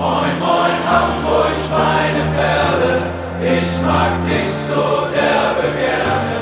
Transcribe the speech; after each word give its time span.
Moin, 0.00 0.32
moin, 0.40 0.78
Hamburg, 0.88 1.60
meine 1.70 2.24
Perle, 2.34 3.02
ich 3.42 3.70
mag 3.84 4.24
dich 4.24 4.50
so 4.50 5.04
derbe 5.12 5.68
gerne. 5.76 6.36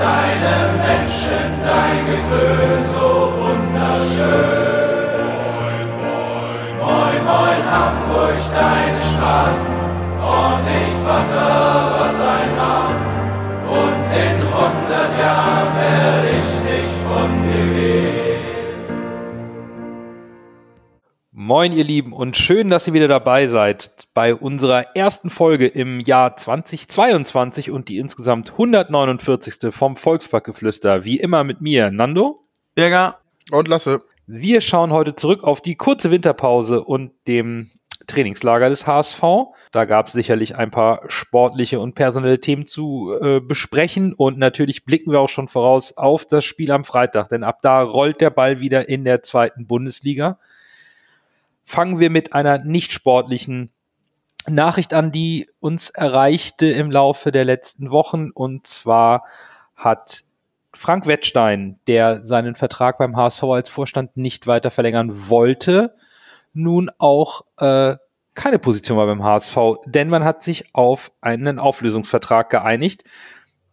Deine 0.00 0.54
Menschen, 0.80 1.60
dein 1.60 1.98
Gewöhn, 2.08 2.82
so 2.96 3.10
wunderschön. 3.36 4.72
Moin, 5.44 5.88
moin, 6.00 6.72
moin, 6.80 7.20
moin, 7.28 7.60
Hamburg, 7.70 8.40
deine 8.56 9.02
Straßen, 9.04 9.76
ordentlich 10.18 10.92
Wasser, 11.06 11.92
was 11.98 12.16
ein 12.18 12.51
Moin, 21.54 21.72
ihr 21.72 21.84
Lieben, 21.84 22.14
und 22.14 22.38
schön, 22.38 22.70
dass 22.70 22.86
ihr 22.86 22.94
wieder 22.94 23.08
dabei 23.08 23.46
seid 23.46 24.08
bei 24.14 24.34
unserer 24.34 24.96
ersten 24.96 25.28
Folge 25.28 25.66
im 25.66 26.00
Jahr 26.00 26.34
2022 26.34 27.70
und 27.70 27.90
die 27.90 27.98
insgesamt 27.98 28.52
149. 28.52 29.70
vom 29.70 29.96
Volksparkgeflüster. 29.96 31.04
Wie 31.04 31.18
immer 31.18 31.44
mit 31.44 31.60
mir, 31.60 31.90
Nando. 31.90 32.48
Berger. 32.74 33.18
Und 33.50 33.68
Lasse. 33.68 34.02
Wir 34.26 34.62
schauen 34.62 34.92
heute 34.92 35.14
zurück 35.14 35.44
auf 35.44 35.60
die 35.60 35.74
kurze 35.74 36.10
Winterpause 36.10 36.82
und 36.82 37.12
dem 37.28 37.70
Trainingslager 38.06 38.70
des 38.70 38.86
HSV. 38.86 39.22
Da 39.72 39.84
gab 39.84 40.06
es 40.06 40.14
sicherlich 40.14 40.56
ein 40.56 40.70
paar 40.70 41.02
sportliche 41.08 41.80
und 41.80 41.94
personelle 41.94 42.40
Themen 42.40 42.66
zu 42.66 43.12
äh, 43.20 43.40
besprechen 43.40 44.14
und 44.14 44.38
natürlich 44.38 44.86
blicken 44.86 45.12
wir 45.12 45.20
auch 45.20 45.28
schon 45.28 45.48
voraus 45.48 45.98
auf 45.98 46.24
das 46.24 46.46
Spiel 46.46 46.70
am 46.70 46.84
Freitag, 46.84 47.28
denn 47.28 47.44
ab 47.44 47.58
da 47.60 47.82
rollt 47.82 48.22
der 48.22 48.30
Ball 48.30 48.60
wieder 48.60 48.88
in 48.88 49.04
der 49.04 49.22
zweiten 49.22 49.66
Bundesliga 49.66 50.38
fangen 51.64 51.98
wir 51.98 52.10
mit 52.10 52.32
einer 52.32 52.58
nicht 52.58 52.92
sportlichen 52.92 53.70
Nachricht 54.48 54.94
an, 54.94 55.12
die 55.12 55.48
uns 55.60 55.90
erreichte 55.90 56.66
im 56.66 56.90
Laufe 56.90 57.32
der 57.32 57.44
letzten 57.44 57.90
Wochen. 57.90 58.30
Und 58.30 58.66
zwar 58.66 59.24
hat 59.76 60.24
Frank 60.74 61.06
Wettstein, 61.06 61.78
der 61.86 62.24
seinen 62.24 62.54
Vertrag 62.54 62.98
beim 62.98 63.16
HSV 63.16 63.42
als 63.44 63.68
Vorstand 63.68 64.16
nicht 64.16 64.46
weiter 64.46 64.70
verlängern 64.70 65.28
wollte, 65.28 65.94
nun 66.54 66.90
auch 66.98 67.42
äh, 67.58 67.96
keine 68.34 68.58
Position 68.58 68.96
war 68.96 69.06
beim 69.06 69.22
HSV, 69.22 69.56
denn 69.86 70.08
man 70.08 70.24
hat 70.24 70.42
sich 70.42 70.74
auf 70.74 71.12
einen 71.20 71.58
Auflösungsvertrag 71.58 72.48
geeinigt. 72.48 73.04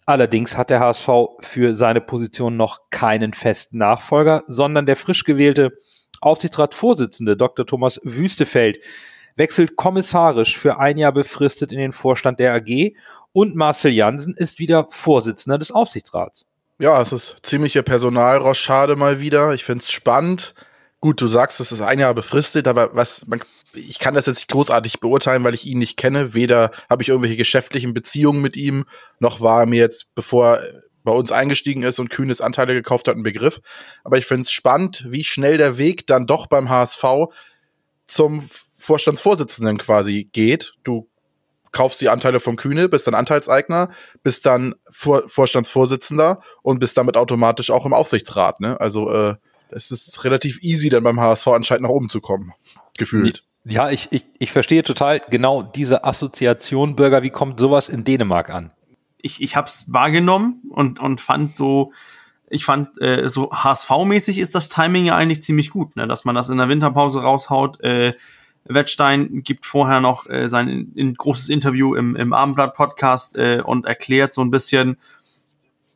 Allerdings 0.05 0.57
hat 0.57 0.69
der 0.69 0.81
HSV 0.81 1.09
für 1.39 1.75
seine 1.75 2.01
Position 2.01 2.57
noch 2.57 2.89
keinen 2.89 3.33
festen 3.33 3.77
Nachfolger, 3.77 4.43
sondern 4.47 4.85
der 4.85 4.95
frisch 4.95 5.23
gewählte 5.23 5.77
Aufsichtsratsvorsitzende 6.21 7.37
Dr. 7.37 7.65
Thomas 7.65 7.99
Wüstefeld 8.03 8.79
wechselt 9.35 9.75
kommissarisch 9.75 10.57
für 10.57 10.79
ein 10.79 10.97
Jahr 10.97 11.13
befristet 11.13 11.71
in 11.71 11.77
den 11.77 11.93
Vorstand 11.93 12.39
der 12.39 12.53
AG 12.53 12.93
und 13.31 13.55
Marcel 13.55 13.91
Jansen 13.91 14.35
ist 14.35 14.59
wieder 14.59 14.87
Vorsitzender 14.89 15.57
des 15.57 15.71
Aufsichtsrats. 15.71 16.45
Ja, 16.79 17.01
es 17.01 17.11
ist 17.11 17.35
ziemliche 17.43 17.83
Personalroschade 17.83 18.95
mal 18.95 19.19
wieder. 19.19 19.53
Ich 19.53 19.63
finde 19.63 19.83
es 19.83 19.91
spannend. 19.91 20.53
Gut, 21.01 21.21
du 21.21 21.27
sagst, 21.27 21.59
es 21.59 21.71
ist 21.71 21.81
ein 21.81 21.99
Jahr 21.99 22.13
befristet, 22.13 22.67
aber 22.67 22.95
was 22.95 23.25
man, 23.27 23.41
ich 23.73 23.99
kann 23.99 24.13
das 24.13 24.25
jetzt 24.25 24.37
nicht 24.37 24.51
großartig 24.51 24.99
beurteilen, 24.99 25.43
weil 25.43 25.53
ich 25.53 25.65
ihn 25.65 25.79
nicht 25.79 25.97
kenne. 25.97 26.33
Weder 26.33 26.71
habe 26.89 27.01
ich 27.01 27.09
irgendwelche 27.09 27.37
geschäftlichen 27.37 27.93
Beziehungen 27.93 28.41
mit 28.41 28.57
ihm, 28.57 28.85
noch 29.19 29.39
war 29.39 29.61
er 29.61 29.65
mir 29.65 29.79
jetzt, 29.79 30.07
bevor 30.15 30.59
bei 31.09 31.15
uns 31.15 31.31
eingestiegen 31.31 31.81
ist 31.81 31.99
und 31.99 32.11
kühnes 32.11 32.39
Anteile 32.39 32.75
gekauft 32.75 33.07
hat, 33.07 33.15
ein 33.15 33.23
Begriff. 33.23 33.61
Aber 34.03 34.19
ich 34.19 34.27
finde 34.27 34.43
es 34.43 34.52
spannend, 34.52 35.05
wie 35.09 35.23
schnell 35.23 35.57
der 35.57 35.79
Weg 35.79 36.05
dann 36.05 36.27
doch 36.27 36.45
beim 36.45 36.69
HSV 36.69 37.03
zum 38.05 38.47
Vorstandsvorsitzenden 38.77 39.80
quasi 39.80 40.30
geht. 40.31 40.73
Du 40.83 41.09
kaufst 41.71 41.99
die 42.02 42.09
Anteile 42.09 42.39
von 42.39 42.57
Kühne, 42.57 42.89
bist 42.89 43.07
dann 43.07 43.15
Anteilseigner, 43.15 43.89
bist 44.21 44.45
dann 44.45 44.75
Vor 44.91 45.27
Vorstandsvorsitzender 45.27 46.41
und 46.61 46.80
bist 46.80 46.95
damit 46.95 47.17
automatisch 47.17 47.71
auch 47.71 47.87
im 47.87 47.93
Aufsichtsrat. 47.93 48.59
Ne? 48.59 48.80
Also 48.80 49.11
äh, 49.11 49.36
es 49.71 49.89
ist 49.89 50.23
relativ 50.23 50.61
easy, 50.61 50.89
dann 50.89 51.03
beim 51.03 51.20
HSV 51.20 51.47
anscheinend 51.47 51.83
nach 51.83 51.89
oben 51.89 52.09
zu 52.09 52.21
kommen, 52.21 52.53
gefühlt. 52.99 53.43
Ja, 53.65 53.89
ich, 53.89 54.09
ich, 54.11 54.27
ich 54.37 54.52
verstehe 54.52 54.83
total 54.83 55.21
genau 55.30 55.64
diese 55.64 56.03
Assoziation, 56.03 56.95
Bürger, 56.95 57.23
wie 57.23 57.30
kommt 57.30 57.59
sowas 57.59 57.89
in 57.89 58.03
Dänemark 58.03 58.49
an? 58.52 58.73
Ich, 59.21 59.41
ich 59.41 59.55
habe 59.55 59.67
es 59.67 59.91
wahrgenommen 59.91 60.61
und, 60.69 60.99
und 60.99 61.21
fand 61.21 61.57
so, 61.57 61.91
ich 62.49 62.65
fand, 62.65 63.02
äh, 63.02 63.30
so 63.30 63.52
HSV-mäßig 63.52 64.39
ist 64.39 64.55
das 64.55 64.69
Timing 64.69 65.05
ja 65.05 65.15
eigentlich 65.15 65.43
ziemlich 65.43 65.69
gut, 65.69 65.95
ne? 65.95 66.07
dass 66.07 66.25
man 66.25 66.35
das 66.35 66.49
in 66.49 66.57
der 66.57 66.69
Winterpause 66.69 67.21
raushaut. 67.21 67.81
Äh, 67.81 68.13
Wettstein 68.65 69.43
gibt 69.43 69.65
vorher 69.65 69.99
noch 69.99 70.27
äh, 70.29 70.47
sein 70.47 70.91
in, 70.95 71.15
großes 71.15 71.49
Interview 71.49 71.95
im, 71.95 72.15
im 72.15 72.33
Abendblatt-Podcast 72.33 73.37
äh, 73.37 73.61
und 73.63 73.85
erklärt 73.85 74.33
so 74.33 74.41
ein 74.41 74.52
bisschen 74.52 74.97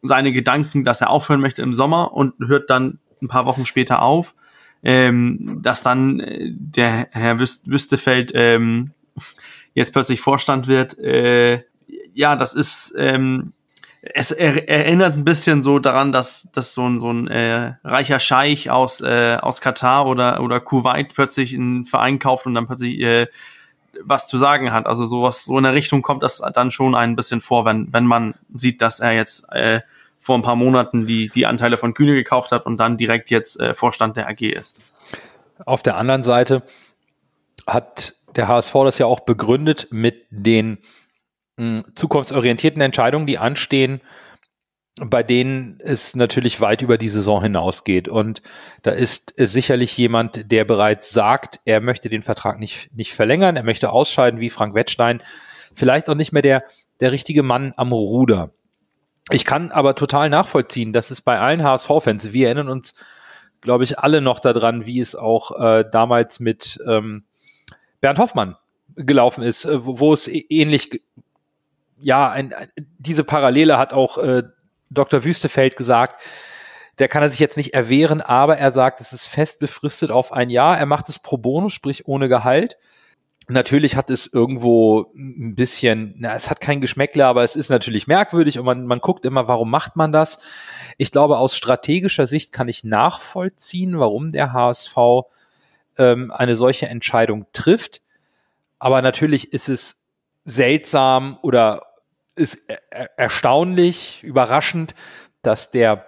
seine 0.01 0.31
Gedanken, 0.31 0.83
dass 0.83 1.01
er 1.01 1.09
aufhören 1.09 1.39
möchte 1.39 1.61
im 1.61 1.73
Sommer 1.73 2.13
und 2.13 2.33
hört 2.39 2.69
dann 2.69 2.99
ein 3.21 3.27
paar 3.27 3.45
Wochen 3.45 3.65
später 3.65 4.01
auf. 4.01 4.35
Ähm, 4.85 5.59
dass 5.61 5.81
dann 5.81 6.19
äh, 6.19 6.51
der 6.51 7.07
Herr 7.11 7.39
Wüst 7.39 7.69
Wüstefeld 7.69 8.33
ähm, 8.35 8.91
jetzt 9.73 9.93
plötzlich 9.93 10.19
Vorstand 10.19 10.67
wird, 10.67 10.97
äh, 10.99 11.63
ja, 12.13 12.35
das 12.35 12.53
ist, 12.53 12.93
ähm, 12.97 13.53
es 14.01 14.31
er, 14.31 14.67
erinnert 14.67 15.15
ein 15.15 15.23
bisschen 15.23 15.61
so 15.61 15.79
daran, 15.79 16.11
dass, 16.11 16.51
dass 16.51 16.73
so 16.73 16.87
ein, 16.87 16.99
so 16.99 17.11
ein 17.11 17.27
äh, 17.27 17.75
reicher 17.83 18.19
Scheich 18.19 18.69
aus, 18.69 18.99
äh, 19.01 19.37
aus 19.41 19.61
Katar 19.61 20.07
oder, 20.07 20.41
oder 20.41 20.59
Kuwait 20.59 21.13
plötzlich 21.13 21.53
einen 21.53 21.85
Verein 21.85 22.19
kauft 22.19 22.45
und 22.45 22.53
dann 22.53 22.67
plötzlich 22.67 22.99
äh, 22.99 23.27
was 24.01 24.27
zu 24.27 24.37
sagen 24.37 24.73
hat. 24.73 24.87
Also 24.87 25.05
sowas, 25.05 25.45
so 25.45 25.57
in 25.57 25.63
der 25.63 25.73
Richtung 25.73 26.01
kommt 26.01 26.23
das 26.23 26.41
dann 26.53 26.71
schon 26.71 26.95
ein 26.95 27.15
bisschen 27.15 27.41
vor, 27.41 27.63
wenn, 27.65 27.93
wenn 27.93 28.05
man 28.05 28.33
sieht, 28.53 28.81
dass 28.81 28.99
er 28.99 29.13
jetzt 29.13 29.49
äh, 29.53 29.81
vor 30.19 30.37
ein 30.37 30.41
paar 30.41 30.55
Monaten 30.55 31.05
die, 31.05 31.29
die 31.29 31.45
Anteile 31.45 31.77
von 31.77 31.93
Kühne 31.93 32.13
gekauft 32.13 32.51
hat 32.51 32.65
und 32.65 32.77
dann 32.77 32.97
direkt 32.97 33.29
jetzt 33.29 33.59
äh, 33.59 33.73
Vorstand 33.73 34.17
der 34.17 34.27
AG 34.27 34.41
ist. 34.41 34.99
Auf 35.65 35.83
der 35.83 35.97
anderen 35.97 36.23
Seite 36.23 36.63
hat 37.67 38.15
der 38.35 38.47
HSV 38.47 38.73
das 38.85 38.97
ja 38.97 39.05
auch 39.05 39.21
begründet 39.21 39.87
mit 39.91 40.25
den 40.29 40.79
zukunftsorientierten 41.95 42.81
Entscheidungen, 42.81 43.27
die 43.27 43.37
anstehen, 43.37 44.01
bei 44.99 45.23
denen 45.23 45.79
es 45.79 46.15
natürlich 46.15 46.61
weit 46.61 46.83
über 46.83 46.97
die 46.97 47.09
Saison 47.09 47.41
hinausgeht. 47.41 48.07
Und 48.07 48.41
da 48.83 48.91
ist 48.91 49.33
sicherlich 49.37 49.97
jemand, 49.97 50.51
der 50.51 50.65
bereits 50.65 51.11
sagt, 51.11 51.59
er 51.65 51.81
möchte 51.81 52.09
den 52.09 52.21
Vertrag 52.21 52.59
nicht, 52.59 52.93
nicht 52.95 53.13
verlängern, 53.13 53.55
er 53.55 53.63
möchte 53.63 53.91
ausscheiden 53.91 54.39
wie 54.39 54.51
Frank 54.51 54.75
Wettstein. 54.75 55.23
Vielleicht 55.73 56.09
auch 56.09 56.15
nicht 56.15 56.31
mehr 56.31 56.43
der, 56.43 56.63
der 56.99 57.11
richtige 57.11 57.41
Mann 57.41 57.73
am 57.75 57.91
Ruder. 57.91 58.51
Ich 59.31 59.45
kann 59.45 59.71
aber 59.71 59.95
total 59.95 60.29
nachvollziehen, 60.29 60.93
dass 60.93 61.09
es 61.09 61.21
bei 61.21 61.39
allen 61.39 61.63
HSV-Fans, 61.63 62.33
wir 62.33 62.47
erinnern 62.47 62.69
uns, 62.69 62.93
glaube 63.61 63.85
ich, 63.85 63.97
alle 63.97 64.21
noch 64.21 64.39
daran, 64.39 64.85
wie 64.85 64.99
es 64.99 65.15
auch 65.15 65.59
äh, 65.59 65.85
damals 65.89 66.39
mit 66.39 66.79
ähm, 66.87 67.23
Bernd 68.01 68.19
Hoffmann 68.19 68.57
gelaufen 68.95 69.43
ist, 69.43 69.65
äh, 69.65 69.85
wo, 69.85 69.99
wo 69.99 70.13
es 70.13 70.27
ähnlich 70.27 71.01
ja, 72.03 72.29
ein, 72.29 72.53
ein, 72.53 72.69
diese 72.97 73.23
Parallele 73.23 73.77
hat 73.77 73.93
auch 73.93 74.17
äh, 74.17 74.43
Dr. 74.89 75.23
Wüstefeld 75.23 75.75
gesagt. 75.75 76.21
Der 76.99 77.07
kann 77.07 77.23
er 77.23 77.29
sich 77.29 77.39
jetzt 77.39 77.57
nicht 77.57 77.73
erwehren, 77.73 78.21
aber 78.21 78.57
er 78.57 78.71
sagt, 78.71 79.01
es 79.01 79.13
ist 79.13 79.25
fest 79.25 79.59
befristet 79.59 80.11
auf 80.11 80.31
ein 80.31 80.49
Jahr. 80.49 80.77
Er 80.77 80.85
macht 80.85 81.09
es 81.09 81.17
pro 81.17 81.37
bono, 81.37 81.69
sprich 81.69 82.07
ohne 82.07 82.29
Gehalt. 82.29 82.77
Natürlich 83.49 83.95
hat 83.95 84.09
es 84.09 84.31
irgendwo 84.31 85.11
ein 85.15 85.55
bisschen, 85.55 86.15
na, 86.17 86.35
es 86.35 86.49
hat 86.49 86.61
kein 86.61 86.79
Geschmäckle, 86.79 87.25
aber 87.25 87.43
es 87.43 87.55
ist 87.55 87.69
natürlich 87.69 88.07
merkwürdig 88.07 88.59
und 88.59 88.65
man, 88.65 88.85
man 88.85 88.99
guckt 88.99 89.25
immer, 89.25 89.47
warum 89.47 89.69
macht 89.69 89.95
man 89.95 90.11
das? 90.13 90.39
Ich 90.97 91.11
glaube, 91.11 91.37
aus 91.37 91.57
strategischer 91.57 92.27
Sicht 92.27 92.51
kann 92.51 92.69
ich 92.69 92.83
nachvollziehen, 92.83 93.99
warum 93.99 94.31
der 94.31 94.53
HSV 94.53 94.95
ähm, 95.97 96.31
eine 96.31 96.55
solche 96.55 96.87
Entscheidung 96.87 97.47
trifft. 97.51 98.01
Aber 98.79 99.01
natürlich 99.01 99.51
ist 99.51 99.67
es 99.67 100.05
seltsam 100.45 101.37
oder 101.41 101.92
ist 102.35 102.59
er 102.67 103.17
erstaunlich, 103.17 104.23
überraschend, 104.23 104.95
dass 105.41 105.71
der 105.71 106.05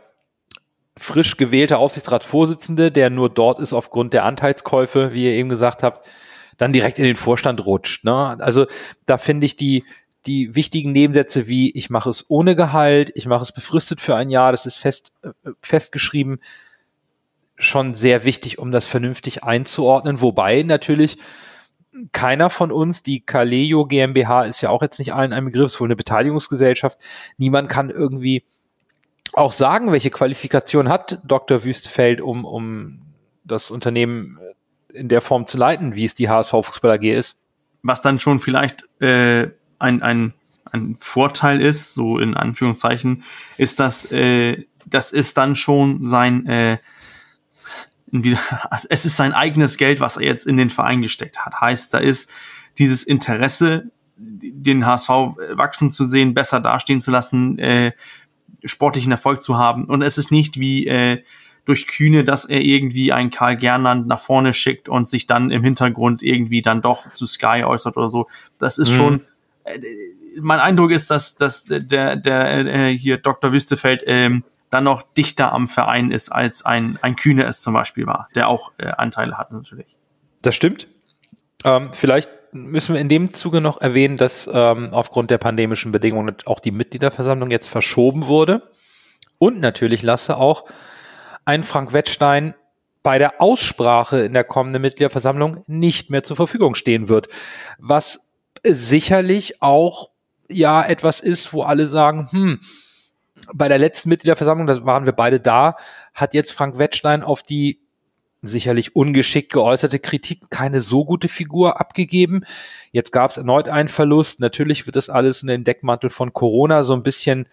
frisch 0.98 1.38
gewählte 1.38 1.78
Aufsichtsratsvorsitzende, 1.78 2.92
der 2.92 3.10
nur 3.10 3.30
dort 3.30 3.60
ist 3.60 3.74
aufgrund 3.74 4.14
der 4.14 4.24
Anteilskäufe, 4.24 5.14
wie 5.14 5.26
ihr 5.26 5.34
eben 5.34 5.50
gesagt 5.50 5.84
habt, 5.84 6.06
dann 6.58 6.74
direkt 6.74 7.00
in 7.00 7.06
den 7.06 7.18
Vorstand 7.18 7.66
rutscht. 7.66 8.06
Ne? 8.06 8.38
Also 8.40 8.66
da 9.06 9.18
finde 9.18 9.46
ich 9.46 9.58
die, 9.58 9.84
die 10.26 10.56
wichtigen 10.56 10.94
Nebensätze 10.94 11.48
wie 11.48 11.72
ich 11.72 11.90
mache 11.90 12.10
es 12.10 12.30
ohne 12.30 12.56
Gehalt, 12.56 13.12
ich 13.16 13.28
mache 13.28 13.44
es 13.44 13.52
befristet 13.52 14.00
für 14.00 14.16
ein 14.16 14.30
Jahr, 14.30 14.52
das 14.52 14.66
ist 14.66 14.78
fest, 14.78 15.12
äh, 15.24 15.32
festgeschrieben, 15.62 16.40
schon 17.58 17.94
sehr 17.94 18.26
wichtig, 18.26 18.58
um 18.58 18.72
das 18.72 18.88
vernünftig 18.88 19.44
einzuordnen. 19.44 20.22
Wobei 20.22 20.64
natürlich 20.64 21.18
keiner 22.12 22.50
von 22.50 22.72
uns, 22.72 23.04
die 23.04 23.22
Kaleo 23.22 23.86
GmbH 23.86 24.44
ist 24.44 24.62
ja 24.62 24.70
auch 24.70 24.82
jetzt 24.82 25.00
nicht 25.00 25.14
allen 25.14 25.34
ein 25.34 25.46
Begriff, 25.46 25.68
ist 25.68 25.80
wohl 25.80 25.88
eine 25.88 25.96
Beteiligungsgesellschaft. 25.96 27.00
Niemand 27.38 27.70
kann 27.70 27.90
irgendwie 27.90 28.44
auch 29.34 29.52
sagen, 29.52 29.92
welche 29.92 30.12
Qualifikation 30.12 30.90
hat 30.90 31.20
Dr. 31.26 31.64
Wüstefeld, 31.64 32.22
um, 32.22 32.46
um 32.46 33.02
das 33.44 33.72
Unternehmen 33.72 34.40
in 34.94 35.10
der 35.10 35.22
Form 35.22 35.46
zu 35.46 35.58
leiten, 35.58 35.96
wie 35.96 36.06
es 36.06 36.16
die 36.16 36.30
HSV 36.30 36.52
Fußball 36.52 36.92
AG 36.92 37.04
ist. 37.04 37.42
Was 37.84 38.02
dann 38.02 38.20
schon 38.20 38.40
vielleicht 38.40 38.88
äh, 39.02 39.50
ein, 39.78 40.02
ein, 40.02 40.34
ein 40.72 40.98
Vorteil 41.00 41.62
ist, 41.62 41.94
so 41.94 42.18
in 42.18 42.36
Anführungszeichen, 42.36 43.24
ist, 43.58 43.80
dass 43.80 44.12
äh, 44.12 44.66
das 44.86 45.12
ist 45.12 45.38
dann 45.38 45.56
schon 45.56 46.08
sein 46.08 46.46
äh, 46.48 46.78
es 48.90 49.06
ist 49.06 49.18
sein 49.18 49.34
eigenes 49.34 49.78
Geld, 49.78 50.00
was 50.00 50.18
er 50.18 50.24
jetzt 50.24 50.48
in 50.48 50.58
den 50.58 50.70
Verein 50.70 51.02
gesteckt 51.02 51.46
hat. 51.46 51.60
Heißt, 51.60 51.94
da 51.94 51.98
ist 51.98 52.32
dieses 52.78 53.04
Interesse, 53.04 53.92
den 54.18 54.86
HSV 54.86 55.10
wachsen 55.54 55.92
zu 55.92 56.06
sehen, 56.06 56.34
besser 56.34 56.62
dastehen 56.62 57.02
zu 57.02 57.12
lassen, 57.12 57.60
äh, 57.60 57.92
sportlichen 58.64 59.12
Erfolg 59.12 59.42
zu 59.42 59.58
haben. 59.58 59.86
Und 59.86 60.02
es 60.02 60.18
ist 60.18 60.32
nicht 60.32 60.60
wie 60.60 60.88
äh, 60.88 61.22
durch 61.66 61.88
Kühne, 61.88 62.24
dass 62.24 62.46
er 62.46 62.62
irgendwie 62.62 63.12
einen 63.12 63.32
Karl 63.32 63.58
Gernand 63.58 64.08
nach 64.08 64.20
vorne 64.20 64.54
schickt 64.54 64.88
und 64.88 65.10
sich 65.10 65.28
dann 65.28 65.52
im 65.52 65.64
Hintergrund 65.64 66.22
irgendwie 66.24 66.62
dann 66.62 66.82
doch 66.82 67.12
zu 67.12 67.28
Sky 67.28 67.64
äußert 67.66 67.98
oder 67.98 68.10
so. 68.10 68.28
Das 68.60 68.78
ist 68.78 68.92
mhm. 68.92 68.96
schon, 68.96 69.22
äh, 69.64 69.80
mein 70.40 70.60
Eindruck 70.60 70.92
ist, 70.92 71.12
dass, 71.12 71.36
dass 71.36 71.66
der, 71.66 72.16
der 72.16 72.66
äh, 72.66 72.98
hier 72.98 73.18
Dr. 73.18 73.52
Wüstefeld 73.52 74.04
ähm, 74.06 74.44
dann 74.70 74.84
noch 74.84 75.02
dichter 75.02 75.54
am 75.54 75.68
Verein 75.68 76.12
ist, 76.12 76.30
als 76.30 76.66
ein, 76.66 77.00
ein 77.02 77.16
Kühne 77.16 77.46
es 77.46 77.62
zum 77.62 77.74
Beispiel 77.74 78.06
war, 78.08 78.30
der 78.36 78.48
auch 78.48 78.72
äh, 78.78 78.88
Anteile 78.88 79.38
hat 79.38 79.52
natürlich. 79.52 79.98
Das 80.42 80.56
stimmt. 80.56 80.88
Ähm, 81.64 81.90
vielleicht 81.94 82.30
müssen 82.52 82.94
wir 82.94 83.02
in 83.02 83.10
dem 83.10 83.34
Zuge 83.34 83.62
noch 83.62 83.82
erwähnen, 83.82 84.18
dass 84.18 84.50
ähm, 84.52 84.90
aufgrund 84.92 85.30
der 85.32 85.38
pandemischen 85.38 85.92
Bedingungen 85.92 86.36
auch 86.46 86.60
die 86.60 86.72
Mitgliederversammlung 86.72 87.52
jetzt 87.52 87.68
verschoben 87.68 88.28
wurde. 88.28 88.72
Und 89.38 89.60
natürlich 89.60 90.04
lasse 90.04 90.38
auch 90.38 90.66
ein 91.44 91.64
Frank 91.64 91.94
Wettstein 91.94 92.56
bei 93.04 93.20
der 93.20 93.42
Aussprache 93.42 94.20
in 94.20 94.34
der 94.34 94.44
kommenden 94.44 94.82
Mitgliederversammlung 94.82 95.64
nicht 95.68 96.10
mehr 96.10 96.24
zur 96.24 96.36
Verfügung 96.36 96.76
stehen 96.76 97.08
wird. 97.10 97.28
Was 97.78 98.32
sicherlich 98.64 99.62
auch 99.62 100.10
ja 100.50 100.84
etwas 100.84 101.20
ist, 101.20 101.54
wo 101.54 101.62
alle 101.62 101.86
sagen, 101.86 102.30
hm, 102.32 102.60
bei 103.54 103.68
der 103.68 103.78
letzten 103.78 104.10
Mitgliederversammlung, 104.10 104.68
da 104.68 104.86
waren 104.86 105.06
wir 105.06 105.14
beide 105.14 105.40
da, 105.40 105.78
hat 106.14 106.34
jetzt 106.34 106.52
Frank 106.52 106.78
Wettstein 106.78 107.24
auf 107.24 107.44
die 107.44 107.80
sicherlich 108.42 108.96
ungeschickt 108.96 109.52
geäußerte 109.52 110.00
Kritik 110.00 110.50
keine 110.50 110.82
so 110.82 111.04
gute 111.06 111.28
Figur 111.28 111.80
abgegeben. 111.80 112.44
Jetzt 112.92 113.12
gab 113.12 113.32
es 113.32 113.38
erneut 113.38 113.68
einen 113.68 113.90
Verlust. 113.90 114.40
Natürlich 114.40 114.86
wird 114.86 114.96
das 114.96 115.10
alles 115.10 115.42
in 115.42 115.48
den 115.48 115.64
Deckmantel 115.64 116.10
von 116.10 116.32
Corona 116.32 116.84
so 116.84 116.94
ein 116.94 117.02
bisschen 117.02 117.48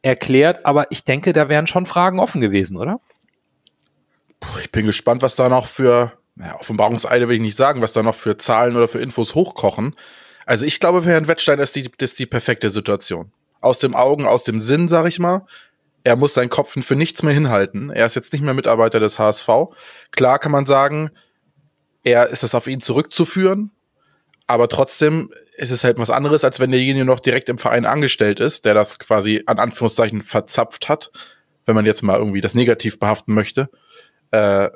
erklärt, 0.00 0.64
aber 0.64 0.90
ich 0.90 1.04
denke, 1.04 1.32
da 1.32 1.48
wären 1.48 1.66
schon 1.66 1.86
Fragen 1.86 2.20
offen 2.20 2.40
gewesen, 2.40 2.76
oder? 2.76 3.00
Ich 4.62 4.70
bin 4.70 4.86
gespannt, 4.86 5.22
was 5.22 5.34
da 5.34 5.48
noch 5.48 5.66
für, 5.66 6.12
naja, 6.36 6.56
Offenbarungseide 6.60 7.28
will 7.28 7.36
ich 7.36 7.42
nicht 7.42 7.56
sagen, 7.56 7.82
was 7.82 7.92
da 7.92 8.02
noch 8.02 8.14
für 8.14 8.36
Zahlen 8.36 8.76
oder 8.76 8.88
für 8.88 9.00
Infos 9.00 9.34
hochkochen. 9.34 9.96
Also 10.46 10.64
ich 10.64 10.80
glaube, 10.80 11.02
für 11.02 11.10
Herrn 11.10 11.28
Wettstein 11.28 11.58
ist 11.58 11.74
die, 11.76 11.90
das 11.98 12.14
die 12.14 12.26
perfekte 12.26 12.70
Situation 12.70 13.32
aus 13.60 13.78
dem 13.78 13.94
Augen, 13.94 14.26
aus 14.26 14.44
dem 14.44 14.60
Sinn, 14.60 14.88
sag 14.88 15.06
ich 15.06 15.18
mal. 15.18 15.46
Er 16.04 16.16
muss 16.16 16.34
seinen 16.34 16.48
Kopf 16.48 16.76
für 16.84 16.96
nichts 16.96 17.22
mehr 17.22 17.34
hinhalten. 17.34 17.90
Er 17.90 18.06
ist 18.06 18.14
jetzt 18.14 18.32
nicht 18.32 18.42
mehr 18.42 18.54
Mitarbeiter 18.54 19.00
des 19.00 19.18
HSV. 19.18 19.48
Klar 20.10 20.38
kann 20.38 20.52
man 20.52 20.64
sagen, 20.64 21.10
er 22.04 22.28
ist 22.28 22.42
das 22.42 22.54
auf 22.54 22.66
ihn 22.66 22.80
zurückzuführen, 22.80 23.72
aber 24.46 24.68
trotzdem 24.68 25.30
ist 25.56 25.72
es 25.72 25.84
halt 25.84 25.98
was 25.98 26.10
anderes, 26.10 26.44
als 26.44 26.60
wenn 26.60 26.70
derjenige 26.70 27.04
noch 27.04 27.20
direkt 27.20 27.48
im 27.48 27.58
Verein 27.58 27.84
angestellt 27.84 28.40
ist, 28.40 28.64
der 28.64 28.74
das 28.74 28.98
quasi 28.98 29.42
an 29.46 29.58
Anführungszeichen 29.58 30.22
verzapft 30.22 30.88
hat, 30.88 31.10
wenn 31.66 31.74
man 31.74 31.84
jetzt 31.84 32.02
mal 32.02 32.16
irgendwie 32.16 32.40
das 32.40 32.54
negativ 32.54 32.98
behaften 32.98 33.34
möchte. 33.34 33.68
Äh, 34.30 34.70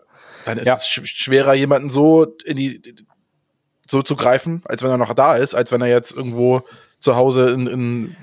dann 0.44 0.58
ist 0.58 0.66
ja. 0.66 0.74
es 0.74 0.86
sch 0.86 1.06
schwerer, 1.06 1.54
jemanden 1.54 1.88
so 1.88 2.24
in 2.44 2.56
die 2.56 2.82
so 3.88 4.02
zu 4.02 4.16
greifen, 4.16 4.62
als 4.64 4.82
wenn 4.82 4.90
er 4.90 4.98
noch 4.98 5.14
da 5.14 5.36
ist, 5.36 5.54
als 5.54 5.72
wenn 5.72 5.80
er 5.80 5.88
jetzt 5.88 6.12
irgendwo 6.12 6.62
zu 6.98 7.16
Hause 7.16 7.50
in, 7.50 7.66
in 7.66 8.16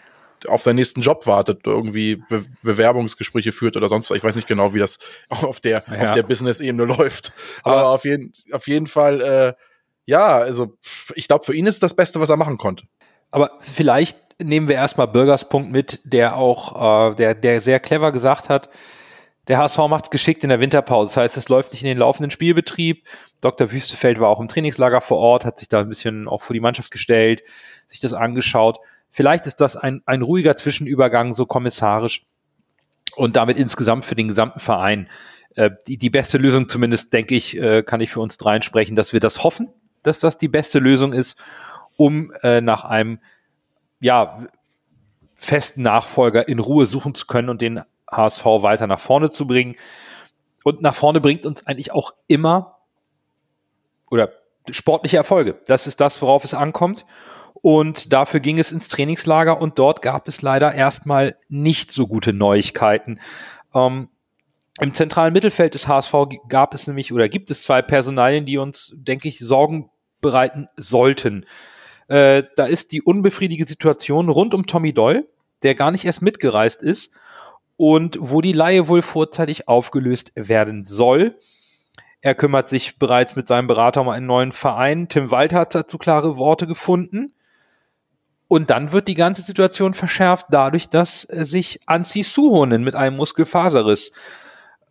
auf 0.48 0.64
seinen 0.64 0.76
nächsten 0.76 1.02
Job 1.02 1.28
wartet, 1.28 1.62
irgendwie 1.66 2.16
Be 2.16 2.44
Bewerbungsgespräche 2.62 3.52
führt 3.52 3.78
oder 3.78 3.90
sonst 3.90 4.10
was. 4.10 4.18
Ich 4.18 4.24
weiß 4.24 4.36
nicht 4.36 4.48
genau, 4.48 4.74
wie 4.74 4.80
das 4.80 4.98
auf 5.30 5.60
der, 5.60 5.84
ja. 5.88 6.10
auf 6.10 6.12
der 6.12 6.24
Business-Ebene 6.24 6.86
läuft. 6.86 7.34
Aber, 7.64 7.78
Aber, 7.78 7.90
auf, 7.90 8.06
jeden, 8.06 8.34
auf 8.52 8.68
jeden 8.68 8.88
Fall, 8.88 9.22
äh, 9.22 9.54
ja, 10.06 10.38
also 10.38 10.78
ich 11.16 11.28
glaube, 11.28 11.46
für 11.46 11.54
ihn 11.54 11.66
ist 11.66 11.84
das 11.84 11.96
Beste, 11.96 12.20
was 12.20 12.30
er 12.30 12.38
machen 12.38 12.58
konnte. 12.58 12.86
Aber 13.32 13.52
vielleicht 13.62 14.18
nehmen 14.42 14.68
wir 14.68 14.76
erstmal 14.76 15.08
Bürgers 15.08 15.50
Punkt 15.50 15.72
mit, 15.72 16.00
der 16.04 16.36
auch, 16.38 17.12
äh, 17.12 17.16
der, 17.16 17.36
der 17.36 17.62
sehr 17.62 17.80
clever 17.80 18.12
gesagt 18.12 18.50
hat, 18.50 18.70
der 19.50 19.58
HSV 19.58 19.80
macht's 19.90 20.12
geschickt 20.12 20.44
in 20.44 20.50
der 20.50 20.60
Winterpause. 20.60 21.10
Das 21.10 21.18
heißt, 21.18 21.38
es 21.38 21.50
läuft 21.50 21.74
nicht 21.74 21.82
in 21.82 21.88
den 21.88 21.98
laufenden 21.98 22.30
Spielbetrieb. 22.30 23.06
Dr. 23.42 23.72
Wüstefeld 23.72 24.20
war 24.20 24.30
auch 24.30 24.40
im 24.40 24.48
Trainingslager 24.48 25.02
vor 25.02 25.18
Ort, 25.18 25.44
hat 25.44 25.58
sich 25.58 25.68
da 25.68 25.80
ein 25.80 25.90
bisschen 25.90 26.28
auch 26.28 26.44
vor 26.44 26.54
die 26.54 26.60
Mannschaft 26.60 26.92
gestellt, 26.92 27.42
sich 27.88 28.00
das 28.00 28.14
angeschaut. 28.14 28.78
Vielleicht 29.12 29.48
ist 29.48 29.62
das 29.62 29.76
ein, 29.76 30.02
ein 30.06 30.22
ruhiger 30.22 30.56
Zwischenübergang, 30.56 31.34
so 31.34 31.46
kommissarisch 31.46 32.26
und 33.16 33.36
damit 33.36 33.58
insgesamt 33.58 34.06
für 34.06 34.16
den 34.16 34.28
gesamten 34.28 34.60
Verein 34.60 35.10
äh, 35.56 35.72
die, 35.88 35.98
die 35.98 36.10
beste 36.10 36.38
Lösung, 36.38 36.70
zumindest 36.70 37.12
denke 37.14 37.36
ich, 37.36 37.58
äh, 37.58 37.84
kann 37.84 38.02
ich 38.02 38.12
für 38.12 38.22
uns 38.22 38.38
dreien 38.38 38.62
sprechen, 38.62 38.96
dass 38.96 39.14
wir 39.14 39.20
das 39.20 39.44
hoffen, 39.44 39.70
dass 40.04 40.20
das 40.20 40.38
die 40.38 40.48
beste 40.48 40.80
Lösung 40.80 41.14
ist, 41.14 41.38
um 41.98 42.32
äh, 42.44 42.62
nach 42.62 42.86
einem 42.86 43.20
ja, 44.00 44.48
festen 45.36 45.82
Nachfolger 45.82 46.48
in 46.48 46.60
Ruhe 46.60 46.86
suchen 46.86 47.16
zu 47.16 47.26
können 47.26 47.50
und 47.50 47.62
den 47.62 47.82
HSV 48.10 48.46
weiter 48.46 48.88
nach 48.88 49.00
vorne 49.00 49.30
zu 49.30 49.48
bringen. 49.48 49.76
Und 50.64 50.82
nach 50.82 50.96
vorne 50.96 51.22
bringt 51.22 51.46
uns 51.46 51.68
eigentlich 51.68 51.92
auch 51.92 52.14
immer 52.28 52.78
oder 54.10 54.32
sportliche 54.70 55.18
Erfolge. 55.18 55.60
Das 55.66 55.88
ist 55.88 56.00
das, 56.00 56.22
worauf 56.22 56.44
es 56.44 56.54
ankommt. 56.54 57.06
Und 57.62 58.14
dafür 58.14 58.40
ging 58.40 58.60
es 58.60 58.72
ins 58.72 58.88
Trainingslager 58.88 59.62
und 59.62 59.80
dort 59.80 60.02
gab 60.02 60.28
es 60.28 60.42
leider 60.42 60.74
erstmal 60.74 61.36
nicht 61.50 61.92
so 61.92 62.08
gute 62.08 62.32
Neuigkeiten. 62.34 63.20
Ähm, 63.74 64.10
Im 64.80 64.94
zentralen 64.94 65.34
Mittelfeld 65.34 65.74
des 65.74 65.88
HSV 65.88 66.14
gab 66.48 66.74
es 66.74 66.88
nämlich 66.88 67.12
oder 67.12 67.28
gibt 67.28 67.52
es 67.52 67.64
zwei 67.64 67.82
Personalien, 67.82 68.46
die 68.46 68.58
uns, 68.58 68.94
denke 68.96 69.28
ich, 69.28 69.40
Sorgen 69.40 69.90
bereiten 70.22 70.68
sollten. 70.78 71.46
Äh, 72.08 72.44
da 72.56 72.66
ist 72.66 72.92
die 72.92 73.02
unbefriedigende 73.02 73.70
Situation 73.70 74.30
rund 74.30 74.54
um 74.54 74.66
Tommy 74.66 74.94
Doyle, 74.94 75.28
der 75.64 75.76
gar 75.76 75.92
nicht 75.92 76.06
erst 76.06 76.22
mitgereist 76.22 76.82
ist 76.82 77.14
und 77.76 78.18
wo 78.20 78.42
die 78.42 78.54
Laie 78.54 78.88
wohl 78.88 79.02
vorzeitig 79.02 79.68
aufgelöst 79.68 80.32
werden 80.36 80.84
soll. 80.84 81.38
Er 82.22 82.36
kümmert 82.36 82.68
sich 82.68 83.00
bereits 83.00 83.36
mit 83.36 83.48
seinem 83.48 83.68
Berater 83.68 84.02
um 84.02 84.10
einen 84.10 84.26
neuen 84.26 84.52
Verein. 84.52 85.08
Tim 85.08 85.32
Walter 85.32 85.60
hat 85.60 85.76
dazu 85.76 85.98
klare 85.98 86.36
Worte 86.36 86.68
gefunden. 86.68 87.34
Und 88.50 88.72
dann 88.72 88.92
wird 88.92 89.08
die 89.08 89.14
ganze 89.14 89.44
Situation 89.44 89.94
verschärft 89.94 90.48
dadurch, 90.50 90.90
dass 90.90 91.22
sich 91.22 91.80
Anzi 91.86 92.24
Suhonen 92.24 92.84
mit 92.84 92.96
einem 92.96 93.16
Muskelfaserriss 93.16 94.12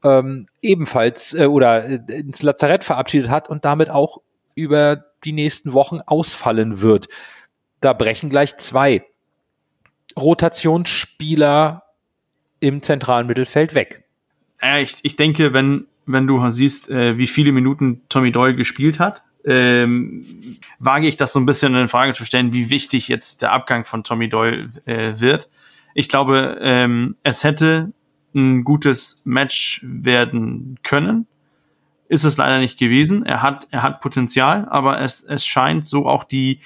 ähm, 0.05 0.47
ebenfalls 0.63 1.35
äh, 1.35 1.47
oder 1.47 1.85
äh, 1.85 2.21
ins 2.21 2.43
Lazarett 2.43 2.85
verabschiedet 2.85 3.31
hat 3.31 3.51
und 3.51 3.65
damit 3.65 3.91
auch 3.91 4.19
über 4.55 5.05
die 5.25 5.33
nächsten 5.33 5.73
Wochen 5.73 5.99
ausfallen 6.07 6.81
wird. 6.81 7.09
Da 7.81 7.95
brechen 7.95 8.31
gleich 8.31 8.57
zwei 8.59 9.05
Rotationsspieler 10.17 11.83
im 12.61 12.81
zentralen 12.81 13.27
Mittelfeld 13.27 13.75
weg. 13.75 14.05
Ja, 14.63 14.79
ich, 14.79 14.99
ich 15.03 15.17
denke, 15.17 15.53
wenn, 15.53 15.87
wenn 16.07 16.29
du 16.29 16.49
siehst, 16.53 16.91
äh, 16.91 17.19
wie 17.19 17.27
viele 17.27 17.51
Minuten 17.51 18.03
Tommy 18.09 18.31
Doyle 18.31 18.55
gespielt 18.55 19.01
hat, 19.01 19.25
ähm, 19.49 20.25
wage 20.79 21.09
ich 21.09 21.17
das 21.17 21.33
so 21.33 21.41
ein 21.41 21.47
bisschen 21.47 21.75
in 21.75 21.89
Frage 21.89 22.13
zu 22.13 22.25
stellen, 22.25 22.53
wie 22.53 22.69
wichtig 22.69 23.09
jetzt 23.09 23.41
der 23.41 23.53
Abgang 23.53 23.85
von 23.85 24.05
Tommy 24.05 24.29
Doyle 24.29 24.71
äh, 24.85 25.19
wird. 25.19 25.51
Ich 25.95 26.09
glaube, 26.09 26.59
ähm, 26.61 27.17
es 27.23 27.45
hätte 27.45 27.93
ein 28.35 28.63
gutes 28.63 29.23
Match 29.25 29.81
werden 29.83 30.79
können. 30.83 31.27
Ist 32.09 32.25
es 32.25 32.37
leider 32.37 32.59
nicht 32.59 32.79
gewesen. 32.79 33.25
Er 33.25 33.43
hat, 33.43 33.69
er 33.71 33.83
hat 33.83 34.01
Potenzial, 34.01 34.67
aber 34.69 35.01
es, 35.01 35.25
es 35.25 35.47
scheint 35.47 35.87
so 35.87 36.07
auch 36.07 36.25
die, 36.25 36.61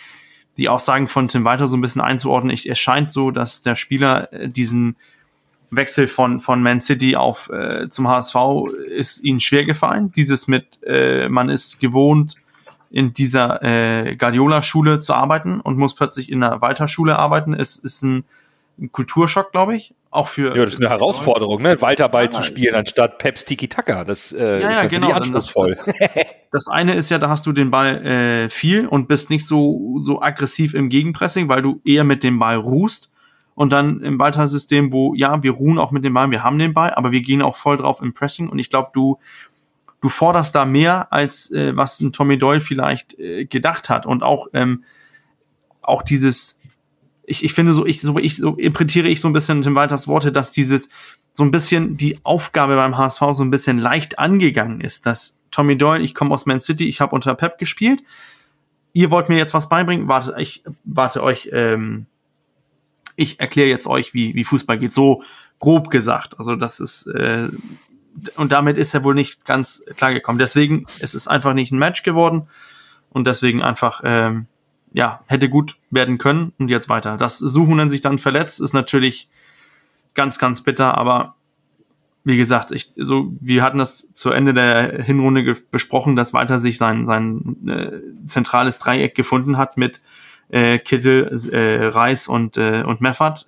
die 0.56 0.68
Aussagen 0.68 1.06
von 1.06 1.28
Tim 1.28 1.44
Walter 1.44 1.68
so 1.68 1.76
ein 1.76 1.80
bisschen 1.80 2.02
einzuordnen. 2.02 2.52
Ich, 2.52 2.68
es 2.68 2.80
scheint 2.80 3.12
so, 3.12 3.30
dass 3.30 3.62
der 3.62 3.76
Spieler 3.76 4.32
äh, 4.32 4.48
diesen 4.48 4.96
Wechsel 5.70 6.08
von, 6.08 6.40
von 6.40 6.62
Man 6.62 6.80
City 6.80 7.16
auf 7.16 7.48
äh, 7.48 7.88
zum 7.88 8.08
HSV 8.08 8.34
ist 8.88 9.24
ihnen 9.24 9.40
schwer 9.40 9.64
gefallen. 9.64 10.12
Dieses 10.14 10.48
mit, 10.48 10.80
äh, 10.84 11.28
man 11.28 11.48
ist 11.48 11.80
gewohnt, 11.80 12.36
in 12.92 13.14
dieser 13.14 13.62
äh, 13.62 14.16
Guardiola-Schule 14.16 15.00
zu 15.00 15.14
arbeiten 15.14 15.60
und 15.60 15.78
muss 15.78 15.94
plötzlich 15.94 16.30
in 16.30 16.44
einer 16.44 16.60
Walter-Schule 16.60 17.18
arbeiten. 17.18 17.54
Es 17.54 17.76
ist 17.78 18.02
ein, 18.02 18.24
ein 18.78 18.92
Kulturschock, 18.92 19.50
glaube 19.50 19.74
ich. 19.76 19.94
Auch 20.10 20.28
für. 20.28 20.54
Ja, 20.54 20.64
das 20.66 20.74
ist 20.74 20.80
eine 20.80 20.90
Herausforderung, 20.90 21.62
ne? 21.62 21.80
Walter 21.80 22.06
Ball 22.10 22.26
ja, 22.26 22.30
zu 22.30 22.42
spielen 22.42 22.74
anstatt 22.74 23.16
Peps 23.16 23.46
Tiki 23.46 23.66
Taka. 23.66 24.04
Das 24.04 24.30
äh, 24.32 24.60
ja, 24.60 24.70
ist 24.70 24.82
ja, 24.82 24.88
genau, 24.88 25.10
anspruchsvoll. 25.10 25.70
Das, 25.70 25.86
das, 25.86 25.96
das, 26.52 26.68
eine 26.68 26.94
ist 26.94 27.08
ja, 27.08 27.18
da 27.18 27.30
hast 27.30 27.46
du 27.46 27.52
den 27.52 27.70
Ball 27.70 28.04
äh, 28.04 28.50
viel 28.50 28.86
und 28.86 29.08
bist 29.08 29.30
nicht 29.30 29.46
so, 29.46 30.00
so 30.02 30.20
aggressiv 30.20 30.74
im 30.74 30.90
Gegenpressing, 30.90 31.48
weil 31.48 31.62
du 31.62 31.80
eher 31.86 32.04
mit 32.04 32.22
dem 32.22 32.38
Ball 32.38 32.56
ruhst. 32.56 33.10
Und 33.54 33.72
dann 33.72 34.00
im 34.00 34.18
Walter-System, 34.18 34.92
wo, 34.92 35.14
ja, 35.14 35.42
wir 35.42 35.52
ruhen 35.52 35.78
auch 35.78 35.92
mit 35.92 36.04
dem 36.04 36.12
Ball, 36.12 36.30
wir 36.30 36.42
haben 36.42 36.58
den 36.58 36.74
Ball, 36.74 36.92
aber 36.92 37.10
wir 37.10 37.22
gehen 37.22 37.40
auch 37.40 37.56
voll 37.56 37.78
drauf 37.78 38.02
im 38.02 38.12
Pressing. 38.12 38.50
Und 38.50 38.58
ich 38.58 38.68
glaube, 38.68 38.90
du, 38.92 39.18
du 40.02 40.08
forderst 40.08 40.54
da 40.54 40.66
mehr, 40.66 41.12
als 41.12 41.50
äh, 41.52 41.74
was 41.74 42.00
ein 42.00 42.12
Tommy 42.12 42.36
Doyle 42.36 42.60
vielleicht 42.60 43.18
äh, 43.18 43.46
gedacht 43.46 43.88
hat. 43.88 44.04
Und 44.04 44.22
auch, 44.22 44.48
ähm, 44.52 44.84
auch 45.80 46.02
dieses, 46.02 46.60
ich, 47.24 47.44
ich 47.44 47.54
finde 47.54 47.72
so, 47.72 47.86
ich, 47.86 48.00
so, 48.00 48.18
ich, 48.18 48.36
so 48.36 48.56
interpretiere 48.56 49.08
ich 49.08 49.20
so 49.20 49.28
ein 49.28 49.32
bisschen 49.32 49.62
Tim 49.62 49.76
Walters 49.76 50.08
Worte, 50.08 50.32
dass 50.32 50.50
dieses, 50.50 50.88
so 51.32 51.44
ein 51.44 51.52
bisschen 51.52 51.96
die 51.96 52.18
Aufgabe 52.24 52.76
beim 52.76 52.98
HSV 52.98 53.20
so 53.32 53.44
ein 53.44 53.50
bisschen 53.50 53.78
leicht 53.78 54.18
angegangen 54.18 54.80
ist, 54.80 55.06
dass 55.06 55.40
Tommy 55.52 55.78
Doyle, 55.78 56.02
ich 56.02 56.14
komme 56.14 56.34
aus 56.34 56.46
Man 56.46 56.60
City, 56.60 56.88
ich 56.88 57.00
habe 57.00 57.14
unter 57.14 57.34
Pep 57.34 57.58
gespielt, 57.58 58.02
ihr 58.92 59.10
wollt 59.10 59.28
mir 59.28 59.38
jetzt 59.38 59.54
was 59.54 59.68
beibringen, 59.68 60.08
warte, 60.08 60.34
ich 60.38 60.64
warte 60.84 61.22
euch, 61.22 61.48
ähm, 61.52 62.06
ich 63.14 63.38
erkläre 63.38 63.68
jetzt 63.68 63.86
euch, 63.86 64.14
wie, 64.14 64.34
wie 64.34 64.44
Fußball 64.44 64.78
geht, 64.78 64.92
so 64.92 65.22
grob 65.60 65.90
gesagt. 65.90 66.38
Also 66.38 66.56
das 66.56 66.80
ist, 66.80 67.06
äh, 67.06 67.48
und 68.36 68.52
damit 68.52 68.78
ist 68.78 68.94
er 68.94 69.04
wohl 69.04 69.14
nicht 69.14 69.44
ganz 69.44 69.84
klar 69.96 70.12
gekommen. 70.12 70.38
Deswegen 70.38 70.86
ist 71.00 71.14
es 71.14 71.28
einfach 71.28 71.54
nicht 71.54 71.72
ein 71.72 71.78
Match 71.78 72.02
geworden 72.02 72.48
und 73.10 73.26
deswegen 73.26 73.62
einfach, 73.62 74.02
ähm, 74.04 74.46
ja, 74.92 75.22
hätte 75.26 75.48
gut 75.48 75.76
werden 75.90 76.18
können 76.18 76.52
und 76.58 76.68
jetzt 76.68 76.88
weiter. 76.88 77.16
Dass 77.16 77.38
Suhunen 77.38 77.90
sich 77.90 78.00
dann 78.00 78.18
verletzt, 78.18 78.60
ist 78.60 78.74
natürlich 78.74 79.28
ganz, 80.14 80.38
ganz 80.38 80.62
bitter, 80.62 80.96
aber 80.98 81.34
wie 82.24 82.36
gesagt, 82.36 82.70
ich, 82.70 82.92
so, 82.96 83.32
wir 83.40 83.62
hatten 83.62 83.78
das 83.78 84.12
zu 84.12 84.30
Ende 84.30 84.54
der 84.54 85.02
Hinrunde 85.02 85.56
besprochen, 85.70 86.14
dass 86.14 86.32
Walter 86.32 86.58
sich 86.58 86.78
sein, 86.78 87.04
sein 87.04 87.56
äh, 87.66 88.26
zentrales 88.26 88.78
Dreieck 88.78 89.14
gefunden 89.14 89.58
hat 89.58 89.76
mit 89.76 90.00
äh, 90.50 90.78
Kittel, 90.78 91.34
äh, 91.50 91.86
Reis 91.86 92.28
und, 92.28 92.56
äh, 92.58 92.84
und 92.86 93.00
Meffert. 93.00 93.46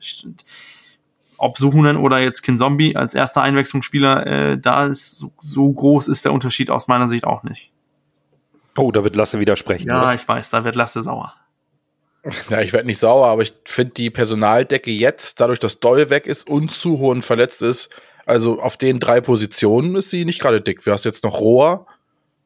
Ob 1.45 1.59
Suhunen 1.59 1.99
oder 1.99 2.21
jetzt 2.21 2.41
Kinzombie 2.41 2.97
als 2.97 3.15
erster 3.15 3.43
Einwechslungsspieler, 3.43 4.27
äh, 4.27 4.59
da 4.59 4.87
ist 4.87 5.19
so, 5.19 5.31
so 5.43 5.71
groß 5.71 6.09
ist 6.09 6.25
der 6.25 6.33
Unterschied 6.33 6.71
aus 6.71 6.89
meiner 6.89 7.07
Sicht 7.07 7.25
auch 7.25 7.43
nicht. 7.43 7.71
Oh, 8.79 8.91
da 8.91 9.05
wird 9.05 9.15
Lasse 9.15 9.39
widersprechen. 9.39 9.89
Ja, 9.89 10.01
oder? 10.01 10.15
ich 10.15 10.27
weiß, 10.27 10.49
da 10.49 10.65
wird 10.65 10.75
Lasse 10.75 11.03
sauer. 11.03 11.35
Ja, 12.49 12.63
ich 12.63 12.73
werde 12.73 12.87
nicht 12.87 12.97
sauer, 12.97 13.27
aber 13.27 13.43
ich 13.43 13.53
finde 13.67 13.93
die 13.93 14.09
Personaldecke 14.09 14.91
jetzt, 14.91 15.39
dadurch, 15.39 15.59
dass 15.59 15.81
Doll 15.81 16.09
weg 16.09 16.27
ist 16.27 16.49
und 16.49 16.71
Suhonen 16.71 17.21
verletzt 17.21 17.61
ist, 17.61 17.91
also 18.25 18.59
auf 18.61 18.79
den 18.79 18.99
drei 18.99 19.21
Positionen 19.21 19.95
ist 19.97 20.09
sie 20.09 20.25
nicht 20.25 20.41
gerade 20.41 20.63
dick. 20.63 20.83
Du 20.83 20.93
hast 20.93 21.05
jetzt 21.05 21.25
noch 21.25 21.41
Rohr, 21.41 21.87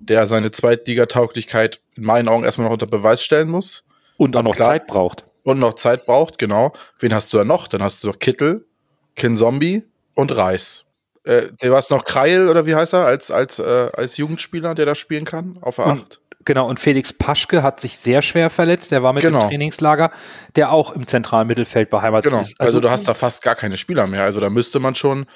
der 0.00 0.26
seine 0.26 0.50
Zweitligatauglichkeit 0.50 1.80
in 1.94 2.02
meinen 2.02 2.26
Augen 2.26 2.42
erstmal 2.42 2.66
noch 2.66 2.72
unter 2.72 2.88
Beweis 2.88 3.22
stellen 3.22 3.48
muss. 3.48 3.84
Und 4.16 4.34
auch 4.34 4.42
noch 4.42 4.56
Klar. 4.56 4.70
Zeit 4.70 4.88
braucht. 4.88 5.22
Und 5.44 5.60
noch 5.60 5.74
Zeit 5.74 6.04
braucht, 6.04 6.40
genau. 6.40 6.72
Wen 6.98 7.14
hast 7.14 7.32
du 7.32 7.36
da 7.36 7.44
noch? 7.44 7.68
Dann 7.68 7.80
hast 7.80 8.02
du 8.02 8.08
doch 8.08 8.18
Kittel, 8.18 8.66
Kinzombie 9.18 9.84
und 10.14 10.34
Reis. 10.36 10.84
Äh, 11.24 11.48
du 11.60 11.74
hast 11.74 11.90
noch 11.90 12.04
Kreil 12.04 12.48
oder 12.48 12.64
wie 12.64 12.74
heißt 12.74 12.94
er, 12.94 13.04
als, 13.04 13.30
als, 13.30 13.58
äh, 13.58 13.90
als 13.92 14.16
Jugendspieler, 14.16 14.74
der 14.74 14.86
da 14.86 14.94
spielen 14.94 15.26
kann, 15.26 15.58
auf 15.60 15.76
der 15.76 15.86
und, 15.86 16.00
8. 16.00 16.20
Genau, 16.44 16.66
und 16.66 16.80
Felix 16.80 17.12
Paschke 17.12 17.62
hat 17.62 17.78
sich 17.78 17.98
sehr 17.98 18.22
schwer 18.22 18.48
verletzt. 18.48 18.90
Der 18.90 19.02
war 19.02 19.12
mit 19.12 19.22
genau. 19.22 19.42
im 19.42 19.48
Trainingslager, 19.48 20.10
der 20.56 20.72
auch 20.72 20.92
im 20.92 21.06
zentralen 21.06 21.46
Mittelfeld 21.46 21.90
beheimatet 21.90 22.30
genau. 22.30 22.40
ist. 22.40 22.58
Also, 22.58 22.70
also 22.70 22.80
du 22.80 22.90
hast 22.90 23.06
da 23.06 23.12
fast 23.12 23.42
gar 23.42 23.54
keine 23.54 23.76
Spieler 23.76 24.06
mehr. 24.06 24.22
Also 24.22 24.40
da 24.40 24.48
müsste 24.48 24.80
man 24.80 24.94
schon 24.94 25.26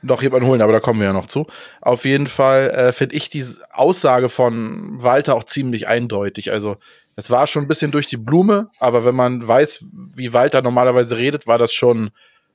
noch 0.00 0.22
jemanden 0.22 0.46
holen, 0.46 0.62
aber 0.62 0.72
da 0.72 0.80
kommen 0.80 1.00
wir 1.00 1.08
ja 1.08 1.12
noch 1.12 1.26
zu. 1.26 1.46
Auf 1.82 2.06
jeden 2.06 2.26
Fall 2.26 2.70
äh, 2.70 2.92
finde 2.92 3.16
ich 3.16 3.28
die 3.28 3.44
Aussage 3.72 4.30
von 4.30 5.02
Walter 5.02 5.34
auch 5.34 5.44
ziemlich 5.44 5.86
eindeutig. 5.86 6.50
Also 6.52 6.76
es 7.16 7.30
war 7.30 7.46
schon 7.46 7.64
ein 7.64 7.68
bisschen 7.68 7.90
durch 7.90 8.06
die 8.06 8.16
Blume, 8.16 8.70
aber 8.78 9.04
wenn 9.04 9.14
man 9.14 9.46
weiß, 9.46 9.84
wie 10.14 10.32
Walter 10.32 10.62
normalerweise 10.62 11.16
redet, 11.16 11.46
war 11.46 11.58
das 11.58 11.72
schon, 11.72 12.10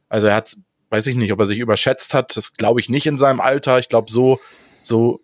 also 0.09 0.27
er 0.27 0.36
hat, 0.36 0.55
weiß 0.89 1.08
ich 1.08 1.15
nicht, 1.15 1.31
ob 1.31 1.39
er 1.39 1.46
sich 1.46 1.60
überschätzt 1.60 2.13
hat, 2.13 2.36
das 2.36 2.53
glaube 2.53 2.79
ich 2.79 2.89
nicht 2.89 3.05
in 3.05 3.17
seinem 3.17 3.41
Alter. 3.41 3.79
Ich 3.79 3.89
glaube, 3.89 4.12
so, 4.12 4.39
so, 4.81 5.22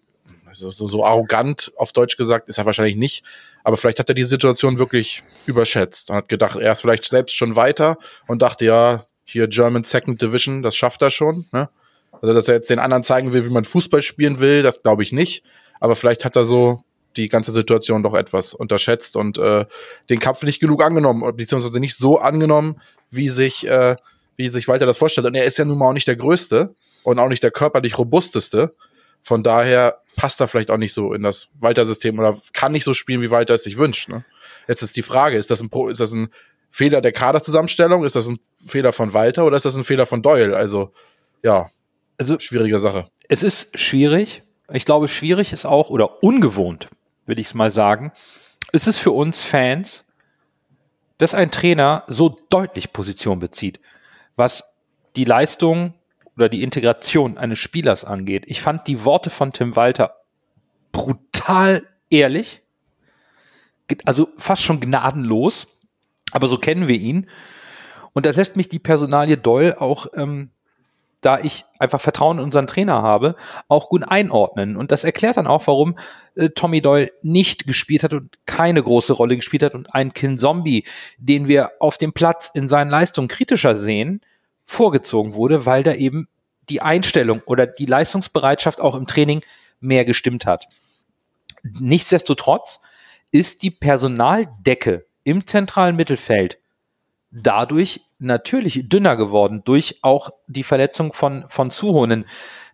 so, 0.51 0.71
so 0.71 1.03
arrogant 1.03 1.71
auf 1.75 1.91
Deutsch 1.91 2.17
gesagt 2.17 2.49
ist 2.49 2.57
er 2.57 2.65
wahrscheinlich 2.65 2.95
nicht. 2.95 3.23
Aber 3.63 3.77
vielleicht 3.77 3.99
hat 3.99 4.09
er 4.09 4.15
die 4.15 4.23
Situation 4.23 4.77
wirklich 4.77 5.23
überschätzt 5.47 6.09
und 6.09 6.15
hat 6.15 6.29
gedacht, 6.29 6.57
er 6.59 6.71
ist 6.71 6.81
vielleicht 6.81 7.05
selbst 7.05 7.35
schon 7.35 7.55
weiter 7.55 7.97
und 8.27 8.41
dachte, 8.41 8.65
ja, 8.65 9.05
hier 9.23 9.47
German 9.47 9.83
Second 9.83 10.21
Division, 10.21 10.61
das 10.61 10.75
schafft 10.75 11.01
er 11.01 11.09
schon. 11.09 11.45
Ne? 11.51 11.67
Also, 12.11 12.33
dass 12.33 12.47
er 12.47 12.55
jetzt 12.55 12.69
den 12.69 12.79
anderen 12.79 13.03
zeigen 13.03 13.33
will, 13.33 13.45
wie 13.45 13.51
man 13.51 13.65
Fußball 13.65 14.03
spielen 14.03 14.39
will, 14.39 14.61
das 14.61 14.83
glaube 14.83 15.03
ich 15.03 15.11
nicht. 15.11 15.43
Aber 15.79 15.95
vielleicht 15.95 16.25
hat 16.25 16.35
er 16.35 16.45
so 16.45 16.83
die 17.17 17.27
ganze 17.27 17.51
Situation 17.51 18.03
doch 18.03 18.13
etwas 18.13 18.53
unterschätzt 18.53 19.15
und 19.15 19.37
äh, 19.37 19.65
den 20.09 20.19
Kampf 20.19 20.43
nicht 20.43 20.59
genug 20.59 20.83
angenommen, 20.83 21.35
beziehungsweise 21.35 21.79
nicht 21.79 21.95
so 21.95 22.19
angenommen, 22.19 22.81
wie 23.09 23.29
sich, 23.29 23.65
äh, 23.67 23.95
wie 24.37 24.47
sich 24.49 24.67
Walter 24.67 24.85
das 24.85 24.97
vorstellt. 24.97 25.27
Und 25.27 25.35
er 25.35 25.45
ist 25.45 25.57
ja 25.57 25.65
nun 25.65 25.77
mal 25.77 25.89
auch 25.89 25.93
nicht 25.93 26.07
der 26.07 26.15
Größte 26.15 26.75
und 27.03 27.19
auch 27.19 27.29
nicht 27.29 27.43
der 27.43 27.51
körperlich 27.51 27.97
robusteste. 27.97 28.71
Von 29.21 29.43
daher 29.43 30.01
passt 30.15 30.39
er 30.39 30.47
vielleicht 30.47 30.71
auch 30.71 30.77
nicht 30.77 30.93
so 30.93 31.13
in 31.13 31.23
das 31.23 31.47
Walter-System 31.59 32.19
oder 32.19 32.39
kann 32.53 32.71
nicht 32.71 32.83
so 32.83 32.93
spielen, 32.93 33.21
wie 33.21 33.31
Walter 33.31 33.55
es 33.55 33.63
sich 33.63 33.77
wünscht. 33.77 34.09
Ne? 34.09 34.23
Jetzt 34.67 34.81
ist 34.81 34.95
die 34.95 35.01
Frage, 35.01 35.37
ist 35.37 35.51
das 35.51 35.61
ein, 35.61 35.69
ist 35.89 35.99
das 35.99 36.13
ein 36.13 36.29
Fehler 36.69 37.01
der 37.01 37.11
Kaderzusammenstellung? 37.11 38.03
Ist 38.03 38.15
das 38.15 38.27
ein 38.27 38.39
Fehler 38.57 38.93
von 38.93 39.13
Walter 39.13 39.45
oder 39.45 39.57
ist 39.57 39.65
das 39.65 39.75
ein 39.75 39.83
Fehler 39.83 40.05
von 40.05 40.21
Doyle? 40.21 40.55
Also, 40.55 40.91
ja, 41.41 41.69
also 42.17 42.39
schwierige 42.39 42.79
Sache. 42.79 43.09
Es 43.27 43.43
ist 43.43 43.77
schwierig. 43.79 44.43
Ich 44.71 44.85
glaube, 44.85 45.07
schwierig 45.07 45.53
ist 45.53 45.65
auch 45.65 45.89
oder 45.89 46.23
ungewohnt, 46.23 46.89
würde 47.25 47.41
ich 47.41 47.47
es 47.47 47.53
mal 47.53 47.71
sagen. 47.71 48.11
Es 48.71 48.87
ist 48.87 48.97
für 48.97 49.11
uns 49.11 49.41
Fans, 49.41 50.05
dass 51.17 51.33
ein 51.33 51.51
Trainer 51.51 52.03
so 52.07 52.39
deutlich 52.49 52.91
Position 52.91 53.39
bezieht, 53.39 53.79
was 54.35 54.81
die 55.15 55.25
Leistung 55.25 55.93
oder 56.35 56.49
die 56.49 56.63
Integration 56.63 57.37
eines 57.37 57.59
Spielers 57.59 58.03
angeht. 58.03 58.43
Ich 58.47 58.61
fand 58.61 58.87
die 58.87 59.03
Worte 59.05 59.29
von 59.29 59.53
Tim 59.53 59.75
Walter 59.75 60.15
brutal 60.91 61.87
ehrlich, 62.09 62.61
also 64.05 64.29
fast 64.37 64.63
schon 64.63 64.79
gnadenlos, 64.79 65.79
aber 66.31 66.47
so 66.47 66.57
kennen 66.57 66.87
wir 66.87 66.95
ihn. 66.95 67.29
Und 68.13 68.25
das 68.25 68.37
lässt 68.37 68.55
mich 68.55 68.69
die 68.69 68.79
Personalie 68.79 69.37
Doll 69.37 69.75
auch 69.77 70.07
ähm, 70.15 70.51
da 71.25 71.39
ich 71.39 71.65
einfach 71.79 71.99
Vertrauen 71.99 72.37
in 72.37 72.43
unseren 72.43 72.67
Trainer 72.67 73.01
habe, 73.01 73.35
auch 73.67 73.89
gut 73.89 74.03
einordnen. 74.07 74.77
Und 74.77 74.91
das 74.91 75.03
erklärt 75.03 75.37
dann 75.37 75.47
auch, 75.47 75.65
warum 75.65 75.97
äh, 76.35 76.49
Tommy 76.49 76.81
Doyle 76.81 77.11
nicht 77.23 77.65
gespielt 77.65 78.03
hat 78.03 78.13
und 78.13 78.37
keine 78.45 78.83
große 78.83 79.13
Rolle 79.13 79.35
gespielt 79.35 79.63
hat 79.63 79.73
und 79.73 79.95
ein 79.95 80.13
Kin 80.13 80.37
Zombie, 80.37 80.85
den 81.17 81.47
wir 81.47 81.71
auf 81.79 81.97
dem 81.97 82.13
Platz 82.13 82.51
in 82.53 82.69
seinen 82.69 82.91
Leistungen 82.91 83.27
kritischer 83.27 83.75
sehen, 83.75 84.21
vorgezogen 84.65 85.33
wurde, 85.33 85.65
weil 85.65 85.81
da 85.81 85.93
eben 85.93 86.27
die 86.69 86.81
Einstellung 86.81 87.41
oder 87.47 87.65
die 87.65 87.87
Leistungsbereitschaft 87.87 88.79
auch 88.79 88.93
im 88.95 89.07
Training 89.07 89.41
mehr 89.79 90.05
gestimmt 90.05 90.45
hat. 90.45 90.67
Nichtsdestotrotz 91.63 92.81
ist 93.31 93.63
die 93.63 93.71
Personaldecke 93.71 95.05
im 95.23 95.47
zentralen 95.47 95.95
Mittelfeld 95.95 96.59
dadurch 97.35 98.01
natürlich 98.17 98.87
dünner 98.87 99.17
geworden 99.17 99.61
durch 99.65 99.99
auch 100.01 100.29
die 100.47 100.63
Verletzung 100.63 101.13
von, 101.13 101.45
von 101.49 101.69
Suhonen. 101.69 102.25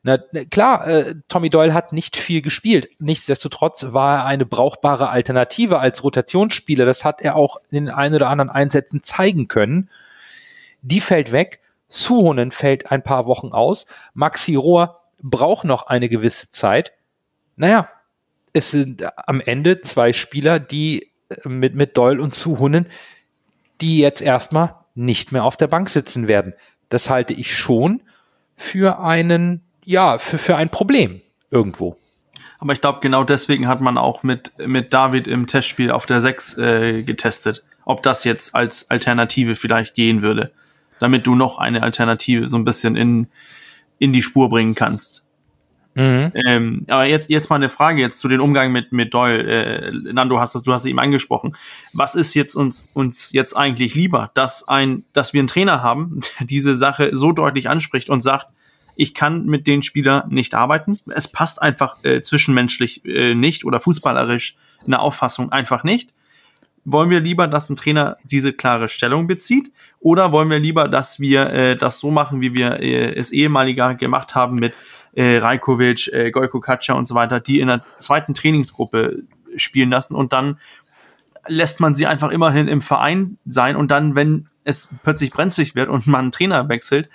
Na, 0.03 0.17
klar, 0.49 0.87
äh, 0.87 1.15
Tommy 1.27 1.49
Doyle 1.49 1.73
hat 1.73 1.93
nicht 1.93 2.17
viel 2.17 2.41
gespielt. 2.41 2.89
Nichtsdestotrotz 2.99 3.93
war 3.93 4.19
er 4.19 4.25
eine 4.25 4.45
brauchbare 4.45 5.09
Alternative 5.09 5.79
als 5.79 6.03
Rotationsspieler. 6.03 6.85
Das 6.85 7.05
hat 7.05 7.21
er 7.21 7.35
auch 7.35 7.57
in 7.69 7.85
den 7.85 7.93
ein 7.93 8.13
oder 8.13 8.29
anderen 8.29 8.49
Einsätzen 8.49 9.03
zeigen 9.03 9.47
können. 9.47 9.89
Die 10.81 11.01
fällt 11.01 11.31
weg. 11.31 11.59
Suhonen 11.87 12.51
fällt 12.51 12.91
ein 12.91 13.03
paar 13.03 13.25
Wochen 13.25 13.49
aus. 13.49 13.85
Maxi 14.13 14.55
Rohr 14.55 15.01
braucht 15.21 15.65
noch 15.65 15.87
eine 15.87 16.09
gewisse 16.09 16.49
Zeit. 16.49 16.93
Naja, 17.55 17.89
es 18.53 18.71
sind 18.71 19.03
am 19.27 19.41
Ende 19.41 19.81
zwei 19.81 20.13
Spieler, 20.13 20.59
die 20.59 21.11
äh, 21.29 21.49
mit, 21.49 21.75
mit 21.75 21.97
Doyle 21.97 22.21
und 22.21 22.33
Suhonen, 22.33 22.87
die 23.81 23.99
jetzt 23.99 24.21
erstmal 24.21 24.75
nicht 24.95 25.31
mehr 25.31 25.43
auf 25.43 25.57
der 25.57 25.67
Bank 25.67 25.89
sitzen 25.89 26.27
werden. 26.27 26.53
Das 26.89 27.09
halte 27.09 27.33
ich 27.33 27.55
schon 27.55 28.01
für 28.55 28.99
einen, 28.99 29.61
ja, 29.83 30.17
für, 30.17 30.37
für 30.37 30.55
ein 30.55 30.69
Problem 30.69 31.21
irgendwo. 31.49 31.97
Aber 32.59 32.73
ich 32.73 32.81
glaube, 32.81 32.99
genau 33.01 33.23
deswegen 33.23 33.67
hat 33.67 33.81
man 33.81 33.97
auch 33.97 34.21
mit, 34.23 34.53
mit 34.59 34.93
David 34.93 35.27
im 35.27 35.47
Testspiel 35.47 35.89
auf 35.89 36.05
der 36.05 36.21
6 36.21 36.57
äh, 36.57 37.03
getestet, 37.03 37.63
ob 37.85 38.03
das 38.03 38.23
jetzt 38.23 38.53
als 38.53 38.89
Alternative 38.91 39.55
vielleicht 39.55 39.95
gehen 39.95 40.21
würde, 40.21 40.51
damit 40.99 41.25
du 41.25 41.33
noch 41.33 41.57
eine 41.57 41.81
Alternative 41.81 42.47
so 42.47 42.57
ein 42.57 42.63
bisschen 42.63 42.95
in, 42.95 43.27
in 43.97 44.13
die 44.13 44.21
Spur 44.21 44.49
bringen 44.49 44.75
kannst. 44.75 45.23
Mhm. 45.93 46.31
Ähm, 46.45 46.85
aber 46.87 47.05
jetzt, 47.05 47.29
jetzt 47.29 47.49
mal 47.49 47.57
eine 47.57 47.69
Frage 47.69 48.01
jetzt 48.01 48.19
zu 48.19 48.27
den 48.27 48.39
Umgang 48.39 48.71
mit, 48.71 48.91
mit 48.91 49.13
Doyle. 49.13 49.43
Äh, 49.43 49.91
Nando, 50.13 50.39
hast 50.39 50.55
das, 50.55 50.63
du 50.63 50.71
hast 50.71 50.81
es 50.81 50.87
eben 50.87 50.99
angesprochen. 50.99 51.55
Was 51.93 52.15
ist 52.15 52.33
jetzt 52.33 52.55
uns, 52.55 52.89
uns 52.93 53.33
jetzt 53.33 53.55
eigentlich 53.55 53.95
lieber, 53.95 54.31
dass 54.33 54.67
ein, 54.67 55.03
dass 55.13 55.33
wir 55.33 55.39
einen 55.39 55.47
Trainer 55.47 55.83
haben, 55.83 56.21
der 56.39 56.47
diese 56.47 56.75
Sache 56.75 57.11
so 57.13 57.31
deutlich 57.31 57.69
anspricht 57.69 58.09
und 58.09 58.21
sagt, 58.21 58.47
ich 58.95 59.13
kann 59.13 59.45
mit 59.45 59.67
den 59.67 59.83
Spielern 59.83 60.29
nicht 60.29 60.53
arbeiten. 60.53 60.99
Es 61.07 61.31
passt 61.31 61.61
einfach 61.61 62.03
äh, 62.03 62.21
zwischenmenschlich 62.21 63.03
äh, 63.05 63.33
nicht 63.33 63.65
oder 63.65 63.79
fußballerisch 63.79 64.57
eine 64.85 64.99
Auffassung 64.99 65.51
einfach 65.51 65.83
nicht. 65.83 66.13
Wollen 66.83 67.09
wir 67.09 67.19
lieber, 67.19 67.47
dass 67.47 67.69
ein 67.69 67.75
Trainer 67.75 68.17
diese 68.23 68.53
klare 68.53 68.89
Stellung 68.89 69.27
bezieht? 69.27 69.71
Oder 69.99 70.31
wollen 70.31 70.49
wir 70.49 70.59
lieber, 70.59 70.87
dass 70.87 71.19
wir 71.19 71.49
äh, 71.51 71.77
das 71.77 71.99
so 71.99 72.09
machen, 72.09 72.41
wie 72.41 72.53
wir 72.53 72.79
äh, 72.79 73.13
es 73.13 73.31
ehemaliger 73.31 73.93
gemacht 73.93 74.33
haben 74.33 74.55
mit 74.57 74.75
äh, 75.13 75.37
Rajkovic, 75.37 76.07
äh, 76.13 76.31
Gojko 76.31 76.59
Kacia 76.59 76.95
und 76.95 77.07
so 77.07 77.15
weiter, 77.15 77.39
die 77.39 77.59
in 77.59 77.67
der 77.67 77.83
zweiten 77.97 78.33
Trainingsgruppe 78.33 79.23
spielen 79.55 79.89
lassen 79.89 80.15
und 80.15 80.33
dann 80.33 80.57
lässt 81.47 81.79
man 81.79 81.95
sie 81.95 82.07
einfach 82.07 82.29
immerhin 82.29 82.67
im 82.67 82.81
Verein 82.81 83.37
sein 83.45 83.75
und 83.75 83.91
dann, 83.91 84.15
wenn 84.15 84.47
es 84.63 84.89
plötzlich 85.03 85.31
brenzlig 85.31 85.75
wird 85.75 85.89
und 85.89 86.07
man 86.07 86.21
einen 86.21 86.31
Trainer 86.31 86.69
wechselt, 86.69 87.09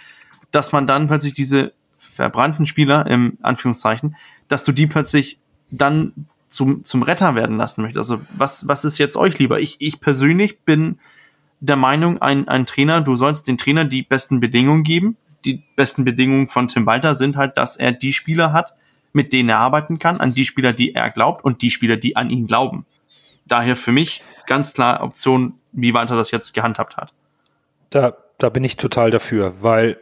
dass 0.50 0.72
man 0.72 0.86
dann 0.86 1.06
plötzlich 1.06 1.34
diese 1.34 1.72
verbrannten 1.96 2.66
Spieler, 2.66 3.06
im 3.06 3.38
Anführungszeichen, 3.42 4.16
dass 4.48 4.64
du 4.64 4.72
die 4.72 4.86
plötzlich 4.86 5.38
dann 5.70 6.12
zum, 6.48 6.84
zum 6.84 7.02
Retter 7.02 7.34
werden 7.34 7.56
lassen 7.56 7.82
möchtest. 7.82 8.10
Also 8.10 8.24
was, 8.36 8.66
was 8.68 8.84
ist 8.84 8.98
jetzt 8.98 9.16
euch 9.16 9.38
lieber? 9.38 9.60
Ich, 9.60 9.76
ich 9.80 10.00
persönlich 10.00 10.60
bin 10.60 10.98
der 11.60 11.76
Meinung, 11.76 12.20
ein, 12.20 12.48
ein 12.48 12.66
Trainer, 12.66 13.00
du 13.00 13.16
sollst 13.16 13.48
den 13.48 13.58
Trainer 13.58 13.84
die 13.84 14.02
besten 14.02 14.40
Bedingungen 14.40 14.84
geben. 14.84 15.16
Die 15.46 15.62
besten 15.76 16.04
Bedingungen 16.04 16.48
von 16.48 16.68
Tim 16.68 16.84
Walter 16.84 17.14
sind 17.14 17.36
halt, 17.36 17.56
dass 17.56 17.76
er 17.76 17.92
die 17.92 18.12
Spieler 18.12 18.52
hat, 18.52 18.74
mit 19.12 19.32
denen 19.32 19.48
er 19.48 19.58
arbeiten 19.58 19.98
kann, 19.98 20.20
an 20.20 20.34
die 20.34 20.44
Spieler, 20.44 20.74
die 20.74 20.94
er 20.94 21.10
glaubt 21.10 21.44
und 21.44 21.62
die 21.62 21.70
Spieler, 21.70 21.96
die 21.96 22.16
an 22.16 22.28
ihn 22.28 22.46
glauben. 22.46 22.84
Daher 23.46 23.76
für 23.76 23.92
mich 23.92 24.22
ganz 24.46 24.74
klar 24.74 25.02
Option, 25.02 25.54
wie 25.72 25.94
Walter 25.94 26.16
das 26.16 26.32
jetzt 26.32 26.52
gehandhabt 26.52 26.96
hat. 26.96 27.14
Da, 27.90 28.16
da 28.38 28.50
bin 28.50 28.64
ich 28.64 28.76
total 28.76 29.10
dafür, 29.10 29.54
weil 29.60 29.98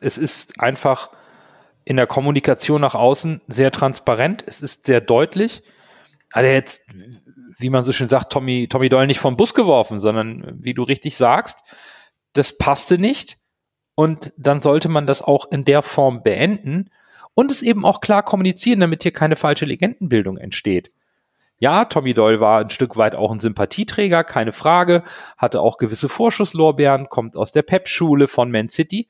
es 0.00 0.18
ist 0.18 0.60
einfach 0.60 1.10
in 1.84 1.96
der 1.96 2.06
Kommunikation 2.06 2.80
nach 2.80 2.94
außen 2.94 3.40
sehr 3.48 3.72
transparent, 3.72 4.44
es 4.46 4.62
ist 4.62 4.84
sehr 4.86 5.00
deutlich. 5.00 5.62
Hat 6.32 6.44
er 6.44 6.52
jetzt, 6.52 6.86
wie 7.58 7.70
man 7.70 7.84
so 7.84 7.92
schön 7.92 8.08
sagt, 8.08 8.32
Tommy, 8.32 8.68
Tommy 8.68 8.88
Doyle 8.88 9.06
nicht 9.06 9.18
vom 9.18 9.36
Bus 9.36 9.54
geworfen, 9.54 9.98
sondern 9.98 10.58
wie 10.62 10.74
du 10.74 10.82
richtig 10.82 11.16
sagst, 11.16 11.64
das 12.34 12.56
passte 12.56 12.98
nicht. 12.98 13.38
Und 13.94 14.32
dann 14.36 14.60
sollte 14.60 14.88
man 14.88 15.06
das 15.06 15.22
auch 15.22 15.50
in 15.50 15.64
der 15.64 15.82
Form 15.82 16.22
beenden 16.22 16.90
und 17.34 17.50
es 17.50 17.62
eben 17.62 17.84
auch 17.84 18.00
klar 18.00 18.22
kommunizieren, 18.22 18.80
damit 18.80 19.02
hier 19.02 19.12
keine 19.12 19.36
falsche 19.36 19.64
Legendenbildung 19.64 20.38
entsteht. 20.38 20.90
Ja, 21.58 21.84
Tommy 21.84 22.12
Doyle 22.12 22.40
war 22.40 22.60
ein 22.60 22.70
Stück 22.70 22.96
weit 22.96 23.14
auch 23.14 23.30
ein 23.30 23.38
Sympathieträger, 23.38 24.24
keine 24.24 24.52
Frage, 24.52 25.04
hatte 25.36 25.60
auch 25.60 25.76
gewisse 25.76 26.08
Vorschusslorbeeren, 26.08 27.08
kommt 27.08 27.36
aus 27.36 27.52
der 27.52 27.62
Pep-Schule 27.62 28.26
von 28.26 28.50
Man 28.50 28.68
City 28.68 29.08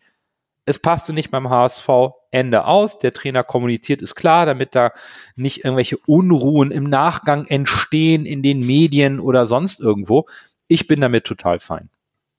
es 0.64 0.78
passte 0.78 1.12
nicht 1.12 1.30
beim 1.30 1.50
HSV, 1.50 1.88
Ende 2.30 2.66
aus. 2.66 2.98
Der 2.98 3.12
Trainer 3.12 3.42
kommuniziert 3.42 4.00
ist 4.00 4.14
klar, 4.14 4.46
damit 4.46 4.74
da 4.74 4.92
nicht 5.34 5.64
irgendwelche 5.64 5.98
Unruhen 6.06 6.70
im 6.70 6.84
Nachgang 6.84 7.46
entstehen 7.46 8.24
in 8.24 8.42
den 8.42 8.64
Medien 8.64 9.18
oder 9.18 9.46
sonst 9.46 9.80
irgendwo. 9.80 10.26
Ich 10.68 10.86
bin 10.86 11.00
damit 11.00 11.24
total 11.24 11.58
fein. 11.58 11.90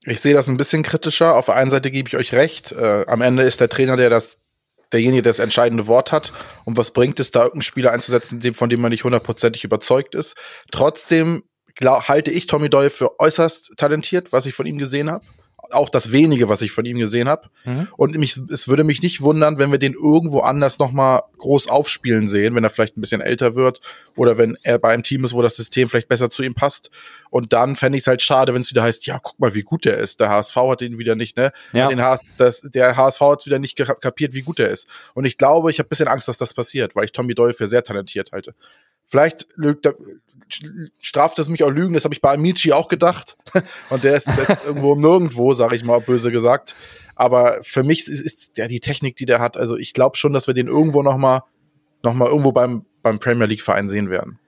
Ich 0.06 0.20
sehe 0.20 0.34
das 0.34 0.48
ein 0.48 0.56
bisschen 0.56 0.82
kritischer. 0.82 1.34
Auf 1.34 1.46
der 1.46 1.56
einen 1.56 1.70
Seite 1.70 1.90
gebe 1.90 2.08
ich 2.08 2.16
euch 2.16 2.34
recht. 2.34 2.72
Äh, 2.72 3.04
am 3.06 3.22
Ende 3.22 3.42
ist 3.42 3.60
der 3.60 3.68
Trainer, 3.68 3.96
der 3.96 4.10
das, 4.10 4.38
derjenige, 4.92 5.22
der 5.22 5.30
das 5.32 5.38
entscheidende 5.38 5.86
Wort 5.86 6.12
hat. 6.12 6.32
Und 6.64 6.76
was 6.76 6.90
bringt 6.90 7.20
es, 7.20 7.30
da 7.30 7.40
irgendeinen 7.40 7.62
Spieler 7.62 7.92
einzusetzen, 7.92 8.40
von 8.54 8.68
dem 8.68 8.80
man 8.80 8.90
nicht 8.90 9.04
hundertprozentig 9.04 9.64
überzeugt 9.64 10.14
ist? 10.14 10.34
Trotzdem 10.70 11.42
glaub, 11.74 12.08
halte 12.08 12.30
ich 12.30 12.46
Tommy 12.46 12.68
Doyle 12.68 12.90
für 12.90 13.18
äußerst 13.18 13.72
talentiert, 13.76 14.32
was 14.32 14.46
ich 14.46 14.54
von 14.54 14.66
ihm 14.66 14.78
gesehen 14.78 15.10
habe 15.10 15.24
auch 15.70 15.88
das 15.88 16.12
wenige, 16.12 16.48
was 16.48 16.62
ich 16.62 16.72
von 16.72 16.84
ihm 16.84 16.98
gesehen 16.98 17.28
habe. 17.28 17.48
Mhm. 17.64 17.88
Und 17.96 18.16
mich, 18.16 18.40
es 18.50 18.68
würde 18.68 18.84
mich 18.84 19.02
nicht 19.02 19.20
wundern, 19.20 19.58
wenn 19.58 19.70
wir 19.70 19.78
den 19.78 19.94
irgendwo 19.94 20.40
anders 20.40 20.78
noch 20.78 20.92
mal 20.92 21.22
groß 21.38 21.68
aufspielen 21.68 22.28
sehen, 22.28 22.54
wenn 22.54 22.64
er 22.64 22.70
vielleicht 22.70 22.96
ein 22.96 23.00
bisschen 23.00 23.20
älter 23.20 23.54
wird 23.54 23.80
oder 24.16 24.38
wenn 24.38 24.56
er 24.62 24.78
bei 24.78 24.92
einem 24.92 25.02
Team 25.02 25.24
ist, 25.24 25.34
wo 25.34 25.42
das 25.42 25.56
System 25.56 25.88
vielleicht 25.88 26.08
besser 26.08 26.30
zu 26.30 26.42
ihm 26.42 26.54
passt. 26.54 26.90
Und 27.30 27.52
dann 27.52 27.76
fände 27.76 27.96
ich 27.96 28.02
es 28.02 28.06
halt 28.06 28.22
schade, 28.22 28.54
wenn 28.54 28.60
es 28.60 28.70
wieder 28.70 28.82
heißt, 28.82 29.06
ja, 29.06 29.18
guck 29.22 29.38
mal, 29.40 29.54
wie 29.54 29.62
gut 29.62 29.84
der 29.84 29.98
ist. 29.98 30.20
Der 30.20 30.30
HSV 30.30 30.56
hat 30.56 30.82
ihn 30.82 30.98
wieder 30.98 31.16
nicht, 31.16 31.36
ne? 31.36 31.52
Ja. 31.72 31.88
Den 31.88 32.00
HS, 32.00 32.24
das, 32.36 32.60
der 32.60 32.96
HSV 32.96 33.20
hat 33.20 33.40
es 33.40 33.46
wieder 33.46 33.58
nicht 33.58 33.76
kapiert, 33.76 34.34
wie 34.34 34.42
gut 34.42 34.60
er 34.60 34.68
ist. 34.68 34.86
Und 35.14 35.24
ich 35.24 35.36
glaube, 35.36 35.70
ich 35.70 35.78
habe 35.78 35.88
bisschen 35.88 36.08
Angst, 36.08 36.28
dass 36.28 36.38
das 36.38 36.54
passiert, 36.54 36.94
weil 36.94 37.06
ich 37.06 37.12
Tommy 37.12 37.34
Doyle 37.34 37.54
für 37.54 37.66
sehr 37.66 37.82
talentiert 37.82 38.32
halte. 38.32 38.54
Vielleicht 39.06 39.46
lügt, 39.56 39.88
straft 41.00 41.38
es 41.38 41.48
mich 41.48 41.62
auch 41.64 41.70
Lügen, 41.70 41.94
das 41.94 42.04
habe 42.04 42.14
ich 42.14 42.20
bei 42.20 42.34
Amici 42.34 42.72
auch 42.72 42.88
gedacht. 42.88 43.36
Und 43.90 44.04
der 44.04 44.16
ist 44.16 44.26
jetzt 44.26 44.64
irgendwo 44.64 44.94
nirgendwo, 44.96 45.52
sage 45.54 45.76
ich 45.76 45.84
mal, 45.84 46.00
böse 46.00 46.30
gesagt. 46.30 46.74
Aber 47.16 47.58
für 47.62 47.82
mich 47.82 48.00
ist, 48.00 48.20
ist 48.20 48.58
der 48.58 48.68
die 48.68 48.80
Technik, 48.80 49.16
die 49.16 49.26
der 49.26 49.40
hat. 49.40 49.56
Also 49.56 49.76
ich 49.76 49.92
glaube 49.92 50.16
schon, 50.16 50.32
dass 50.32 50.46
wir 50.46 50.54
den 50.54 50.68
irgendwo 50.68 51.02
noch 51.02 51.16
mal, 51.16 51.42
noch 52.02 52.14
mal 52.14 52.28
irgendwo 52.28 52.52
beim, 52.52 52.84
beim 53.02 53.18
Premier 53.18 53.46
League 53.46 53.62
Verein 53.62 53.88
sehen 53.88 54.10
werden. 54.10 54.38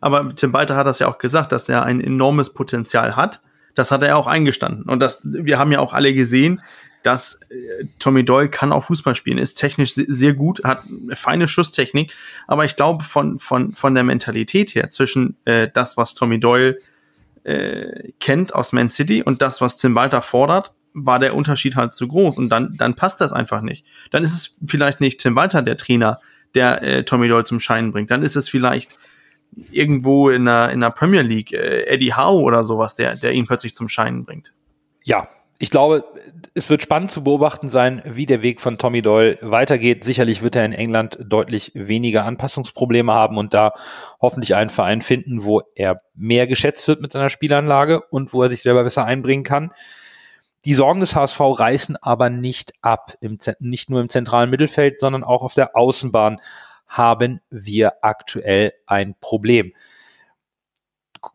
Aber 0.00 0.34
Tim 0.34 0.52
Walter 0.52 0.76
hat 0.76 0.86
das 0.86 0.98
ja 0.98 1.08
auch 1.08 1.18
gesagt, 1.18 1.52
dass 1.52 1.68
er 1.68 1.84
ein 1.84 2.00
enormes 2.00 2.52
Potenzial 2.52 3.16
hat. 3.16 3.40
Das 3.74 3.90
hat 3.90 4.02
er 4.02 4.16
auch 4.16 4.26
eingestanden. 4.26 4.84
Und 4.84 5.00
das, 5.00 5.22
wir 5.24 5.58
haben 5.58 5.72
ja 5.72 5.80
auch 5.80 5.92
alle 5.92 6.12
gesehen, 6.12 6.60
dass 7.02 7.40
äh, 7.50 7.86
Tommy 7.98 8.24
Doyle 8.24 8.48
kann 8.48 8.72
auch 8.72 8.84
Fußball 8.84 9.14
spielen, 9.14 9.38
ist 9.38 9.54
technisch 9.54 9.92
sehr 9.94 10.34
gut, 10.34 10.62
hat 10.64 10.82
eine 10.86 11.16
feine 11.16 11.48
Schusstechnik, 11.48 12.14
aber 12.46 12.64
ich 12.64 12.76
glaube 12.76 13.04
von, 13.04 13.38
von, 13.38 13.72
von 13.72 13.94
der 13.94 14.04
Mentalität 14.04 14.74
her 14.74 14.90
zwischen 14.90 15.36
äh, 15.44 15.68
das, 15.72 15.96
was 15.96 16.14
Tommy 16.14 16.38
Doyle 16.40 16.78
äh, 17.44 18.12
kennt 18.20 18.54
aus 18.54 18.72
Man 18.72 18.88
City 18.88 19.22
und 19.22 19.42
das, 19.42 19.60
was 19.60 19.76
Tim 19.76 19.94
Walter 19.94 20.22
fordert, 20.22 20.74
war 20.92 21.18
der 21.18 21.34
Unterschied 21.34 21.76
halt 21.76 21.94
zu 21.94 22.08
groß 22.08 22.36
und 22.36 22.48
dann, 22.48 22.76
dann 22.76 22.96
passt 22.96 23.20
das 23.20 23.32
einfach 23.32 23.62
nicht. 23.62 23.86
Dann 24.10 24.24
ist 24.24 24.32
es 24.32 24.56
vielleicht 24.66 25.00
nicht 25.00 25.20
Tim 25.20 25.36
Walter, 25.36 25.62
der 25.62 25.76
Trainer, 25.76 26.20
der 26.54 26.82
äh, 26.82 27.04
Tommy 27.04 27.28
Doyle 27.28 27.44
zum 27.44 27.60
Scheinen 27.60 27.92
bringt. 27.92 28.10
Dann 28.10 28.22
ist 28.22 28.36
es 28.36 28.48
vielleicht 28.48 28.98
irgendwo 29.70 30.30
in 30.30 30.44
der, 30.44 30.70
in 30.70 30.80
der 30.80 30.90
Premier 30.90 31.22
League 31.22 31.52
äh, 31.52 31.84
Eddie 31.86 32.14
Howe 32.14 32.42
oder 32.42 32.64
sowas, 32.64 32.94
der, 32.94 33.16
der 33.16 33.32
ihn 33.32 33.46
plötzlich 33.46 33.74
zum 33.74 33.88
Scheinen 33.88 34.24
bringt. 34.24 34.52
Ja, 35.04 35.28
ich 35.62 35.70
glaube, 35.70 36.04
es 36.54 36.70
wird 36.70 36.82
spannend 36.82 37.10
zu 37.10 37.22
beobachten 37.22 37.68
sein, 37.68 38.00
wie 38.06 38.24
der 38.24 38.42
Weg 38.42 38.62
von 38.62 38.78
Tommy 38.78 39.02
Doyle 39.02 39.36
weitergeht. 39.42 40.04
Sicherlich 40.04 40.40
wird 40.40 40.56
er 40.56 40.64
in 40.64 40.72
England 40.72 41.18
deutlich 41.22 41.72
weniger 41.74 42.24
Anpassungsprobleme 42.24 43.12
haben 43.12 43.36
und 43.36 43.52
da 43.52 43.74
hoffentlich 44.22 44.54
einen 44.54 44.70
Verein 44.70 45.02
finden, 45.02 45.44
wo 45.44 45.60
er 45.74 46.00
mehr 46.14 46.46
geschätzt 46.46 46.88
wird 46.88 47.02
mit 47.02 47.12
seiner 47.12 47.28
Spielanlage 47.28 48.00
und 48.00 48.32
wo 48.32 48.42
er 48.42 48.48
sich 48.48 48.62
selber 48.62 48.84
besser 48.84 49.04
einbringen 49.04 49.44
kann. 49.44 49.70
Die 50.64 50.72
Sorgen 50.72 51.00
des 51.00 51.14
HSV 51.14 51.38
reißen 51.38 51.98
aber 52.00 52.30
nicht 52.30 52.72
ab, 52.80 53.12
im, 53.20 53.36
nicht 53.58 53.90
nur 53.90 54.00
im 54.00 54.08
zentralen 54.08 54.48
Mittelfeld, 54.48 54.98
sondern 54.98 55.22
auch 55.22 55.42
auf 55.42 55.52
der 55.52 55.76
Außenbahn 55.76 56.40
haben 56.86 57.40
wir 57.50 58.02
aktuell 58.02 58.72
ein 58.86 59.14
Problem. 59.20 59.74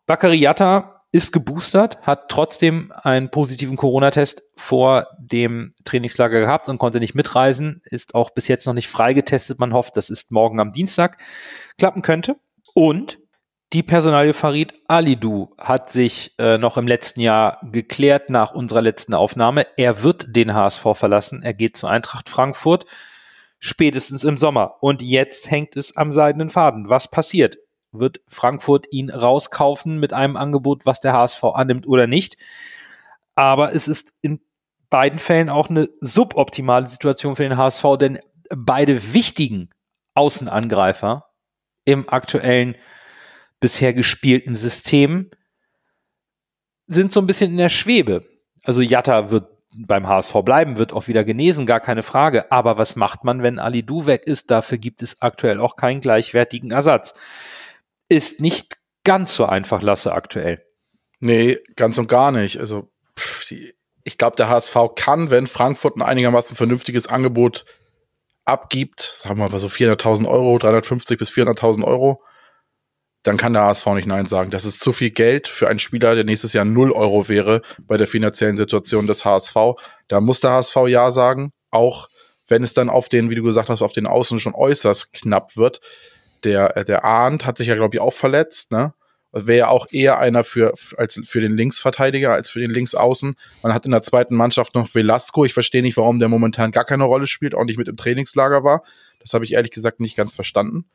Bakary 0.08 0.38
Yatta 0.38 0.95
ist 1.16 1.32
geboostert, 1.32 1.98
hat 2.02 2.28
trotzdem 2.28 2.92
einen 2.94 3.32
positiven 3.32 3.78
Corona-Test 3.78 4.44
vor 4.58 5.08
dem 5.18 5.74
Trainingslager 5.86 6.42
gehabt 6.42 6.68
und 6.68 6.78
konnte 6.78 7.00
nicht 7.00 7.16
mitreisen, 7.16 7.82
ist 7.86 8.16
auch 8.16 8.32
bis 8.32 8.50
jetzt 8.50 8.68
noch 8.68 8.74
nicht 8.74 8.90
freigetestet. 8.90 9.58
Man 9.58 9.72
hofft, 9.72 9.96
dass 9.96 10.10
es 10.10 10.30
morgen 10.30 10.60
am 10.60 10.74
Dienstag 10.74 11.18
klappen 11.78 12.02
könnte. 12.02 12.36
Und 12.74 13.18
die 13.72 13.82
Personalie 13.82 14.34
Farid 14.34 14.74
Alidou 14.90 15.56
hat 15.58 15.90
sich 15.90 16.36
äh, 16.38 16.58
noch 16.58 16.76
im 16.76 16.86
letzten 16.86 17.22
Jahr 17.22 17.62
geklärt 17.64 18.30
nach 18.30 18.54
unserer 18.54 18.82
letzten 18.82 19.14
Aufnahme. 19.14 19.66
Er 19.78 20.04
wird 20.04 20.36
den 20.36 20.54
HSV 20.54 20.84
verlassen. 20.96 21.44
Er 21.44 21.54
geht 21.54 21.78
zu 21.78 21.88
Eintracht 21.88 22.28
Frankfurt 22.28 22.86
spätestens 23.60 24.26
im 24.26 24.38
Sommer. 24.38 24.84
Und 24.84 25.02
jetzt 25.02 25.50
hängt 25.50 25.78
es 25.78 25.96
am 25.96 26.12
seidenen 26.12 26.50
Faden. 26.50 26.90
Was 26.90 27.10
passiert? 27.10 27.58
Wird 28.00 28.22
Frankfurt 28.28 28.88
ihn 28.92 29.10
rauskaufen 29.10 30.00
mit 30.00 30.14
einem 30.14 30.38
Angebot, 30.38 30.86
was 30.86 31.02
der 31.02 31.14
HSV 31.14 31.44
annimmt 31.44 31.88
oder 31.88 32.08
nicht. 32.08 32.38
Aber 33.36 33.74
es 33.74 33.88
ist 33.88 34.14
in 34.22 34.40
beiden 34.90 35.20
Fällen 35.20 35.50
auch 35.50 35.70
eine 35.70 35.90
suboptimale 36.00 36.88
Situation 36.88 37.36
für 37.36 37.44
den 37.44 37.58
HSV, 37.58 37.84
denn 38.00 38.20
beide 38.50 39.14
wichtigen 39.14 39.70
Außenangreifer 40.14 41.26
im 41.84 42.08
aktuellen 42.10 42.76
bisher 43.60 43.94
gespielten 43.94 44.56
System 44.56 45.32
sind 46.88 47.12
so 47.12 47.20
ein 47.20 47.28
bisschen 47.28 47.52
in 47.52 47.58
der 47.58 47.70
Schwebe. 47.70 48.26
Also 48.64 48.82
Jatta 48.82 49.32
wird 49.32 49.50
beim 49.78 50.08
HSV 50.08 50.34
bleiben, 50.44 50.78
wird 50.78 50.94
auch 50.94 51.08
wieder 51.08 51.24
genesen, 51.24 51.66
gar 51.66 51.80
keine 51.80 52.04
Frage. 52.04 52.52
Aber 52.52 52.78
was 52.78 52.96
macht 52.96 53.24
man, 53.24 53.44
wenn 53.44 53.60
Ali 53.60 53.84
Du 53.84 54.06
weg 54.06 54.26
ist? 54.26 54.52
Dafür 54.52 54.78
gibt 54.78 55.02
es 55.02 55.22
aktuell 55.22 55.60
auch 55.60 55.76
keinen 55.76 56.02
gleichwertigen 56.02 56.72
Ersatz 56.72 57.14
ist 58.10 58.42
nicht 58.42 58.78
ganz 59.04 59.36
so 59.36 59.46
einfach, 59.46 59.82
Lasse, 59.82 60.14
aktuell. 60.14 60.64
Nee, 61.20 61.58
ganz 61.76 61.98
und 61.98 62.08
gar 62.08 62.32
nicht. 62.32 62.60
Also, 62.60 62.92
pff, 63.18 63.52
ich 64.04 64.18
glaube, 64.18 64.36
der 64.36 64.50
HSV 64.50 64.76
kann, 64.96 65.32
wenn 65.32 65.48
Frankfurt 65.48 65.98
ein 65.98 66.02
einigermaßen 66.02 66.56
vernünftiges 66.56 67.08
Angebot 67.08 67.66
abgibt, 68.46 69.02
sagen 69.02 69.40
wir 69.40 69.50
mal 69.50 69.60
so 69.60 69.68
400.000 69.68 70.28
Euro, 70.28 70.58
350 70.60 71.18
bis 71.18 71.30
400.000 71.30 71.84
Euro, 71.84 72.22
dann 73.24 73.38
kann 73.38 73.54
der 73.54 73.64
HSV 73.64 73.88
nicht 73.96 74.08
Nein 74.08 74.28
sagen. 74.28 74.52
Das 74.52 74.66
ist 74.66 74.82
zu 74.82 74.92
viel 74.92 75.10
Geld 75.10 75.48
für 75.48 75.68
einen 75.68 75.80
Spieler, 75.80 76.14
der 76.14 76.24
nächstes 76.24 76.54
Jahr 76.54 76.66
0 76.66 76.92
Euro 76.92 77.28
wäre 77.28 77.64
bei 77.82 77.98
der 77.98 78.08
finanziellen 78.08 78.56
Situation 78.56 79.08
des 79.08 79.26
HSV. 79.26 79.56
Da 80.08 80.22
muss 80.22 80.42
der 80.42 80.52
HSV 80.52 80.76
Ja 80.88 81.10
sagen, 81.10 81.52
auch 81.72 82.08
wenn 82.48 82.64
es 82.64 82.76
dann 82.76 82.90
auf 82.90 83.10
den, 83.10 83.32
wie 83.32 83.36
du 83.36 83.42
gesagt 83.42 83.70
hast, 83.70 83.82
auf 83.82 83.94
den 83.94 84.06
Außen 84.06 84.40
schon 84.40 84.54
äußerst 84.54 85.12
knapp 85.14 85.58
wird 85.58 85.82
der, 86.46 86.78
äh, 86.78 86.86
der 86.86 87.04
Arndt 87.04 87.46
hat 87.46 87.58
sich 87.58 87.68
ja, 87.68 87.76
glaube 87.76 87.96
ich, 87.96 88.02
auch 88.02 88.14
verletzt, 88.14 88.72
ne? 88.72 88.94
Wäre 89.38 89.58
ja 89.58 89.68
auch 89.68 89.88
eher 89.92 90.18
einer 90.20 90.46
für, 90.46 90.74
als 90.96 91.22
für 91.26 91.42
den 91.42 91.58
Linksverteidiger 91.58 92.32
als 92.32 92.50
für 92.50 92.62
den 92.62 92.72
Linksaußen. 92.72 93.36
Man 93.64 93.74
hat 93.74 93.86
in 93.86 93.92
der 93.92 94.02
zweiten 94.02 94.34
Mannschaft 94.34 94.76
noch 94.76 94.96
Velasco. 94.96 95.44
Ich 95.44 95.54
verstehe 95.54 95.82
nicht, 95.82 95.98
warum 95.98 96.20
der 96.20 96.30
momentan 96.30 96.72
gar 96.72 96.86
keine 96.86 97.04
Rolle 97.04 97.28
spielt, 97.28 97.54
auch 97.54 97.66
nicht 97.66 97.78
mit 97.78 97.90
im 97.90 97.98
Trainingslager 97.98 98.64
war. 98.64 98.84
Das 99.20 99.34
habe 99.34 99.44
ich 99.44 99.52
ehrlich 99.52 99.72
gesagt 99.72 100.00
nicht 100.00 100.16
ganz 100.16 100.34
verstanden. 100.34 100.86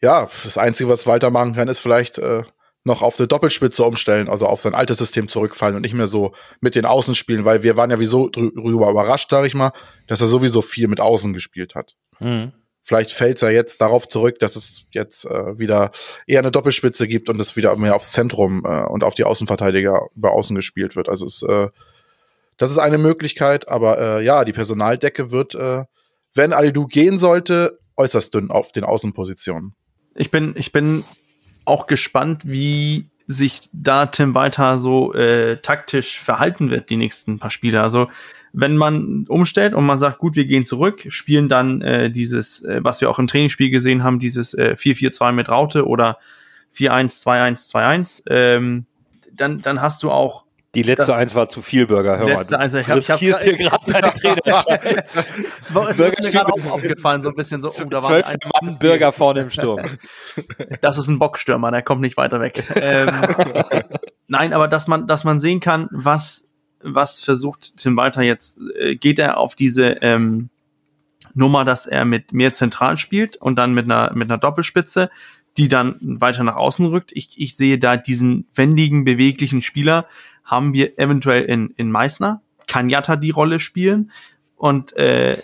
Ja, 0.00 0.30
das 0.44 0.56
Einzige, 0.56 0.88
was 0.88 1.06
Walter 1.06 1.28
machen 1.28 1.54
kann, 1.54 1.68
ist 1.68 1.80
vielleicht 1.80 2.16
äh, 2.16 2.42
noch 2.84 3.02
auf 3.02 3.18
eine 3.18 3.28
Doppelspitze 3.28 3.84
umstellen, 3.84 4.28
also 4.28 4.46
auf 4.46 4.62
sein 4.62 4.74
altes 4.74 4.98
System 4.98 5.28
zurückfallen 5.28 5.76
und 5.76 5.82
nicht 5.82 5.94
mehr 5.94 6.08
so 6.08 6.32
mit 6.60 6.74
den 6.74 6.86
Außen 6.86 7.14
spielen, 7.14 7.44
weil 7.44 7.62
wir 7.62 7.76
waren 7.76 7.90
ja 7.90 8.00
wieso 8.00 8.30
drüber 8.30 8.90
überrascht, 8.90 9.28
sag 9.30 9.44
ich 9.44 9.54
mal, 9.54 9.72
dass 10.06 10.22
er 10.22 10.26
sowieso 10.26 10.62
viel 10.62 10.88
mit 10.88 11.00
Außen 11.00 11.34
gespielt 11.34 11.74
hat. 11.74 11.96
Mhm. 12.18 12.52
Vielleicht 12.90 13.12
fällt 13.12 13.40
er 13.40 13.52
jetzt 13.52 13.80
darauf 13.80 14.08
zurück, 14.08 14.40
dass 14.40 14.56
es 14.56 14.84
jetzt 14.90 15.24
äh, 15.24 15.56
wieder 15.60 15.92
eher 16.26 16.40
eine 16.40 16.50
Doppelspitze 16.50 17.06
gibt 17.06 17.28
und 17.28 17.40
es 17.40 17.54
wieder 17.54 17.76
mehr 17.76 17.94
aufs 17.94 18.10
Zentrum 18.10 18.64
äh, 18.66 18.82
und 18.82 19.04
auf 19.04 19.14
die 19.14 19.22
Außenverteidiger 19.22 20.08
über 20.16 20.32
Außen 20.32 20.56
gespielt 20.56 20.96
wird. 20.96 21.08
Also 21.08 21.24
es, 21.24 21.40
äh, 21.42 21.68
das 22.56 22.72
ist 22.72 22.78
eine 22.78 22.98
Möglichkeit, 22.98 23.68
aber 23.68 24.18
äh, 24.18 24.24
ja, 24.24 24.44
die 24.44 24.52
Personaldecke 24.52 25.30
wird, 25.30 25.54
äh, 25.54 25.84
wenn 26.34 26.52
Alidu 26.52 26.88
gehen 26.88 27.16
sollte, 27.16 27.78
äußerst 27.96 28.34
dünn 28.34 28.50
auf 28.50 28.72
den 28.72 28.82
Außenpositionen. 28.82 29.76
Ich 30.16 30.32
bin, 30.32 30.54
ich 30.56 30.72
bin 30.72 31.04
auch 31.66 31.86
gespannt, 31.86 32.42
wie 32.44 33.08
sich 33.28 33.70
da 33.72 34.06
Tim 34.06 34.34
weiter 34.34 34.78
so 34.78 35.14
äh, 35.14 35.58
taktisch 35.58 36.18
verhalten 36.18 36.70
wird, 36.70 36.90
die 36.90 36.96
nächsten 36.96 37.38
paar 37.38 37.52
Spiele. 37.52 37.82
Also 37.82 38.08
wenn 38.52 38.76
man 38.76 39.26
umstellt 39.28 39.74
und 39.74 39.86
man 39.86 39.98
sagt, 39.98 40.18
gut, 40.18 40.36
wir 40.36 40.44
gehen 40.44 40.64
zurück, 40.64 41.06
spielen 41.08 41.48
dann 41.48 41.82
äh, 41.82 42.10
dieses, 42.10 42.64
äh, 42.64 42.80
was 42.82 43.00
wir 43.00 43.10
auch 43.10 43.18
im 43.18 43.26
Trainingsspiel 43.26 43.70
gesehen 43.70 44.02
haben, 44.02 44.18
dieses 44.18 44.54
äh, 44.54 44.74
4-4-2 44.78 45.32
mit 45.32 45.48
Raute 45.48 45.86
oder 45.86 46.18
4-1-2-1-2-1, 46.76 48.22
ähm, 48.28 48.86
dann, 49.32 49.60
dann 49.62 49.80
hast 49.80 50.02
du 50.02 50.10
auch 50.10 50.44
die 50.76 50.82
letzte 50.82 51.06
das, 51.06 51.16
Eins 51.16 51.34
war 51.34 51.48
zu 51.48 51.62
viel, 51.62 51.86
Bürger. 51.86 52.18
Hör 52.18 52.26
letzte 52.26 52.52
mal. 52.52 52.60
Eins, 52.60 52.74
ich 52.74 52.86
hab, 52.88 53.18
du 53.18 53.38
dir 53.40 53.56
gerade 53.56 53.84
deine 53.92 54.14
Träne. 54.14 54.40
es 55.62 55.74
war, 55.74 55.88
es 55.88 55.98
ist 55.98 56.24
mir 56.24 56.30
gerade 56.30 56.52
auch 56.52 56.72
aufgefallen, 56.72 57.22
so 57.22 57.30
ein 57.30 57.34
bisschen 57.34 57.60
so, 57.60 57.70
oh, 57.70 57.84
da 57.86 58.00
war 58.02 58.24
ein 58.24 58.38
Mann 58.62 58.78
Bürger 58.78 59.10
vorne 59.10 59.40
im 59.40 59.50
Sturm. 59.50 59.80
Das 60.80 60.96
ist 60.96 61.08
ein 61.08 61.18
Bockstürmer, 61.18 61.70
der 61.72 61.82
kommt 61.82 62.00
nicht 62.00 62.16
weiter 62.16 62.40
weg. 62.40 62.64
Ähm, 62.76 63.10
nein, 64.28 64.52
aber 64.52 64.68
dass 64.68 64.86
man, 64.86 65.06
dass 65.06 65.24
man 65.24 65.40
sehen 65.40 65.58
kann, 65.58 65.88
was, 65.90 66.49
was 66.82 67.20
versucht 67.20 67.76
Tim 67.76 67.96
Walter 67.96 68.22
jetzt, 68.22 68.60
äh, 68.78 68.96
geht 68.96 69.18
er 69.18 69.38
auf 69.38 69.54
diese 69.54 69.98
ähm, 70.02 70.50
Nummer, 71.34 71.64
dass 71.64 71.86
er 71.86 72.04
mit 72.04 72.32
mehr 72.32 72.52
zentral 72.52 72.96
spielt 72.96 73.36
und 73.36 73.56
dann 73.56 73.72
mit 73.72 73.84
einer, 73.84 74.12
mit 74.14 74.30
einer 74.30 74.38
Doppelspitze, 74.38 75.10
die 75.56 75.68
dann 75.68 75.96
weiter 76.00 76.44
nach 76.44 76.56
außen 76.56 76.86
rückt. 76.86 77.12
Ich, 77.12 77.30
ich 77.36 77.56
sehe 77.56 77.78
da 77.78 77.96
diesen 77.96 78.46
wendigen, 78.54 79.04
beweglichen 79.04 79.62
Spieler, 79.62 80.06
haben 80.44 80.72
wir 80.72 80.98
eventuell 80.98 81.44
in, 81.44 81.72
in 81.76 81.90
Meißner. 81.90 82.42
Kann 82.66 82.88
Jatta 82.88 83.16
die 83.16 83.30
Rolle 83.30 83.60
spielen? 83.60 84.10
Und 84.56 84.96
äh, 84.96 85.36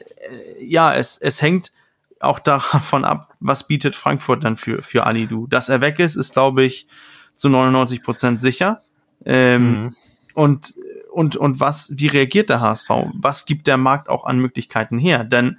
ja, 0.60 0.94
es, 0.94 1.18
es 1.18 1.42
hängt 1.42 1.72
auch 2.20 2.38
davon 2.40 3.04
ab, 3.04 3.34
was 3.40 3.66
bietet 3.66 3.94
Frankfurt 3.94 4.44
dann 4.44 4.56
für, 4.56 4.82
für 4.82 5.06
Alidu. 5.06 5.46
Dass 5.46 5.68
er 5.68 5.80
weg 5.80 5.98
ist, 5.98 6.16
ist, 6.16 6.32
glaube 6.32 6.64
ich, 6.64 6.88
zu 7.34 7.48
99 7.48 8.02
Prozent 8.02 8.40
sicher. 8.40 8.80
Ähm, 9.24 9.82
mhm. 9.82 9.96
Und 10.34 10.74
und, 11.16 11.34
und 11.34 11.60
was, 11.60 11.94
wie 11.96 12.08
reagiert 12.08 12.50
der 12.50 12.60
HSV? 12.60 12.90
Was 13.14 13.46
gibt 13.46 13.66
der 13.66 13.78
Markt 13.78 14.10
auch 14.10 14.26
an 14.26 14.38
Möglichkeiten 14.38 14.98
her? 14.98 15.24
Denn 15.24 15.56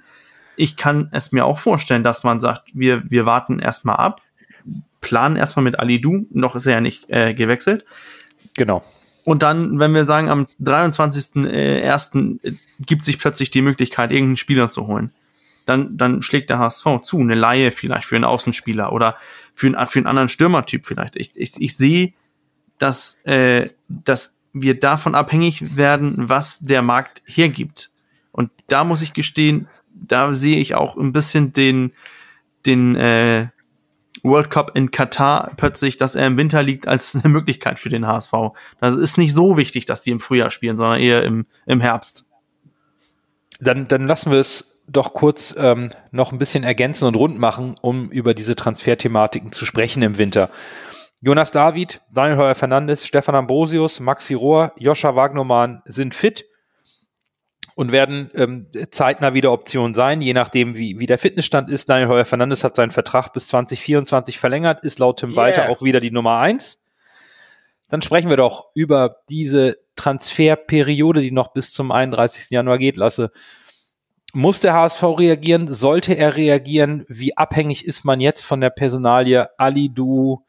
ich 0.54 0.76
kann 0.76 1.08
es 1.10 1.32
mir 1.32 1.44
auch 1.44 1.58
vorstellen, 1.58 2.04
dass 2.04 2.22
man 2.22 2.40
sagt, 2.40 2.70
wir, 2.74 3.02
wir 3.10 3.26
warten 3.26 3.58
erstmal 3.58 3.96
ab, 3.96 4.22
planen 5.00 5.34
erstmal 5.34 5.64
mit 5.64 5.76
Alidu, 5.76 6.26
noch 6.30 6.54
ist 6.54 6.66
er 6.66 6.74
ja 6.74 6.80
nicht 6.80 7.10
äh, 7.10 7.34
gewechselt. 7.34 7.84
Genau. 8.56 8.84
Und 9.24 9.42
dann, 9.42 9.80
wenn 9.80 9.92
wir 9.94 10.04
sagen, 10.04 10.28
am 10.28 10.46
23.01. 10.60 12.38
Äh, 12.44 12.54
gibt 12.86 13.02
sich 13.02 13.18
plötzlich 13.18 13.50
die 13.50 13.62
Möglichkeit, 13.62 14.12
irgendeinen 14.12 14.36
Spieler 14.36 14.70
zu 14.70 14.86
holen, 14.86 15.10
dann, 15.66 15.96
dann 15.96 16.22
schlägt 16.22 16.50
der 16.50 16.60
HSV 16.60 17.00
zu, 17.02 17.18
eine 17.18 17.34
Laie 17.34 17.72
vielleicht 17.72 18.06
für 18.06 18.14
einen 18.14 18.24
Außenspieler 18.24 18.92
oder 18.92 19.16
für 19.54 19.66
einen, 19.66 19.86
für 19.88 19.98
einen 19.98 20.06
anderen 20.06 20.28
Stürmertyp 20.28 20.86
vielleicht. 20.86 21.16
Ich, 21.16 21.32
ich, 21.34 21.60
ich 21.60 21.76
sehe, 21.76 22.12
dass, 22.78 23.20
äh, 23.24 23.70
dass 23.88 24.37
wir 24.62 24.78
davon 24.78 25.14
abhängig 25.14 25.76
werden, 25.76 26.28
was 26.28 26.60
der 26.60 26.82
Markt 26.82 27.22
hergibt. 27.24 27.90
Und 28.32 28.50
da 28.68 28.84
muss 28.84 29.02
ich 29.02 29.12
gestehen, 29.12 29.68
da 29.94 30.34
sehe 30.34 30.58
ich 30.58 30.74
auch 30.74 30.96
ein 30.96 31.12
bisschen 31.12 31.52
den, 31.52 31.92
den 32.66 32.94
äh, 32.96 33.48
World 34.22 34.50
Cup 34.50 34.72
in 34.74 34.90
Katar 34.90 35.52
plötzlich, 35.56 35.96
dass 35.96 36.14
er 36.14 36.26
im 36.26 36.36
Winter 36.36 36.62
liegt, 36.62 36.88
als 36.88 37.14
eine 37.22 37.32
Möglichkeit 37.32 37.78
für 37.78 37.88
den 37.88 38.06
HSV. 38.06 38.32
Das 38.80 38.94
ist 38.94 39.18
nicht 39.18 39.34
so 39.34 39.56
wichtig, 39.56 39.86
dass 39.86 40.00
die 40.00 40.10
im 40.10 40.20
Frühjahr 40.20 40.50
spielen, 40.50 40.76
sondern 40.76 41.00
eher 41.00 41.22
im, 41.24 41.46
im 41.66 41.80
Herbst. 41.80 42.26
Dann, 43.60 43.88
dann 43.88 44.06
lassen 44.06 44.30
wir 44.30 44.38
es 44.38 44.78
doch 44.86 45.12
kurz 45.12 45.54
ähm, 45.58 45.90
noch 46.12 46.32
ein 46.32 46.38
bisschen 46.38 46.64
ergänzen 46.64 47.06
und 47.06 47.14
rund 47.14 47.38
machen, 47.38 47.74
um 47.80 48.10
über 48.10 48.34
diese 48.34 48.56
Transferthematiken 48.56 49.52
zu 49.52 49.66
sprechen 49.66 50.02
im 50.02 50.16
Winter. 50.16 50.48
Jonas 51.20 51.50
David, 51.50 52.00
Daniel 52.12 52.38
Heuer 52.38 52.54
Fernandes, 52.54 53.06
Stefan 53.06 53.34
Ambrosius, 53.34 53.98
Maxi 53.98 54.34
Rohr, 54.34 54.72
Joscha 54.76 55.16
Wagnermann 55.16 55.82
sind 55.84 56.14
fit 56.14 56.44
und 57.74 57.90
werden 57.90 58.30
ähm, 58.34 58.68
zeitnah 58.90 59.34
wieder 59.34 59.52
Option 59.52 59.94
sein, 59.94 60.20
je 60.20 60.32
nachdem, 60.32 60.76
wie, 60.76 60.98
wie 60.98 61.06
der 61.06 61.18
Fitnessstand 61.18 61.70
ist. 61.70 61.88
Daniel 61.88 62.08
Heuer 62.08 62.24
Fernandes 62.24 62.62
hat 62.62 62.76
seinen 62.76 62.90
Vertrag 62.90 63.32
bis 63.32 63.48
2024 63.48 64.38
verlängert, 64.38 64.80
ist 64.82 64.98
laut 65.00 65.18
Tim 65.18 65.30
yeah. 65.30 65.38
Walter 65.38 65.70
auch 65.70 65.82
wieder 65.82 66.00
die 66.00 66.10
Nummer 66.12 66.38
eins. 66.38 66.84
Dann 67.88 68.02
sprechen 68.02 68.30
wir 68.30 68.36
doch 68.36 68.70
über 68.74 69.16
diese 69.28 69.78
Transferperiode, 69.96 71.20
die 71.20 71.32
noch 71.32 71.52
bis 71.52 71.72
zum 71.72 71.90
31. 71.90 72.50
Januar 72.50 72.78
geht. 72.78 72.96
Lasse, 72.96 73.32
muss 74.34 74.60
der 74.60 74.74
HSV 74.74 75.02
reagieren? 75.02 75.72
Sollte 75.72 76.14
er 76.14 76.36
reagieren? 76.36 77.04
Wie 77.08 77.36
abhängig 77.36 77.86
ist 77.86 78.04
man 78.04 78.20
jetzt 78.20 78.44
von 78.44 78.60
der 78.60 78.70
Personalie 78.70 79.48
Ali 79.58 79.88
Du? 79.88 80.44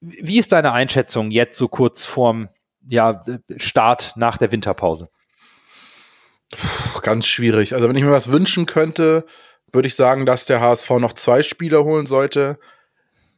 Wie 0.00 0.38
ist 0.38 0.52
deine 0.52 0.72
Einschätzung 0.72 1.30
jetzt 1.30 1.56
so 1.58 1.68
kurz 1.68 2.04
vorm 2.04 2.48
ja, 2.88 3.22
Start 3.56 4.14
nach 4.16 4.38
der 4.38 4.50
Winterpause? 4.52 5.10
Ganz 7.02 7.26
schwierig. 7.26 7.74
Also 7.74 7.88
wenn 7.88 7.96
ich 7.96 8.04
mir 8.04 8.10
was 8.10 8.32
wünschen 8.32 8.66
könnte, 8.66 9.24
würde 9.72 9.88
ich 9.88 9.94
sagen, 9.94 10.26
dass 10.26 10.46
der 10.46 10.60
HSV 10.60 10.90
noch 10.92 11.12
zwei 11.12 11.42
Spieler 11.42 11.84
holen 11.84 12.06
sollte. 12.06 12.58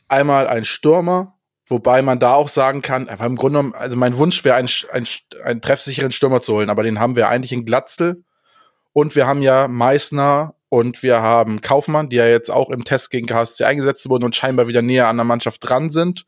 Einmal 0.09 0.47
ein 0.47 0.65
Stürmer, 0.65 1.39
wobei 1.69 2.01
man 2.03 2.21
da 2.21 2.35
auch 2.35 2.49
sagen 2.49 2.81
kann, 2.81 3.09
aber 3.09 3.27
im 3.27 3.37
Grunde 3.37 3.59
genommen, 3.59 3.75
also 3.75 3.97
mein 3.97 4.17
Wunsch 4.17 4.45
wäre, 4.45 4.57
einen, 4.57 4.69
einen, 4.93 5.07
einen 5.45 5.61
treffsicheren 5.61 6.13
Stürmer 6.13 6.41
zu 6.41 6.55
holen, 6.55 6.71
aber 6.71 6.83
den 6.83 7.01
haben 7.01 7.17
wir 7.17 7.29
eigentlich 7.29 7.53
in 7.53 7.67
Glatzel. 7.67 8.25
Und 8.93 9.17
wir 9.17 9.27
haben 9.27 9.43
ja 9.43 9.69
Meißner 9.69 10.55
und 10.73 11.03
wir 11.03 11.21
haben 11.21 11.61
Kaufmann, 11.61 12.09
die 12.09 12.17
ja 12.17 12.27
jetzt 12.27 12.49
auch 12.51 12.71
im 12.71 12.83
Test 12.83 13.11
gegen 13.11 13.27
KSC 13.27 13.65
eingesetzt 13.65 14.09
wurden 14.09 14.25
und 14.25 14.35
scheinbar 14.35 14.69
wieder 14.69 14.81
näher 14.81 15.07
an 15.07 15.19
der 15.19 15.25
Mannschaft 15.25 15.59
dran 15.61 15.91
sind. 15.91 16.25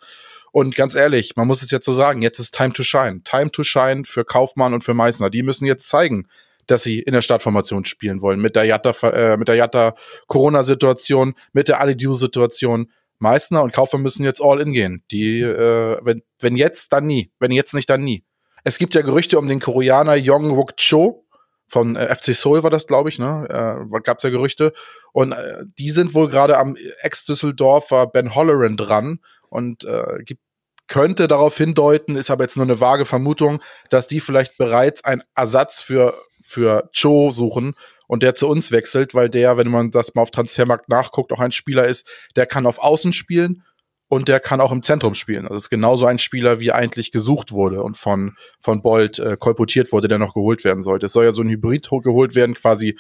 Und 0.53 0.77
ganz 0.77 0.95
ehrlich, 0.95 1.35
man 1.35 1.47
muss 1.47 1.63
es 1.63 1.71
jetzt 1.71 1.87
so 1.87 1.95
sagen, 1.95 2.21
jetzt 2.21 2.39
ist 2.39 2.55
Time 2.55 2.75
to 2.75 2.83
Shine. 2.83 3.23
Time 3.25 3.51
to 3.51 3.63
Shine 3.65 4.03
für 4.05 4.23
Kaufmann 4.23 4.75
und 4.75 4.85
für 4.85 4.93
Meißner. 4.93 5.31
Die 5.31 5.43
müssen 5.43 5.65
jetzt 5.65 5.89
zeigen, 5.89 6.29
dass 6.67 6.83
sie 6.83 6.99
in 6.99 7.15
der 7.15 7.23
Startformation 7.23 7.87
spielen 7.87 8.21
wollen. 8.21 8.39
Mit 8.39 8.55
der 8.55 8.65
Jatta, 8.65 8.91
äh, 9.09 9.39
mit 9.39 9.49
der 9.49 9.55
Jatta 9.55 9.95
Corona-Situation, 10.27 11.37
mit 11.55 11.69
der 11.69 11.81
Alidu-Situation. 11.81 12.93
Meißner 13.21 13.63
und 13.63 13.73
Kaufmann 13.73 14.03
müssen 14.03 14.25
jetzt 14.25 14.43
all 14.43 14.61
in 14.61 14.75
gehen. 14.75 15.03
Die, 15.11 15.41
äh, 15.41 15.97
wenn, 16.03 16.21
wenn 16.39 16.57
jetzt, 16.57 16.93
dann 16.93 17.07
nie. 17.07 17.31
Wenn 17.39 17.51
jetzt 17.51 17.73
nicht, 17.73 17.89
dann 17.89 18.05
nie. 18.05 18.25
Es 18.63 18.77
gibt 18.77 18.95
ja 18.95 19.01
Gerüchte 19.01 19.39
um 19.39 19.49
den 19.49 19.61
Koreaner 19.61 20.17
Yong 20.17 20.55
Wook 20.55 20.77
Cho. 20.77 21.24
Von 21.69 21.97
äh, 21.97 22.15
FC 22.15 22.35
Seoul 22.35 22.63
war 22.63 22.71
das, 22.71 22.87
glaube 22.87 23.09
ich, 23.09 23.19
ne? 23.19 23.47
Äh, 23.91 24.01
Gab 24.01 24.19
es 24.19 24.25
ja 24.25 24.31
Gerüchte. 24.31 24.73
Und 25.13 25.33
äh, 25.33 25.65
die 25.79 25.91
sind 25.91 26.15
wohl 26.15 26.29
gerade 26.29 26.59
am 26.59 26.77
Ex-Düsseldorfer 27.01 28.07
Ben 28.07 28.35
Holleran 28.35 28.77
dran 28.77 29.21
und 29.49 29.85
äh, 29.85 30.23
gibt 30.25 30.41
könnte 30.87 31.29
darauf 31.29 31.57
hindeuten, 31.57 32.15
ist 32.15 32.31
aber 32.31 32.45
jetzt 32.45 32.57
nur 32.57 32.67
eine 32.67 32.79
vage 32.79 33.07
Vermutung, 33.07 33.63
dass 33.89 34.07
die 34.07 34.21
vielleicht 34.21 34.59
bereits 34.59 35.03
einen 35.03 35.23
Ersatz 35.35 35.81
für 35.81 36.15
für 36.43 36.91
Cho 36.93 37.31
suchen 37.31 37.75
und 38.07 38.23
der 38.23 38.35
zu 38.35 38.49
uns 38.49 38.71
wechselt, 38.71 39.15
weil 39.15 39.31
der, 39.31 39.57
wenn 39.57 39.71
man 39.71 39.91
das 39.91 40.15
mal 40.15 40.23
auf 40.23 40.31
Transfermarkt 40.31 40.91
nachguckt, 40.91 41.33
auch 41.33 41.41
ein 41.41 41.53
Spieler 41.53 41.87
ist, 41.87 42.07
der 42.37 42.45
kann 42.45 42.67
auf 42.67 42.79
Außen 42.79 43.15
spielen 43.15 43.63
und 44.09 44.29
der 44.29 44.41
kann 44.41 44.61
auch 44.61 44.73
im 44.73 44.83
Zentrum 44.83 45.15
spielen. 45.15 45.45
Also 45.45 45.57
ist 45.57 45.71
genauso 45.71 46.07
ein 46.07 46.19
Spieler, 46.19 46.61
wie 46.61 46.73
eigentlich 46.73 47.11
gesucht 47.11 47.53
wurde 47.53 47.83
und 47.83 47.97
von, 47.97 48.37
von 48.61 48.83
Bolt 48.83 49.19
äh, 49.19 49.37
kolportiert 49.39 49.93
wurde, 49.93 50.09
der 50.09 50.19
noch 50.19 50.35
geholt 50.35 50.65
werden 50.65 50.83
sollte. 50.83 51.07
Es 51.07 51.13
soll 51.13 51.25
ja 51.25 51.33
so 51.33 51.43
ein 51.43 51.49
Hybrid 51.49 51.89
geholt 51.89 52.35
werden, 52.35 52.55
quasi 52.55 52.99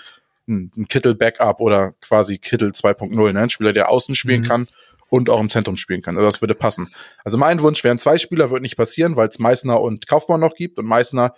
ein, 0.48 0.70
ein 0.76 0.88
Kittel-Backup 0.88 1.60
oder 1.60 1.92
quasi 2.00 2.38
Kittel 2.38 2.70
2.0, 2.70 3.32
ne? 3.32 3.40
ein 3.40 3.50
Spieler, 3.50 3.72
der 3.72 3.90
außen 3.90 4.14
spielen 4.14 4.42
mhm. 4.42 4.46
kann 4.46 4.68
und 5.08 5.30
auch 5.30 5.40
im 5.40 5.50
Zentrum 5.50 5.76
spielen 5.76 6.02
kann. 6.02 6.16
Also 6.16 6.28
das 6.28 6.40
würde 6.40 6.54
passen. 6.54 6.92
Also 7.24 7.38
mein 7.38 7.62
Wunsch 7.62 7.84
wären 7.84 7.98
zwei 7.98 8.18
Spieler, 8.18 8.50
wird 8.50 8.62
nicht 8.62 8.76
passieren, 8.76 9.16
weil 9.16 9.28
es 9.28 9.38
Meißner 9.38 9.80
und 9.80 10.06
Kaufmann 10.06 10.40
noch 10.40 10.54
gibt 10.54 10.78
und 10.78 10.86
Meißner 10.86 11.34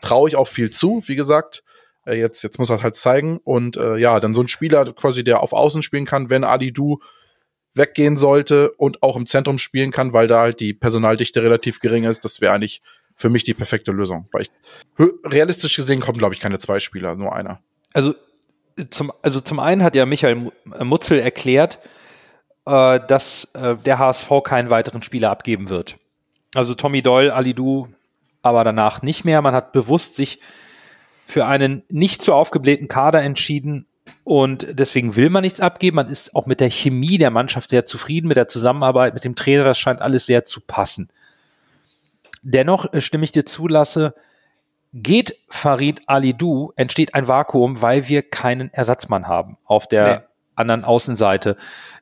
traue 0.00 0.28
ich 0.28 0.36
auch 0.36 0.48
viel 0.48 0.70
zu, 0.70 1.02
wie 1.06 1.16
gesagt. 1.16 1.62
Äh, 2.06 2.18
jetzt, 2.18 2.42
jetzt 2.42 2.58
muss 2.58 2.70
er 2.70 2.82
halt 2.82 2.96
zeigen. 2.96 3.38
Und 3.44 3.76
äh, 3.76 3.96
ja, 3.96 4.18
dann 4.20 4.34
so 4.34 4.40
ein 4.40 4.48
Spieler 4.48 4.92
quasi, 4.92 5.24
der 5.24 5.40
auf 5.40 5.52
Außen 5.52 5.82
spielen 5.82 6.06
kann, 6.06 6.30
wenn 6.30 6.44
Adi 6.44 6.72
Du 6.72 6.98
weggehen 7.74 8.16
sollte 8.16 8.72
und 8.72 9.02
auch 9.02 9.16
im 9.16 9.26
Zentrum 9.26 9.58
spielen 9.58 9.90
kann, 9.90 10.12
weil 10.12 10.26
da 10.26 10.40
halt 10.40 10.60
die 10.60 10.74
Personaldichte 10.74 11.42
relativ 11.42 11.80
gering 11.80 12.04
ist, 12.04 12.24
das 12.24 12.40
wäre 12.40 12.52
eigentlich 12.52 12.82
für 13.16 13.30
mich 13.30 13.44
die 13.44 13.54
perfekte 13.54 13.92
Lösung. 13.92 14.28
Weil 14.32 14.42
ich, 14.42 14.50
realistisch 15.24 15.76
gesehen 15.76 16.00
kommen, 16.00 16.18
glaube 16.18 16.34
ich, 16.34 16.40
keine 16.40 16.58
zwei 16.58 16.80
Spieler, 16.80 17.14
nur 17.14 17.34
einer. 17.34 17.60
Also 17.92 18.14
zum, 18.90 19.12
also 19.22 19.40
zum 19.40 19.60
einen 19.60 19.82
hat 19.82 19.94
ja 19.94 20.06
Michael 20.06 20.50
Mutzel 20.82 21.18
erklärt, 21.18 21.78
äh, 22.66 23.00
dass 23.06 23.52
äh, 23.54 23.76
der 23.76 23.98
HSV 23.98 24.28
keinen 24.44 24.70
weiteren 24.70 25.02
Spieler 25.02 25.30
abgeben 25.30 25.68
wird. 25.68 25.96
Also 26.54 26.74
Tommy 26.74 27.02
Doyle, 27.02 27.34
Alidu, 27.34 27.88
aber 28.42 28.64
danach 28.64 29.02
nicht 29.02 29.24
mehr. 29.24 29.40
Man 29.42 29.54
hat 29.54 29.72
bewusst 29.72 30.16
sich 30.16 30.40
für 31.26 31.46
einen 31.46 31.82
nicht 31.88 32.22
so 32.22 32.34
aufgeblähten 32.34 32.88
Kader 32.88 33.22
entschieden 33.22 33.86
und 34.24 34.66
deswegen 34.70 35.16
will 35.16 35.30
man 35.30 35.42
nichts 35.42 35.60
abgeben. 35.60 35.96
Man 35.96 36.08
ist 36.08 36.36
auch 36.36 36.46
mit 36.46 36.60
der 36.60 36.70
Chemie 36.70 37.18
der 37.18 37.30
Mannschaft 37.30 37.70
sehr 37.70 37.84
zufrieden, 37.84 38.28
mit 38.28 38.36
der 38.36 38.46
Zusammenarbeit 38.46 39.14
mit 39.14 39.24
dem 39.24 39.34
Trainer. 39.34 39.64
Das 39.64 39.78
scheint 39.78 40.00
alles 40.00 40.26
sehr 40.26 40.44
zu 40.44 40.60
passen. 40.60 41.10
Dennoch 42.42 42.92
äh, 42.92 43.00
stimme 43.00 43.24
ich 43.24 43.32
dir 43.32 43.44
zulasse, 43.44 44.14
geht 44.92 45.38
Farid 45.48 46.02
Alidou, 46.06 46.72
entsteht 46.76 47.14
ein 47.14 47.26
Vakuum, 47.26 47.82
weil 47.82 48.08
wir 48.08 48.22
keinen 48.22 48.72
Ersatzmann 48.72 49.26
haben 49.26 49.56
auf 49.64 49.86
der 49.86 50.04
nee. 50.04 50.24
anderen 50.54 50.84
Außenseite, 50.84 51.56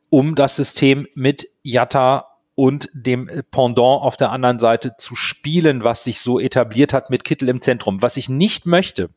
um 0.09 0.35
das 0.35 0.57
System 0.57 1.07
mit 1.15 1.49
Jatta 1.63 2.27
und 2.55 2.91
dem 2.93 3.31
Pendant 3.51 4.03
auf 4.03 4.17
der 4.17 4.33
anderen 4.33 4.59
Seite 4.59 4.97
zu 4.99 5.15
spielen, 5.15 5.85
was 5.85 6.05
sich 6.05 6.21
so 6.21 6.39
etabliert 6.39 6.93
hat 6.93 7.09
mit 7.09 7.25
Kittel 7.25 7.49
im 7.49 7.63
Zentrum. 7.63 8.03
Was 8.03 8.17
ich 8.17 8.29
nicht 8.29 8.67
möchte, 8.67 9.11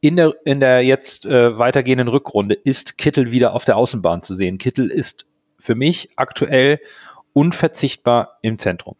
in 0.00 0.16
der, 0.16 0.34
in 0.44 0.60
der 0.60 0.82
jetzt 0.82 1.26
äh, 1.26 1.58
weitergehenden 1.58 2.08
Rückrunde 2.08 2.54
ist 2.54 2.98
Kittel 2.98 3.30
wieder 3.30 3.52
auf 3.54 3.64
der 3.64 3.76
Außenbahn 3.76 4.22
zu 4.22 4.34
sehen. 4.34 4.58
Kittel 4.58 4.90
ist 4.90 5.26
für 5.58 5.74
mich 5.74 6.10
aktuell 6.16 6.80
unverzichtbar 7.32 8.38
im 8.42 8.56
Zentrum. 8.56 8.96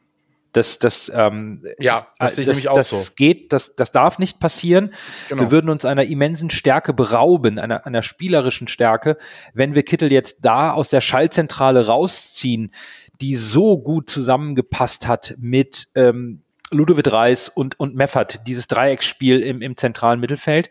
Das, 0.52 0.80
das, 0.80 1.10
ähm, 1.14 1.62
ja, 1.78 2.08
das, 2.18 2.36
nämlich 2.36 2.68
auch 2.68 2.74
das 2.74 2.90
so. 2.90 3.12
geht, 3.14 3.52
das, 3.52 3.76
das 3.76 3.92
darf 3.92 4.18
nicht 4.18 4.40
passieren. 4.40 4.92
Genau. 5.28 5.42
Wir 5.42 5.50
würden 5.52 5.70
uns 5.70 5.84
einer 5.84 6.02
immensen 6.04 6.50
Stärke 6.50 6.92
berauben, 6.92 7.60
einer, 7.60 7.86
einer 7.86 8.02
spielerischen 8.02 8.66
Stärke, 8.66 9.16
wenn 9.54 9.76
wir 9.76 9.84
Kittel 9.84 10.10
jetzt 10.10 10.44
da 10.44 10.72
aus 10.72 10.88
der 10.88 11.00
Schallzentrale 11.00 11.86
rausziehen, 11.86 12.72
die 13.20 13.36
so 13.36 13.78
gut 13.78 14.10
zusammengepasst 14.10 15.06
hat 15.06 15.36
mit 15.38 15.88
ähm, 15.94 16.42
Ludovic 16.70 17.12
Reis 17.12 17.48
und, 17.48 17.78
und 17.78 17.94
Meffert, 17.94 18.46
dieses 18.46 18.68
Dreiecksspiel 18.68 19.40
im, 19.40 19.62
im 19.62 19.76
zentralen 19.76 20.20
Mittelfeld. 20.20 20.70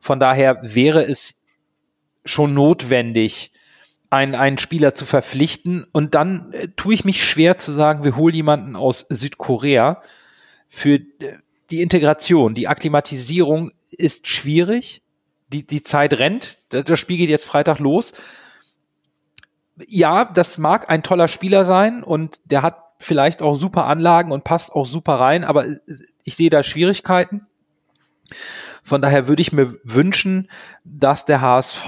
Von 0.00 0.18
daher 0.18 0.58
wäre 0.62 1.04
es 1.04 1.42
schon 2.24 2.54
notwendig, 2.54 3.52
einen, 4.10 4.34
einen 4.34 4.58
Spieler 4.58 4.94
zu 4.94 5.06
verpflichten. 5.06 5.86
Und 5.92 6.14
dann 6.14 6.52
äh, 6.52 6.68
tue 6.76 6.94
ich 6.94 7.04
mich 7.04 7.24
schwer 7.24 7.56
zu 7.56 7.72
sagen, 7.72 8.04
wir 8.04 8.16
holen 8.16 8.34
jemanden 8.34 8.76
aus 8.76 9.06
Südkorea. 9.08 10.02
Für 10.68 10.96
äh, 10.96 11.38
die 11.70 11.80
Integration, 11.80 12.54
die 12.54 12.68
Akklimatisierung 12.68 13.72
ist 13.90 14.26
schwierig. 14.28 15.02
Die, 15.48 15.66
die 15.66 15.82
Zeit 15.82 16.14
rennt. 16.14 16.58
Das 16.68 16.98
Spiel 16.98 17.18
geht 17.18 17.30
jetzt 17.30 17.44
Freitag 17.44 17.78
los. 17.78 18.12
Ja, 19.86 20.24
das 20.24 20.58
mag 20.58 20.90
ein 20.90 21.02
toller 21.02 21.28
Spieler 21.28 21.64
sein 21.64 22.02
und 22.02 22.40
der 22.44 22.62
hat 22.62 22.82
vielleicht 23.02 23.42
auch 23.42 23.54
super 23.54 23.86
Anlagen 23.86 24.32
und 24.32 24.44
passt 24.44 24.72
auch 24.72 24.86
super 24.86 25.14
rein, 25.14 25.44
aber 25.44 25.66
äh, 25.66 25.78
ich 26.24 26.36
sehe 26.36 26.50
da 26.50 26.62
Schwierigkeiten. 26.62 27.46
Von 28.82 29.02
daher 29.02 29.28
würde 29.28 29.42
ich 29.42 29.52
mir 29.52 29.78
wünschen, 29.84 30.48
dass 30.84 31.24
der 31.24 31.40
HSV 31.40 31.86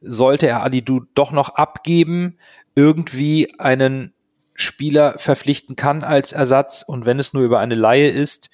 sollte 0.00 0.46
er 0.46 0.62
Alidu 0.62 1.02
doch 1.14 1.32
noch 1.32 1.56
abgeben, 1.56 2.38
irgendwie 2.74 3.58
einen 3.58 4.12
Spieler 4.54 5.18
verpflichten 5.18 5.76
kann 5.76 6.04
als 6.04 6.32
Ersatz 6.32 6.84
und 6.86 7.06
wenn 7.06 7.18
es 7.18 7.32
nur 7.32 7.42
über 7.42 7.58
eine 7.58 7.74
Laie 7.74 8.08
ist, 8.08 8.50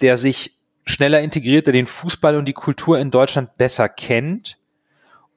der 0.00 0.18
sich 0.18 0.58
schneller 0.84 1.20
integriert, 1.20 1.66
der 1.66 1.72
den 1.72 1.86
Fußball 1.86 2.36
und 2.36 2.46
die 2.46 2.52
Kultur 2.52 2.98
in 2.98 3.10
Deutschland 3.10 3.56
besser 3.56 3.88
kennt 3.88 4.58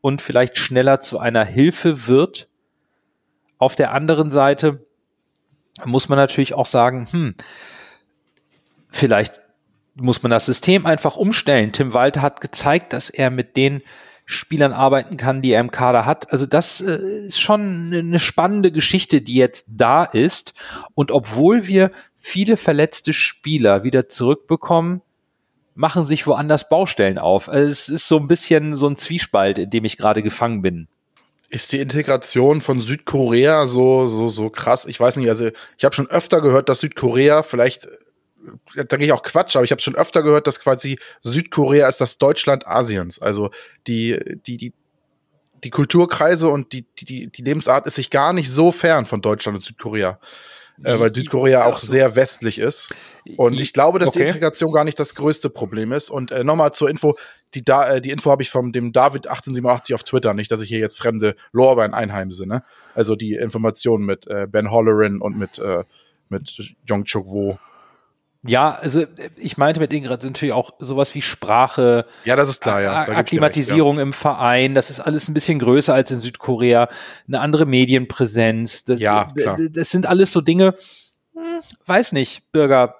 und 0.01 0.21
vielleicht 0.21 0.57
schneller 0.57 0.99
zu 0.99 1.19
einer 1.19 1.45
Hilfe 1.45 2.07
wird. 2.07 2.49
Auf 3.57 3.75
der 3.75 3.91
anderen 3.93 4.29
Seite 4.29 4.86
muss 5.85 6.09
man 6.09 6.17
natürlich 6.17 6.53
auch 6.53 6.65
sagen, 6.65 7.07
hm, 7.11 7.35
vielleicht 8.89 9.39
muss 9.95 10.23
man 10.23 10.29
das 10.29 10.45
System 10.45 10.85
einfach 10.85 11.15
umstellen. 11.15 11.71
Tim 11.71 11.93
Walter 11.93 12.21
hat 12.21 12.41
gezeigt, 12.41 12.93
dass 12.93 13.09
er 13.09 13.29
mit 13.29 13.57
den 13.57 13.81
Spielern 14.25 14.73
arbeiten 14.73 15.15
kann, 15.15 15.41
die 15.41 15.51
er 15.51 15.61
im 15.61 15.71
Kader 15.71 16.05
hat. 16.05 16.31
Also 16.33 16.45
das 16.45 16.81
äh, 16.81 16.97
ist 17.27 17.39
schon 17.39 17.93
eine 17.93 18.19
spannende 18.19 18.71
Geschichte, 18.71 19.21
die 19.21 19.35
jetzt 19.35 19.69
da 19.71 20.03
ist. 20.03 20.53
Und 20.93 21.11
obwohl 21.11 21.67
wir 21.67 21.91
viele 22.17 22.57
verletzte 22.57 23.13
Spieler 23.13 23.83
wieder 23.83 24.09
zurückbekommen, 24.09 25.01
machen 25.75 26.03
sich 26.03 26.27
woanders 26.27 26.67
Baustellen 26.67 27.17
auf. 27.17 27.47
Also 27.47 27.69
es 27.69 27.87
ist 27.87 28.07
so 28.07 28.17
ein 28.17 28.27
bisschen 28.27 28.73
so 28.73 28.87
ein 28.87 28.97
Zwiespalt, 28.97 29.59
in 29.59 29.69
dem 29.69 29.85
ich 29.85 29.97
gerade 29.97 30.21
gefangen 30.21 30.61
bin. 30.61 30.87
Ist 31.49 31.71
die 31.71 31.79
Integration 31.79 32.61
von 32.61 32.81
Südkorea 32.81 33.67
so 33.67 34.07
so 34.07 34.29
so 34.29 34.49
krass? 34.49 34.85
Ich 34.85 34.99
weiß 34.99 35.15
nicht. 35.15 35.29
Also 35.29 35.49
ich 35.77 35.85
habe 35.85 35.95
schon 35.95 36.09
öfter 36.09 36.41
gehört, 36.41 36.67
dass 36.69 36.81
Südkorea 36.81 37.43
vielleicht 37.43 37.87
da 38.75 38.83
denke 38.83 39.05
ich 39.05 39.11
auch 39.11 39.23
Quatsch, 39.23 39.55
aber 39.55 39.65
ich 39.65 39.71
habe 39.71 39.81
schon 39.81 39.95
öfter 39.95 40.23
gehört, 40.23 40.47
dass 40.47 40.59
quasi 40.59 40.99
Südkorea 41.21 41.87
ist 41.87 42.01
das 42.01 42.17
Deutschland 42.17 42.67
Asiens. 42.67 43.19
Also 43.19 43.51
die, 43.87 44.19
die, 44.45 44.57
die, 44.57 44.73
die 45.63 45.69
Kulturkreise 45.69 46.49
und 46.49 46.73
die, 46.73 46.85
die, 46.99 47.27
die 47.27 47.41
Lebensart 47.41 47.87
ist 47.87 47.95
sich 47.95 48.09
gar 48.09 48.33
nicht 48.33 48.49
so 48.49 48.71
fern 48.71 49.05
von 49.05 49.21
Deutschland 49.21 49.57
und 49.57 49.63
Südkorea. 49.63 50.19
Äh, 50.83 50.99
weil 50.99 51.13
Südkorea 51.13 51.65
auch 51.65 51.79
sehr 51.79 52.15
westlich 52.15 52.59
ist. 52.59 52.93
Und 53.35 53.59
ich 53.59 53.73
glaube, 53.73 53.99
dass 53.99 54.09
okay. 54.09 54.19
die 54.19 54.25
Integration 54.25 54.71
gar 54.71 54.83
nicht 54.83 54.99
das 54.99 55.15
größte 55.15 55.49
Problem 55.49 55.91
ist. 55.91 56.09
Und 56.11 56.31
äh, 56.31 56.43
nochmal 56.43 56.71
zur 56.71 56.89
Info, 56.89 57.17
die, 57.53 57.63
da, 57.63 57.93
äh, 57.93 58.01
die 58.01 58.11
Info 58.11 58.29
habe 58.29 58.43
ich 58.43 58.49
von 58.49 58.71
dem 58.71 58.93
David 58.93 59.27
1887 59.27 59.95
auf 59.95 60.03
Twitter, 60.03 60.33
nicht, 60.33 60.51
dass 60.51 60.61
ich 60.61 60.69
hier 60.69 60.79
jetzt 60.79 60.97
fremde 60.97 61.35
Lorbein 61.51 61.93
einheimse, 61.93 62.47
ne? 62.47 62.63
Also 62.93 63.15
die 63.15 63.33
Informationen 63.33 64.05
mit 64.05 64.27
äh, 64.27 64.47
Ben 64.47 64.71
Hollerin 64.71 65.19
und 65.19 65.37
mit, 65.37 65.59
äh, 65.59 65.83
mit 66.29 66.75
Jong 66.85 67.05
Chuk 67.05 67.27
Wo. 67.27 67.57
Ja, 68.43 68.77
also 68.81 69.03
ich 69.37 69.57
meinte 69.57 69.79
mit 69.79 69.91
Ingrid 69.91 70.23
natürlich 70.23 70.53
auch 70.53 70.71
sowas 70.79 71.13
wie 71.15 71.21
Sprache. 71.21 72.05
Ja, 72.23 72.35
das 72.35 72.49
ist 72.49 72.61
klar, 72.61 72.81
ja. 72.81 73.01
Akklimatisierung 73.01 73.97
recht, 73.97 74.03
ja. 74.03 74.03
im 74.03 74.13
Verein, 74.13 74.75
das 74.75 74.89
ist 74.89 74.99
alles 74.99 75.27
ein 75.27 75.33
bisschen 75.33 75.59
größer 75.59 75.93
als 75.93 76.11
in 76.11 76.19
Südkorea, 76.19 76.87
eine 77.27 77.41
andere 77.41 77.65
Medienpräsenz. 77.65 78.85
Das, 78.85 78.99
ja, 78.99 79.27
klar. 79.35 79.57
Das 79.71 79.89
sind 79.89 80.05
alles 80.05 80.31
so 80.31 80.41
Dinge, 80.41 80.75
hm, 81.33 81.61
weiß 81.85 82.13
nicht, 82.13 82.51
Bürger. 82.51 82.95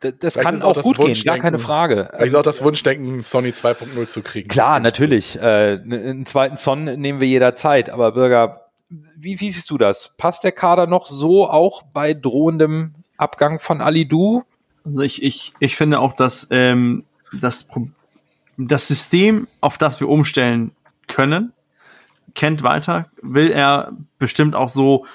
Das, 0.00 0.14
das 0.18 0.34
kann 0.36 0.62
auch, 0.62 0.78
auch 0.78 0.82
gut 0.82 0.96
gehen, 0.96 1.22
gar 1.24 1.38
keine 1.38 1.58
Frage. 1.58 2.08
Vielleicht 2.10 2.28
ist 2.28 2.34
auch 2.34 2.42
das 2.42 2.64
Wunschdenken, 2.64 3.22
Sony 3.22 3.50
2.0 3.50 4.08
zu 4.08 4.22
kriegen. 4.22 4.48
Klar, 4.48 4.80
natürlich. 4.80 5.36
Äh, 5.36 5.78
einen 5.82 6.24
zweiten 6.24 6.56
Son 6.56 6.84
nehmen 6.84 7.20
wir 7.20 7.28
jederzeit, 7.28 7.90
aber 7.90 8.12
Bürger, 8.12 8.70
wie, 8.88 9.38
wie 9.40 9.50
siehst 9.50 9.68
du 9.68 9.76
das? 9.76 10.14
Passt 10.16 10.42
der 10.42 10.52
Kader 10.52 10.86
noch 10.86 11.04
so 11.04 11.48
auch 11.48 11.82
bei 11.82 12.14
drohendem 12.14 12.94
Abgang 13.20 13.58
von 13.60 13.80
Ali 13.80 14.06
Du? 14.06 14.44
Also 14.84 15.02
ich, 15.02 15.22
ich, 15.22 15.52
ich 15.58 15.76
finde 15.76 16.00
auch, 16.00 16.14
dass 16.14 16.48
ähm, 16.50 17.04
das, 17.32 17.68
das 18.56 18.88
System, 18.88 19.46
auf 19.60 19.78
das 19.78 20.00
wir 20.00 20.08
umstellen 20.08 20.72
können, 21.06 21.52
kennt 22.34 22.62
weiter, 22.62 23.10
will 23.22 23.50
er 23.50 23.92
bestimmt 24.18 24.54
auch 24.54 24.68
so, 24.68 25.06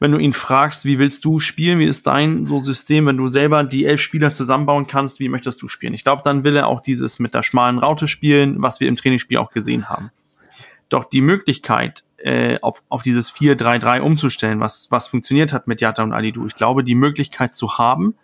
wenn 0.00 0.12
du 0.12 0.18
ihn 0.18 0.32
fragst, 0.32 0.84
wie 0.84 0.98
willst 0.98 1.24
du 1.24 1.40
spielen, 1.40 1.78
wie 1.78 1.86
ist 1.86 2.06
dein 2.06 2.44
so 2.44 2.58
System, 2.58 3.06
wenn 3.06 3.16
du 3.16 3.28
selber 3.28 3.64
die 3.64 3.86
elf 3.86 4.00
Spieler 4.00 4.32
zusammenbauen 4.32 4.86
kannst, 4.86 5.18
wie 5.20 5.28
möchtest 5.28 5.62
du 5.62 5.68
spielen? 5.68 5.94
Ich 5.94 6.04
glaube, 6.04 6.22
dann 6.24 6.44
will 6.44 6.56
er 6.56 6.66
auch 6.66 6.80
dieses 6.80 7.18
mit 7.18 7.34
der 7.34 7.42
schmalen 7.42 7.78
Raute 7.78 8.06
spielen, 8.06 8.60
was 8.60 8.80
wir 8.80 8.88
im 8.88 8.96
Trainingsspiel 8.96 9.38
auch 9.38 9.50
gesehen 9.50 9.88
haben. 9.88 10.10
Doch 10.90 11.04
die 11.04 11.22
Möglichkeit, 11.22 12.03
äh, 12.24 12.58
auf, 12.62 12.82
auf 12.88 13.02
dieses 13.02 13.30
4-3-3 13.30 14.00
umzustellen, 14.00 14.58
was, 14.58 14.90
was 14.90 15.08
funktioniert 15.08 15.52
hat 15.52 15.66
mit 15.66 15.82
Jatta 15.82 16.02
und 16.02 16.14
Alidu. 16.14 16.46
Ich 16.46 16.54
glaube, 16.54 16.82
die 16.82 16.94
Möglichkeit 16.94 17.54
zu 17.54 17.76
haben, 17.76 18.14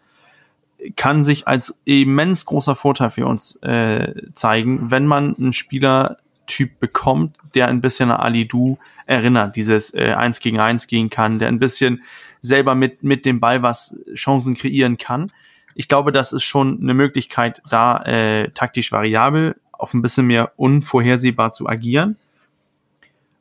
kann 0.96 1.22
sich 1.22 1.46
als 1.46 1.82
immens 1.84 2.46
großer 2.46 2.76
Vorteil 2.76 3.10
für 3.10 3.26
uns 3.26 3.56
äh, 3.56 4.14
zeigen, 4.32 4.90
wenn 4.90 5.04
man 5.04 5.36
einen 5.36 5.52
Spielertyp 5.52 6.80
bekommt, 6.80 7.36
der 7.54 7.68
ein 7.68 7.82
bisschen 7.82 8.10
an 8.10 8.20
Alidu 8.20 8.78
erinnert, 9.04 9.56
dieses 9.56 9.92
äh, 9.92 10.14
1 10.14 10.40
gegen 10.40 10.58
1 10.58 10.86
gehen 10.86 11.10
kann, 11.10 11.38
der 11.38 11.48
ein 11.48 11.58
bisschen 11.58 12.02
selber 12.40 12.74
mit, 12.74 13.02
mit 13.02 13.26
dem 13.26 13.38
Ball 13.38 13.62
was 13.62 14.00
Chancen 14.14 14.54
kreieren 14.54 14.96
kann. 14.96 15.30
Ich 15.74 15.88
glaube, 15.88 16.10
das 16.10 16.32
ist 16.32 16.44
schon 16.44 16.80
eine 16.80 16.94
Möglichkeit, 16.94 17.60
da 17.68 17.98
äh, 18.04 18.50
taktisch 18.52 18.92
variabel 18.92 19.56
auf 19.72 19.92
ein 19.92 20.00
bisschen 20.00 20.26
mehr 20.26 20.52
unvorhersehbar 20.56 21.52
zu 21.52 21.68
agieren. 21.68 22.16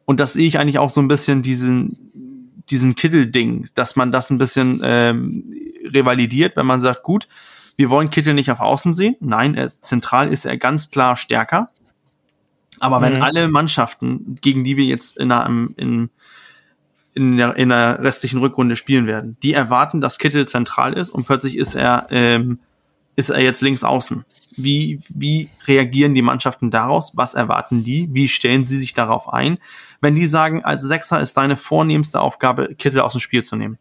Und 0.09 0.19
das 0.19 0.33
sehe 0.33 0.47
ich 0.47 0.57
eigentlich 0.57 0.79
auch 0.79 0.89
so 0.89 1.01
ein 1.01 1.07
bisschen 1.07 1.43
diesen, 1.43 2.55
diesen 2.71 2.95
Kittel-Ding, 2.95 3.69
dass 3.75 3.95
man 3.95 4.11
das 4.11 4.31
ein 4.31 4.39
bisschen 4.39 4.81
ähm, 4.83 5.53
revalidiert, 5.83 6.55
wenn 6.55 6.65
man 6.65 6.79
sagt, 6.79 7.03
gut, 7.03 7.27
wir 7.75 7.91
wollen 7.91 8.09
Kittel 8.09 8.33
nicht 8.33 8.49
auf 8.49 8.59
Außen 8.59 8.95
sehen. 8.95 9.17
Nein, 9.19 9.53
er 9.53 9.65
ist, 9.65 9.85
zentral 9.85 10.29
ist 10.29 10.45
er 10.45 10.57
ganz 10.57 10.89
klar 10.89 11.15
stärker. 11.15 11.69
Aber 12.79 12.97
mhm. 12.97 13.03
wenn 13.03 13.21
alle 13.21 13.47
Mannschaften, 13.49 14.33
gegen 14.41 14.63
die 14.63 14.77
wir 14.77 14.85
jetzt 14.85 15.15
in 15.15 15.29
der, 15.29 15.45
in, 15.45 16.09
in, 17.13 17.37
der, 17.37 17.55
in 17.55 17.69
der 17.69 18.01
restlichen 18.01 18.39
Rückrunde 18.39 18.77
spielen 18.77 19.05
werden, 19.05 19.37
die 19.43 19.53
erwarten, 19.53 20.01
dass 20.01 20.17
Kittel 20.17 20.47
zentral 20.47 20.93
ist 20.93 21.11
und 21.11 21.27
plötzlich 21.27 21.55
ist 21.55 21.75
er, 21.75 22.07
ähm, 22.09 22.57
ist 23.15 23.29
er 23.29 23.41
jetzt 23.41 23.61
links 23.61 23.83
außen. 23.83 24.25
Wie, 24.63 24.99
wie 25.09 25.49
reagieren 25.65 26.15
die 26.15 26.21
Mannschaften 26.21 26.71
daraus? 26.71 27.15
Was 27.15 27.33
erwarten 27.33 27.83
die? 27.83 28.09
Wie 28.11 28.27
stellen 28.27 28.65
sie 28.65 28.79
sich 28.79 28.93
darauf 28.93 29.31
ein? 29.31 29.57
Wenn 30.01 30.15
die 30.15 30.25
sagen, 30.25 30.63
als 30.63 30.83
Sechser 30.83 31.19
ist 31.19 31.37
deine 31.37 31.57
vornehmste 31.57 32.21
Aufgabe, 32.21 32.75
Kittel 32.75 33.01
aus 33.01 33.13
dem 33.13 33.21
Spiel 33.21 33.43
zu 33.43 33.55
nehmen. 33.55 33.77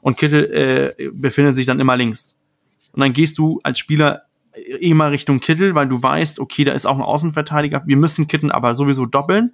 Und 0.00 0.18
Kittel 0.18 0.94
äh, 0.98 1.10
befindet 1.12 1.54
sich 1.54 1.66
dann 1.66 1.80
immer 1.80 1.96
links. 1.96 2.36
Und 2.92 3.00
dann 3.00 3.12
gehst 3.12 3.38
du 3.38 3.60
als 3.62 3.78
Spieler 3.78 4.22
immer 4.80 5.10
Richtung 5.10 5.40
Kittel, 5.40 5.74
weil 5.74 5.88
du 5.88 6.02
weißt, 6.02 6.38
okay, 6.38 6.64
da 6.64 6.72
ist 6.72 6.86
auch 6.86 6.96
ein 6.96 7.02
Außenverteidiger. 7.02 7.82
Wir 7.86 7.96
müssen 7.96 8.28
Kittel 8.28 8.52
aber 8.52 8.74
sowieso 8.74 9.06
doppeln 9.06 9.52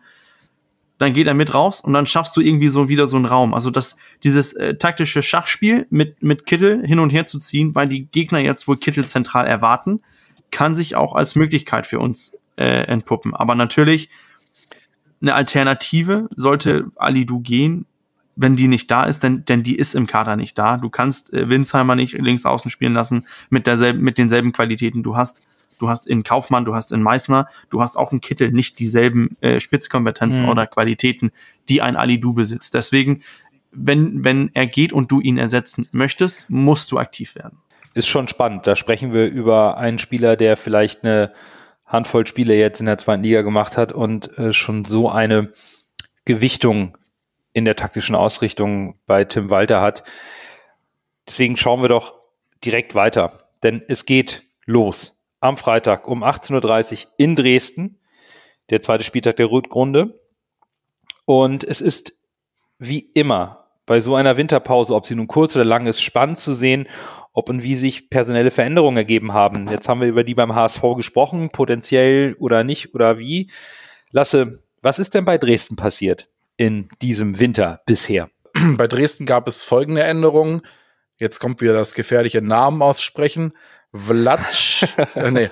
dann 1.01 1.15
geht 1.15 1.27
er 1.27 1.33
mit 1.35 1.55
raus 1.55 1.81
und 1.81 1.95
dann 1.95 2.05
schaffst 2.05 2.37
du 2.37 2.43
irgendwie 2.43 2.69
so 2.69 2.91
wieder 2.91 3.07
so 3.07 3.17
einen 3.17 3.25
Raum. 3.25 3.55
Also 3.55 3.71
das, 3.71 3.97
dieses 4.23 4.53
äh, 4.53 4.75
taktische 4.75 5.23
Schachspiel 5.23 5.87
mit, 5.89 6.23
mit 6.23 6.45
Kittel 6.45 6.87
hin 6.87 6.99
und 6.99 7.09
her 7.09 7.25
zu 7.25 7.39
ziehen, 7.39 7.75
weil 7.75 7.89
die 7.89 8.05
Gegner 8.05 8.39
jetzt 8.41 8.69
wohl 8.69 8.77
Kittel 8.77 9.07
zentral 9.07 9.47
erwarten, 9.47 10.03
kann 10.51 10.77
sich 10.77 10.97
auch 10.97 11.15
als 11.15 11.35
Möglichkeit 11.35 11.87
für 11.87 11.99
uns 11.99 12.39
äh, 12.57 12.85
entpuppen. 12.85 13.35
Aber 13.35 13.55
natürlich 13.55 14.11
eine 15.23 15.35
Alternative 15.35 16.29
sollte 16.35 16.91
Ali 16.97 17.27
Du 17.27 17.41
gehen, 17.41 17.87
wenn 18.37 18.57
die 18.57 18.69
nicht 18.69 18.91
da 18.91 19.05
ist, 19.05 19.23
denn, 19.23 19.45
denn 19.45 19.63
die 19.63 19.77
ist 19.77 19.95
im 19.95 20.07
Kader 20.07 20.37
nicht 20.37 20.59
da. 20.59 20.79
Du 20.79 20.89
kannst 20.89 21.33
äh, 21.33 21.49
Winsheimer 21.49 21.95
nicht 21.95 22.15
links 22.15 22.47
außen 22.47 22.71
spielen 22.71 22.95
lassen 22.95 23.27
mit 23.51 23.67
derselben, 23.67 24.01
mit 24.01 24.19
denselben 24.19 24.53
Qualitäten. 24.53 25.03
Du 25.03 25.17
hast 25.17 25.47
du 25.79 25.89
hast 25.89 26.07
in 26.07 26.23
Kaufmann, 26.23 26.65
du 26.65 26.75
hast 26.75 26.93
in 26.93 27.03
Meißner, 27.03 27.49
du 27.71 27.81
hast 27.81 27.97
auch 27.97 28.13
in 28.13 28.21
Kittel 28.21 28.53
nicht 28.53 28.79
dieselben 28.79 29.37
äh, 29.41 29.61
Spitzkompetenzen 29.61 30.45
mhm. 30.45 30.51
oder 30.51 30.67
Qualitäten, 30.67 31.33
die 31.69 31.83
ein 31.83 31.97
Ali 31.97 32.21
Du 32.21 32.35
besitzt. 32.35 32.75
Deswegen, 32.75 33.23
wenn, 33.73 34.25
wenn 34.25 34.51
er 34.55 34.67
geht 34.67 34.93
und 34.93 35.11
du 35.11 35.21
ihn 35.21 35.39
ersetzen 35.39 35.89
möchtest, 35.93 36.49
musst 36.51 36.93
du 36.93 36.99
aktiv 36.99 37.35
werden. 37.35 37.59
Ist 37.95 38.09
schon 38.09 38.29
spannend. 38.29 38.67
Da 38.67 38.77
sprechen 38.77 39.13
wir 39.13 39.27
über 39.27 39.77
einen 39.77 39.99
Spieler, 39.99 40.37
der 40.37 40.57
vielleicht 40.57 41.05
eine 41.05 41.33
Handvoll 41.87 42.27
Spiele 42.27 42.55
jetzt 42.55 42.81
in 42.81 42.87
der 42.87 42.99
zweiten 42.99 43.23
Liga 43.23 43.43
gemacht 43.43 43.77
hat 43.77 43.93
und 43.93 44.37
äh, 44.39 44.53
schon 44.53 44.85
so 44.85 45.09
eine 45.09 45.53
Gewichtung 46.25 46.97
in 47.53 47.65
der 47.65 47.75
taktischen 47.75 48.15
Ausrichtung 48.15 48.99
bei 49.07 49.25
Tim 49.25 49.51
Walter 49.51 49.81
hat. 49.81 50.05
Deswegen 51.27 51.57
schauen 51.57 51.83
wir 51.83 51.89
doch 51.89 52.15
direkt 52.65 52.95
weiter, 52.95 53.51
denn 53.63 53.83
es 53.89 54.07
geht 54.07 54.45
los 54.67 55.25
am 55.41 55.57
Freitag 55.57 56.07
um 56.07 56.23
18.30 56.23 57.07
Uhr 57.07 57.13
in 57.17 57.35
Dresden, 57.35 57.99
der 58.69 58.81
zweite 58.83 59.05
Spieltag 59.05 59.37
der 59.37 59.51
Rückrunde. 59.51 60.21
Und 61.25 61.65
es 61.65 61.81
ist 61.81 62.13
wie 62.79 63.01
immer 63.01 63.69
bei 63.87 64.01
so 64.01 64.15
einer 64.15 64.37
Winterpause, 64.37 64.95
ob 64.95 65.07
sie 65.07 65.17
nun 65.17 65.27
kurz 65.27 65.57
oder 65.57 65.65
lang 65.65 65.87
ist, 65.87 66.01
spannend 66.01 66.39
zu 66.39 66.55
sehen, 66.55 66.87
ob 67.33 67.49
und 67.49 67.63
wie 67.63 67.77
sich 67.77 68.11
personelle 68.11 68.51
Veränderungen 68.51 68.97
ergeben 68.97 69.33
haben. 69.33 69.69
Jetzt 69.71 69.89
haben 69.89 70.01
wir 70.01 70.09
über 70.09 70.25
die 70.25 70.35
beim 70.35 70.55
HSV 70.55 70.83
gesprochen, 70.97 71.51
potenziell 71.51 72.35
oder 72.39 72.65
nicht 72.65 72.95
oder 72.95 73.19
wie. 73.19 73.51
Lasse, 74.11 74.63
was 74.83 74.99
ist 74.99 75.15
denn 75.15 75.25
bei 75.25 75.39
Dresden 75.39 75.77
passiert 75.77 76.29
in 76.57 76.89
diesem 77.03 77.39
Winter 77.39 77.81
bisher? 77.87 78.31
Bei 78.77 78.89
Dresden 78.89 79.27
gab 79.27 79.47
es 79.47 79.63
folgende 79.63 80.03
Änderungen. 80.03 80.63
Jetzt 81.19 81.39
kommt 81.39 81.61
wieder 81.61 81.73
das 81.73 81.95
gefährliche 81.95 82.43
Namen 82.43 82.83
aussprechen. 82.83 83.53
Vlatsch, 83.95 84.87
äh, 85.15 85.31
nee, 85.31 85.49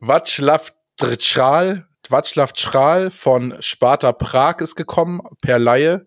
Václav 0.00 0.72
Tschral, 0.98 1.86
Václav 2.08 2.52
Tschral 2.52 3.10
von 3.10 3.56
Sparta 3.60 4.12
Prag 4.12 4.60
ist 4.60 4.76
gekommen, 4.76 5.20
per 5.42 5.58
Laie, 5.58 6.06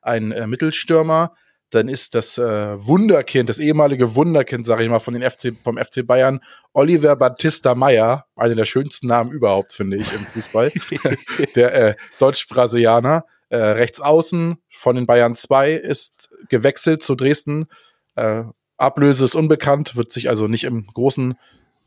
ein 0.00 0.32
äh, 0.32 0.46
Mittelstürmer. 0.46 1.34
Dann 1.72 1.88
ist 1.88 2.14
das 2.14 2.38
äh, 2.38 2.86
Wunderkind, 2.86 3.48
das 3.48 3.58
ehemalige 3.58 4.14
Wunderkind, 4.14 4.66
sage 4.66 4.84
ich 4.84 4.90
mal, 4.90 4.98
von 4.98 5.14
den 5.14 5.28
FC, 5.28 5.54
vom 5.64 5.78
FC 5.78 6.06
Bayern, 6.06 6.40
Oliver 6.72 7.16
Battista 7.16 7.74
Meyer, 7.74 8.26
einer 8.36 8.54
der 8.54 8.66
schönsten 8.66 9.06
Namen 9.06 9.32
überhaupt, 9.32 9.72
finde 9.72 9.96
ich, 9.96 10.12
im 10.12 10.20
Fußball. 10.20 10.70
der 11.56 11.74
äh, 11.74 11.94
Deutsch-Brasilianer, 12.18 13.24
äh, 13.48 13.56
rechts 13.56 14.00
außen 14.00 14.58
von 14.70 14.96
den 14.96 15.06
Bayern 15.06 15.34
2, 15.34 15.72
ist 15.72 16.30
gewechselt 16.48 17.02
zu 17.02 17.14
Dresden, 17.14 17.66
äh, 18.16 18.44
Ablöse 18.76 19.24
ist 19.24 19.34
unbekannt, 19.34 19.96
wird 19.96 20.12
sich 20.12 20.28
also 20.28 20.48
nicht 20.48 20.64
im 20.64 20.86
großen 20.88 21.36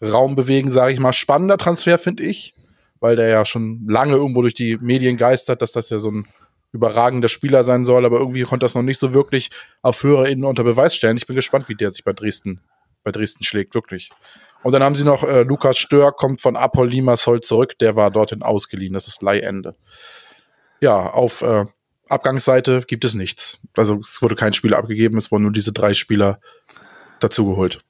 Raum 0.01 0.35
bewegen, 0.35 0.71
sage 0.71 0.93
ich 0.93 0.99
mal. 0.99 1.13
Spannender 1.13 1.57
Transfer, 1.57 1.99
finde 1.99 2.23
ich, 2.23 2.55
weil 2.99 3.15
der 3.15 3.27
ja 3.27 3.45
schon 3.45 3.85
lange 3.87 4.15
irgendwo 4.15 4.41
durch 4.41 4.55
die 4.55 4.77
Medien 4.77 5.17
geistert, 5.17 5.61
dass 5.61 5.73
das 5.73 5.89
ja 5.89 5.99
so 5.99 6.09
ein 6.11 6.25
überragender 6.75 7.29
Spieler 7.29 7.63
sein 7.63 7.83
soll, 7.83 8.05
aber 8.05 8.19
irgendwie 8.19 8.43
konnte 8.43 8.63
das 8.63 8.75
noch 8.75 8.81
nicht 8.81 8.99
so 8.99 9.13
wirklich 9.13 9.49
auf 9.81 10.03
höhere 10.03 10.29
Innen 10.29 10.45
unter 10.45 10.63
Beweis 10.63 10.95
stellen. 10.95 11.17
Ich 11.17 11.27
bin 11.27 11.35
gespannt, 11.35 11.69
wie 11.69 11.75
der 11.75 11.91
sich 11.91 12.03
bei 12.03 12.13
Dresden, 12.13 12.61
bei 13.03 13.11
Dresden 13.11 13.43
schlägt, 13.43 13.73
wirklich. 13.75 14.11
Und 14.63 14.71
dann 14.71 14.83
haben 14.83 14.95
sie 14.95 15.03
noch 15.03 15.23
äh, 15.23 15.43
Lukas 15.43 15.77
Stör, 15.77 16.11
kommt 16.11 16.41
von 16.41 16.55
Apol 16.55 16.89
Limassol 16.89 17.41
zurück, 17.41 17.77
der 17.79 17.95
war 17.95 18.11
dorthin 18.11 18.41
ausgeliehen, 18.41 18.93
das 18.93 19.07
ist 19.07 19.21
Leihende. 19.21 19.75
Ja, 20.81 21.11
auf 21.11 21.41
äh, 21.41 21.65
Abgangsseite 22.09 22.83
gibt 22.87 23.05
es 23.05 23.15
nichts. 23.15 23.59
Also 23.75 23.99
es 24.03 24.21
wurde 24.21 24.35
kein 24.35 24.53
Spieler 24.53 24.77
abgegeben, 24.77 25.17
es 25.17 25.31
wurden 25.31 25.43
nur 25.43 25.51
diese 25.51 25.71
drei 25.71 25.93
Spieler 25.93 26.39
dazugeholt. 27.19 27.81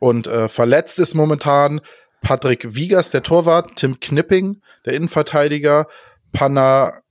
Und 0.00 0.26
äh, 0.26 0.48
verletzt 0.48 0.98
ist 0.98 1.14
momentan 1.14 1.80
Patrick 2.20 2.74
Wiegers, 2.74 3.10
der 3.10 3.22
Torwart, 3.22 3.76
Tim 3.76 4.00
Knipping, 4.00 4.62
der 4.84 4.94
Innenverteidiger, 4.94 5.86
Panagiotos 6.32 7.05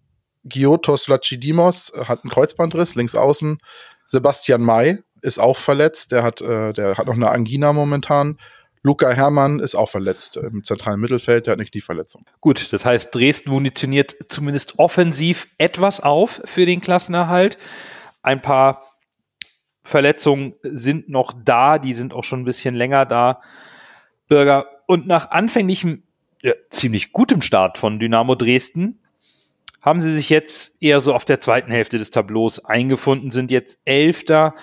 Vlachidimos 0.52 1.92
äh, 1.92 2.06
hat 2.06 2.24
einen 2.24 2.32
Kreuzbandriss, 2.32 2.96
links 2.96 3.16
außen. 3.16 3.58
Sebastian 4.06 4.62
May 4.62 5.00
ist 5.22 5.40
auch 5.40 5.58
verletzt, 5.58 6.12
der 6.12 6.24
hat, 6.24 6.42
äh, 6.42 6.74
der 6.74 6.98
hat 6.98 7.08
noch 7.08 7.16
eine 7.16 7.30
Angina 7.30 7.74
momentan. 7.74 8.38
Luca 8.84 9.10
Hermann 9.10 9.60
ist 9.60 9.74
auch 9.74 9.90
verletzt 9.90 10.38
im 10.38 10.64
zentralen 10.64 11.00
Mittelfeld, 11.00 11.48
der 11.48 11.54
hat 11.54 11.60
eine 11.60 11.68
Knieverletzung. 11.68 12.24
Gut, 12.40 12.72
das 12.72 12.86
heißt, 12.86 13.16
Dresden 13.16 13.50
munitioniert 13.50 14.16
zumindest 14.30 14.78
offensiv 14.78 15.48
etwas 15.58 16.02
auf 16.02 16.40
für 16.46 16.68
den 16.68 16.82
Klassenerhalt. 16.82 17.58
Ein 18.22 18.42
paar 18.42 18.84
Verletzungen 19.84 20.54
sind 20.62 21.10
noch 21.10 21.34
da, 21.34 21.80
die 21.80 21.96
sind 21.96 22.14
auch 22.14 22.24
schon 22.24 22.42
ein 22.42 22.46
bisschen 22.46 22.76
länger 22.76 23.08
da. 23.08 23.42
Bürger. 24.28 24.68
Und 24.86 25.08
nach 25.08 25.32
anfänglichem, 25.32 26.04
ja, 26.44 26.54
ziemlich 26.70 27.12
gutem 27.12 27.42
Start 27.42 27.80
von 27.80 28.00
Dynamo 28.00 28.36
Dresden 28.36 29.00
haben 29.86 30.02
sie 30.02 30.14
sich 30.14 30.32
jetzt 30.32 30.82
eher 30.82 31.00
so 31.00 31.14
auf 31.14 31.26
der 31.26 31.40
zweiten 31.40 31.72
Hälfte 31.72 32.00
des 32.00 32.10
Tableaus 32.10 32.66
eingefunden, 32.66 33.30
sind 33.30 33.52
jetzt 33.52 33.80
Elfter, 33.86 34.56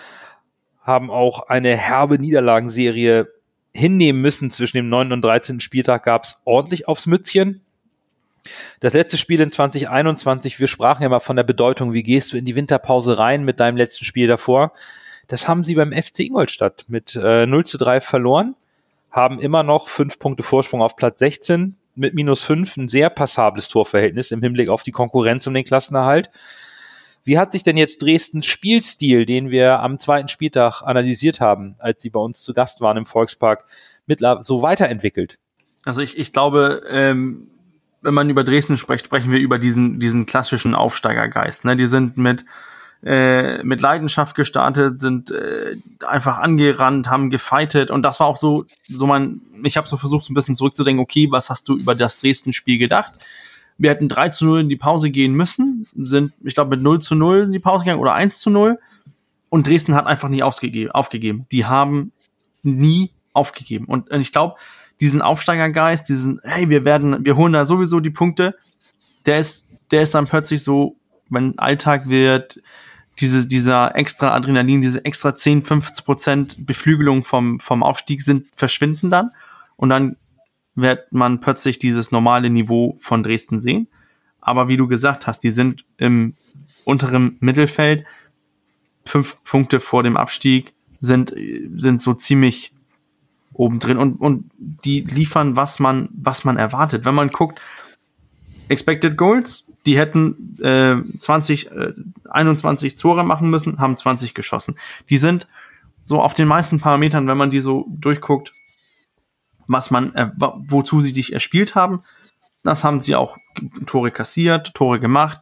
haben 0.83 1.13
auch 1.13 1.49
eine 1.49 1.77
herbe 1.77 2.19
Niederlagenserie 2.19 3.29
hinnehmen 3.73 4.21
müssen. 4.21 4.51
Zwischen 4.51 4.79
dem 4.79 4.89
9. 4.89 5.13
und 5.13 5.23
13. 5.23 5.61
Spieltag 5.61 6.03
gab 6.03 6.25
es 6.25 6.43
ordentlich 6.45 6.89
aufs 6.89 7.07
Mützchen. 7.07 7.61
Das 8.81 8.95
letzte 8.95 9.17
Spiel 9.17 9.41
in 9.41 9.53
2021, 9.53 10.59
wir 10.59 10.67
sprachen 10.67 11.05
ja 11.05 11.09
mal 11.09 11.21
von 11.21 11.37
der 11.37 11.45
Bedeutung, 11.45 11.93
wie 11.93 12.03
gehst 12.03 12.33
du 12.33 12.37
in 12.37 12.45
die 12.45 12.57
Winterpause 12.57 13.17
rein 13.17 13.45
mit 13.45 13.61
deinem 13.61 13.77
letzten 13.77 14.05
Spiel 14.05 14.27
davor. 14.27 14.73
Das 15.29 15.47
haben 15.47 15.63
sie 15.63 15.77
beim 15.77 15.93
FC 15.93 16.21
Ingolstadt 16.21 16.87
mit 16.89 17.15
äh, 17.15 17.47
0 17.47 17.65
zu 17.65 17.79
3 17.79 18.01
verloren, 18.01 18.57
haben 19.13 19.39
immer 19.39 19.63
noch 19.63 19.87
fünf 19.87 20.19
Punkte 20.19 20.43
Vorsprung 20.43 20.83
auf 20.83 20.97
Platz 20.97 21.21
16 21.21 21.77
mit 21.95 22.15
minus 22.15 22.43
fünf, 22.43 22.77
ein 22.77 22.89
sehr 22.89 23.11
passables 23.11 23.69
Torverhältnis 23.69 24.31
im 24.31 24.43
Hinblick 24.43 24.69
auf 24.69 24.83
die 24.83 24.93
Konkurrenz 24.93 25.47
um 25.47 25.55
den 25.55 25.65
Klassenerhalt. 25.65 26.31
Wie 27.25 27.39
hat 27.39 27.53
sich 27.53 27.63
denn 27.63 27.77
jetzt 27.77 28.03
Dresdens 28.03 28.47
Spielstil, 28.47 29.27
den 29.27 29.51
wir 29.51 29.81
am 29.81 29.99
zweiten 29.99 30.29
Spieltag 30.29 30.83
analysiert 30.83 31.41
haben, 31.41 31.77
als 31.79 32.03
sie 32.03 32.11
bei 32.11 32.19
uns 32.19 32.43
zu 32.43 32.53
Gast 32.53 32.81
waren 32.81 32.97
im 32.97 33.07
Volkspark, 33.07 33.65
mittlerweile 34.07 34.43
so 34.43 34.63
weiterentwickelt? 34.63 35.39
Also 35.85 36.01
ich, 36.01 36.19
ich 36.19 36.33
glaube, 36.33 36.83
ähm, 36.89 37.49
wenn 38.01 38.15
man 38.15 38.29
über 38.29 38.43
Dresden 38.43 38.77
spricht, 38.77 39.07
sprechen 39.07 39.31
wir 39.31 39.39
über 39.39 39.59
diesen, 39.59 40.01
diesen 40.01 40.27
klassischen 40.27 40.75
Aufsteigergeist. 40.75 41.65
Ne? 41.65 41.77
Die 41.77 41.87
sind 41.87 42.17
mit 42.17 42.45
äh, 43.05 43.63
mit 43.65 43.81
Leidenschaft 43.81 44.37
gestartet, 44.37 45.01
sind 45.01 45.31
äh, 45.31 45.77
einfach 46.07 46.39
angerannt, 46.39 47.11
haben 47.11 47.31
gefightet 47.31 47.91
und 47.91 48.03
das 48.03 48.21
war 48.21 48.29
auch 48.29 48.37
so, 48.37 48.65
so 48.89 49.07
man, 49.07 49.41
ich 49.65 49.77
habe 49.77 49.89
so 49.89 49.97
versucht, 49.97 50.25
so 50.25 50.33
ein 50.33 50.35
bisschen 50.35 50.55
zurückzudenken, 50.55 51.03
okay, 51.03 51.29
was 51.31 51.51
hast 51.51 51.69
du 51.69 51.77
über 51.77 51.95
das 51.95 52.21
Dresden-Spiel 52.21 52.79
gedacht? 52.79 53.13
Wir 53.77 53.91
hätten 53.91 54.09
3 54.09 54.29
zu 54.29 54.45
0 54.45 54.61
in 54.61 54.69
die 54.69 54.77
Pause 54.77 55.11
gehen 55.11 55.33
müssen, 55.33 55.89
sind, 55.97 56.33
ich 56.45 56.55
glaube, 56.55 56.71
mit 56.71 56.83
0 56.83 57.01
zu 57.01 57.15
0 57.17 57.41
in 57.41 57.53
die 57.53 57.59
Pause 57.59 57.85
gegangen 57.85 58.01
oder 58.01 58.15
1 58.15 58.39
zu 58.39 58.51
0 58.51 58.79
und 59.49 59.67
Dresden 59.67 59.95
hat 59.95 60.07
einfach 60.07 60.29
nie 60.29 60.43
aufgegeben. 60.43 61.47
Die 61.51 61.67
haben 61.67 62.13
nie 62.63 63.11
aufgegeben 63.33 63.87
und 63.87 64.13
ich 64.13 64.31
glaube, 64.31 64.57
diesen 65.01 65.23
Aufsteigergeist, 65.23 66.09
diesen, 66.09 66.41
hey, 66.45 66.69
wir 66.69 66.85
werden, 66.85 67.27
wir 67.27 67.35
holen 67.35 67.53
da 67.53 67.67
sowieso 67.67 67.99
die 67.99 68.11
Punkte, 68.11 68.55
der 69.27 69.41
ist, 69.41 69.69
der 69.91 70.03
ist 70.03 70.15
dann 70.15 70.29
plötzlich 70.29 70.63
so, 70.63 70.95
wenn 71.29 71.59
Alltag 71.59 72.09
wird, 72.09 72.61
diese, 73.21 73.47
dieser 73.47 73.95
extra 73.97 74.35
Adrenalin, 74.35 74.81
diese 74.81 75.05
extra 75.05 75.35
10, 75.35 75.65
15 75.65 76.05
Prozent 76.05 76.67
Beflügelung 76.67 77.25
vom, 77.25 77.61
vom 77.61 77.83
Aufstieg 77.83 78.23
sind, 78.23 78.47
verschwinden 78.57 79.11
dann. 79.11 79.31
Und 79.77 79.91
dann 79.91 80.17
wird 80.75 81.13
man 81.13 81.41
plötzlich 81.41 81.79
dieses 81.79 82.13
normale 82.13 82.49
Niveau 82.49 82.97
von 83.01 83.23
Dresden 83.23 83.59
sehen. 83.59 83.89
Aber 84.41 84.69
wie 84.69 84.77
du 84.77 84.89
gesagt 84.89 85.27
hast, 85.27 85.41
die 85.41 85.51
sind 85.51 85.85
im 85.99 86.35
unteren 86.85 87.37
Mittelfeld, 87.41 88.05
fünf 89.05 89.43
Punkte 89.45 89.81
vor 89.81 90.03
dem 90.03 90.17
Abstieg, 90.17 90.73
sind, 91.01 91.35
sind 91.77 92.01
so 92.01 92.15
ziemlich 92.15 92.73
oben 93.53 93.81
drin 93.81 93.99
und, 93.99 94.17
und 94.17 94.51
die 94.57 95.01
liefern, 95.01 95.57
was 95.57 95.79
man, 95.79 96.09
was 96.13 96.45
man 96.45 96.57
erwartet. 96.57 97.05
Wenn 97.05 97.15
man 97.15 97.31
guckt, 97.31 97.61
Expected 98.69 99.17
Goals, 99.17 99.71
die 99.87 99.99
hätten 99.99 100.57
äh, 100.61 100.97
20, 101.17 101.71
äh, 101.71 101.93
21 102.31 102.95
Tore 102.95 103.25
machen 103.25 103.51
müssen, 103.51 103.79
haben 103.79 103.97
20 103.97 104.35
geschossen. 104.35 104.77
Die 105.11 105.19
sind 105.19 105.49
so 106.05 106.21
auf 106.21 106.35
den 106.35 106.49
meisten 106.49 106.81
Parametern, 106.81 107.27
wenn 107.27 107.37
man 107.37 107.51
die 107.51 107.61
so 107.61 107.87
durchguckt, 107.91 108.53
was 109.67 109.91
man, 109.91 110.15
äh, 110.15 110.31
wozu 110.39 111.01
sie 111.01 111.13
dich 111.13 111.33
erspielt 111.33 111.75
haben, 111.75 112.03
das 112.63 112.85
haben 112.85 113.01
sie 113.01 113.17
auch 113.17 113.37
Tore 113.87 114.11
kassiert, 114.11 114.75
Tore 114.75 115.01
gemacht. 115.01 115.41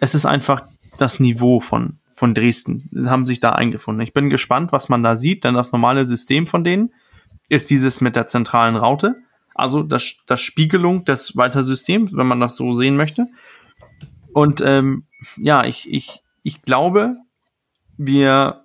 Es 0.00 0.14
ist 0.14 0.26
einfach 0.26 0.62
das 0.98 1.20
Niveau 1.20 1.60
von, 1.60 1.98
von 2.14 2.34
Dresden, 2.34 2.88
sie 2.92 3.08
haben 3.08 3.26
sich 3.26 3.40
da 3.40 3.52
eingefunden. 3.52 4.02
Ich 4.02 4.12
bin 4.12 4.30
gespannt, 4.30 4.72
was 4.72 4.88
man 4.88 5.02
da 5.02 5.16
sieht, 5.16 5.44
denn 5.44 5.54
das 5.54 5.72
normale 5.72 6.06
System 6.06 6.46
von 6.46 6.64
denen 6.64 6.92
ist 7.48 7.70
dieses 7.70 8.00
mit 8.00 8.16
der 8.16 8.26
zentralen 8.26 8.76
Raute. 8.76 9.16
Also 9.54 9.82
das, 9.82 10.14
das 10.26 10.40
Spiegelung 10.40 11.04
des 11.04 11.36
Walter-Systems, 11.36 12.16
wenn 12.16 12.26
man 12.26 12.40
das 12.40 12.56
so 12.56 12.74
sehen 12.74 12.96
möchte. 12.96 13.26
Und 14.32 14.60
ähm, 14.60 15.04
ja, 15.36 15.64
ich, 15.64 15.92
ich, 15.92 16.22
ich 16.42 16.62
glaube, 16.62 17.16
wir 17.96 18.64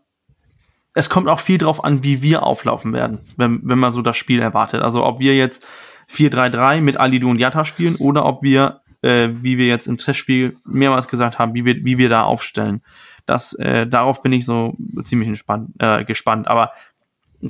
es 0.95 1.09
kommt 1.09 1.27
auch 1.27 1.41
viel 1.41 1.57
drauf 1.57 1.83
an, 1.83 2.03
wie 2.03 2.21
wir 2.21 2.43
auflaufen 2.43 2.93
werden, 2.93 3.19
wenn, 3.35 3.59
wenn 3.63 3.77
man 3.77 3.91
so 3.91 4.01
das 4.01 4.15
Spiel 4.15 4.41
erwartet. 4.41 4.81
Also 4.81 5.03
ob 5.05 5.19
wir 5.19 5.35
jetzt 5.35 5.67
4-3-3 6.09 6.79
mit 6.81 6.97
Alidu 6.97 7.29
und 7.29 7.37
Yatta 7.37 7.65
spielen 7.65 7.97
oder 7.97 8.25
ob 8.25 8.43
wir, 8.43 8.81
äh, 9.01 9.29
wie 9.29 9.57
wir 9.57 9.67
jetzt 9.67 9.87
im 9.87 9.97
Testspiel 9.97 10.55
mehrmals 10.63 11.09
gesagt 11.09 11.37
haben, 11.37 11.53
wie 11.53 11.65
wir, 11.65 11.83
wie 11.83 11.97
wir 11.97 12.07
da 12.07 12.23
aufstellen. 12.23 12.81
Das, 13.25 13.53
äh, 13.53 13.85
darauf 13.85 14.23
bin 14.23 14.31
ich 14.31 14.45
so 14.45 14.77
ziemlich 15.03 15.27
entspannt, 15.27 15.71
äh, 15.79 16.05
gespannt. 16.05 16.47
Aber 16.47 16.71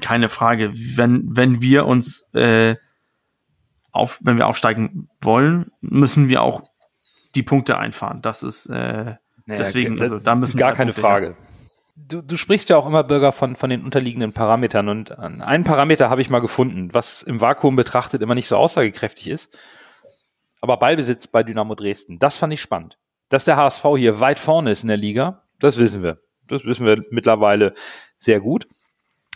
keine 0.01 0.29
Frage, 0.29 0.71
wenn, 0.73 1.23
wenn 1.27 1.61
wir 1.61 1.85
uns 1.85 2.33
äh, 2.33 2.75
auf, 3.91 4.19
wenn 4.23 4.37
wir 4.37 4.47
aufsteigen 4.47 5.07
wollen, 5.21 5.71
müssen 5.81 6.29
wir 6.29 6.41
auch 6.41 6.63
die 7.35 7.43
Punkte 7.43 7.77
einfahren. 7.77 8.21
Das 8.21 8.43
ist 8.43 8.67
äh, 8.67 9.15
naja, 9.45 9.59
deswegen, 9.59 10.01
also 10.01 10.19
da 10.19 10.35
müssen 10.35 10.57
gar 10.57 10.73
keine 10.73 10.91
Punkte 10.91 11.01
Frage. 11.01 11.25
Her. 11.27 11.35
Du, 11.95 12.21
du 12.21 12.35
sprichst 12.35 12.69
ja 12.69 12.77
auch 12.77 12.87
immer, 12.87 13.03
Bürger, 13.03 13.31
von, 13.31 13.55
von 13.55 13.69
den 13.69 13.83
unterliegenden 13.83 14.33
Parametern. 14.33 14.89
Und 14.89 15.17
einen 15.17 15.63
Parameter 15.63 16.09
habe 16.09 16.21
ich 16.21 16.29
mal 16.29 16.39
gefunden, 16.39 16.89
was 16.93 17.23
im 17.23 17.39
Vakuum 17.39 17.75
betrachtet 17.75 18.21
immer 18.21 18.35
nicht 18.35 18.47
so 18.47 18.57
aussagekräftig 18.57 19.29
ist. 19.29 19.57
Aber 20.59 20.77
Ballbesitz 20.77 21.27
bei 21.27 21.43
Dynamo 21.43 21.75
Dresden, 21.75 22.19
das 22.19 22.37
fand 22.37 22.51
ich 22.51 22.61
spannend. 22.61 22.97
Dass 23.29 23.45
der 23.45 23.55
HSV 23.55 23.83
hier 23.97 24.19
weit 24.19 24.39
vorne 24.39 24.71
ist 24.71 24.83
in 24.83 24.89
der 24.89 24.97
Liga, 24.97 25.43
das 25.59 25.77
wissen 25.77 26.03
wir. 26.03 26.19
Das 26.47 26.65
wissen 26.65 26.85
wir 26.85 27.03
mittlerweile 27.11 27.73
sehr 28.17 28.39
gut. 28.39 28.67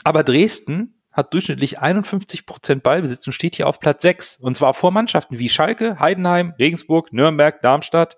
Aber 0.03 0.23
Dresden 0.23 0.98
hat 1.11 1.33
durchschnittlich 1.33 1.79
51 1.79 2.45
Prozent 2.45 2.83
Ballbesitz 2.83 3.25
und 3.25 3.33
steht 3.33 3.55
hier 3.55 3.67
auf 3.67 3.79
Platz 3.79 4.01
6. 4.03 4.37
Und 4.37 4.55
zwar 4.55 4.73
vor 4.73 4.91
Mannschaften 4.91 5.39
wie 5.39 5.49
Schalke, 5.49 5.99
Heidenheim, 5.99 6.53
Regensburg, 6.59 7.11
Nürnberg, 7.11 7.61
Darmstadt. 7.61 8.17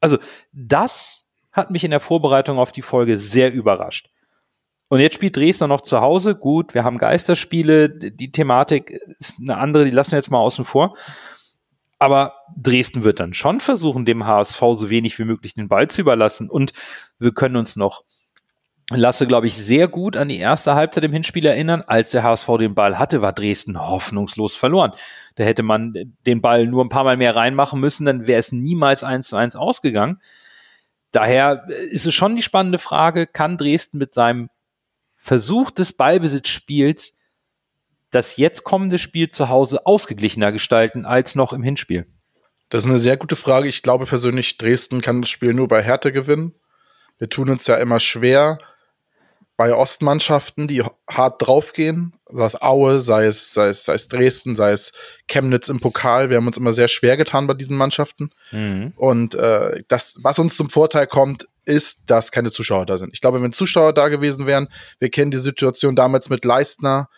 Also 0.00 0.18
das 0.52 1.28
hat 1.52 1.70
mich 1.70 1.84
in 1.84 1.90
der 1.90 2.00
Vorbereitung 2.00 2.58
auf 2.58 2.72
die 2.72 2.82
Folge 2.82 3.18
sehr 3.18 3.52
überrascht. 3.52 4.10
Und 4.88 4.98
jetzt 4.98 5.14
spielt 5.14 5.36
Dresden 5.36 5.68
noch 5.68 5.82
zu 5.82 6.00
Hause. 6.00 6.34
Gut, 6.34 6.74
wir 6.74 6.82
haben 6.82 6.98
Geisterspiele. 6.98 7.88
Die 7.88 8.32
Thematik 8.32 8.90
ist 9.20 9.38
eine 9.40 9.56
andere, 9.56 9.84
die 9.84 9.92
lassen 9.92 10.12
wir 10.12 10.18
jetzt 10.18 10.32
mal 10.32 10.40
außen 10.40 10.64
vor. 10.64 10.96
Aber 12.00 12.34
Dresden 12.56 13.04
wird 13.04 13.20
dann 13.20 13.34
schon 13.34 13.60
versuchen, 13.60 14.04
dem 14.04 14.26
HSV 14.26 14.58
so 14.58 14.90
wenig 14.90 15.16
wie 15.18 15.24
möglich 15.24 15.54
den 15.54 15.68
Ball 15.68 15.88
zu 15.88 16.00
überlassen. 16.00 16.50
Und 16.50 16.72
wir 17.18 17.32
können 17.32 17.56
uns 17.56 17.76
noch, 17.76 18.02
Lasse, 18.92 19.26
glaube 19.28 19.46
ich, 19.46 19.54
sehr 19.54 19.86
gut 19.86 20.16
an 20.16 20.28
die 20.28 20.38
erste 20.38 20.74
Halbzeit 20.74 21.04
im 21.04 21.12
Hinspiel 21.12 21.46
erinnern. 21.46 21.82
Als 21.86 22.10
der 22.10 22.24
HSV 22.24 22.48
den 22.58 22.74
Ball 22.74 22.98
hatte, 22.98 23.22
war 23.22 23.32
Dresden 23.32 23.80
hoffnungslos 23.80 24.56
verloren. 24.56 24.92
Da 25.36 25.44
hätte 25.44 25.62
man 25.62 25.94
den 26.26 26.40
Ball 26.40 26.66
nur 26.66 26.84
ein 26.84 26.88
paar 26.88 27.04
Mal 27.04 27.16
mehr 27.16 27.36
reinmachen 27.36 27.78
müssen, 27.78 28.04
dann 28.04 28.26
wäre 28.26 28.40
es 28.40 28.50
niemals 28.50 29.04
eins 29.04 29.28
zu 29.28 29.36
eins 29.36 29.54
ausgegangen. 29.54 30.20
Daher 31.12 31.66
ist 31.68 32.06
es 32.06 32.14
schon 32.14 32.34
die 32.34 32.42
spannende 32.42 32.78
Frage, 32.78 33.26
kann 33.26 33.58
Dresden 33.58 33.98
mit 33.98 34.12
seinem 34.12 34.50
Versuch 35.16 35.70
des 35.70 35.96
Ballbesitzspiels 35.96 37.18
das 38.10 38.36
jetzt 38.36 38.64
kommende 38.64 38.98
Spiel 38.98 39.30
zu 39.30 39.48
Hause 39.48 39.86
ausgeglichener 39.86 40.50
gestalten 40.50 41.06
als 41.06 41.36
noch 41.36 41.52
im 41.52 41.62
Hinspiel? 41.62 42.06
Das 42.68 42.84
ist 42.84 42.90
eine 42.90 42.98
sehr 42.98 43.16
gute 43.16 43.36
Frage. 43.36 43.68
Ich 43.68 43.82
glaube 43.82 44.06
persönlich, 44.06 44.58
Dresden 44.58 45.00
kann 45.00 45.22
das 45.22 45.30
Spiel 45.30 45.54
nur 45.54 45.68
bei 45.68 45.82
Härte 45.82 46.12
gewinnen. 46.12 46.54
Wir 47.18 47.28
tun 47.28 47.50
uns 47.50 47.66
ja 47.66 47.76
immer 47.76 48.00
schwer, 48.00 48.58
bei 49.60 49.74
Ostmannschaften, 49.74 50.68
die 50.68 50.82
hart 50.82 51.46
draufgehen, 51.46 52.14
sei 52.30 52.46
es 52.46 52.62
Aue, 52.62 53.02
sei 53.02 53.26
es, 53.26 53.52
sei 53.52 53.68
es, 53.68 53.84
sei 53.84 53.92
es 53.92 54.08
Dresden, 54.08 54.56
sei 54.56 54.70
es 54.70 54.92
Chemnitz 55.28 55.68
im 55.68 55.80
Pokal, 55.80 56.30
wir 56.30 56.38
haben 56.38 56.46
uns 56.46 56.56
immer 56.56 56.72
sehr 56.72 56.88
schwer 56.88 57.18
getan 57.18 57.46
bei 57.46 57.52
diesen 57.52 57.76
Mannschaften. 57.76 58.30
Mhm. 58.52 58.94
Und 58.96 59.34
äh, 59.34 59.82
das, 59.86 60.16
was 60.22 60.38
uns 60.38 60.56
zum 60.56 60.70
Vorteil 60.70 61.06
kommt, 61.06 61.44
ist, 61.66 62.00
dass 62.06 62.32
keine 62.32 62.50
Zuschauer 62.50 62.86
da 62.86 62.96
sind. 62.96 63.10
Ich 63.12 63.20
glaube, 63.20 63.42
wenn 63.42 63.52
Zuschauer 63.52 63.92
da 63.92 64.08
gewesen 64.08 64.46
wären, 64.46 64.68
wir 64.98 65.10
kennen 65.10 65.30
die 65.30 65.36
Situation 65.36 65.94
damals 65.94 66.30
mit 66.30 66.42
Leistner. 66.46 67.10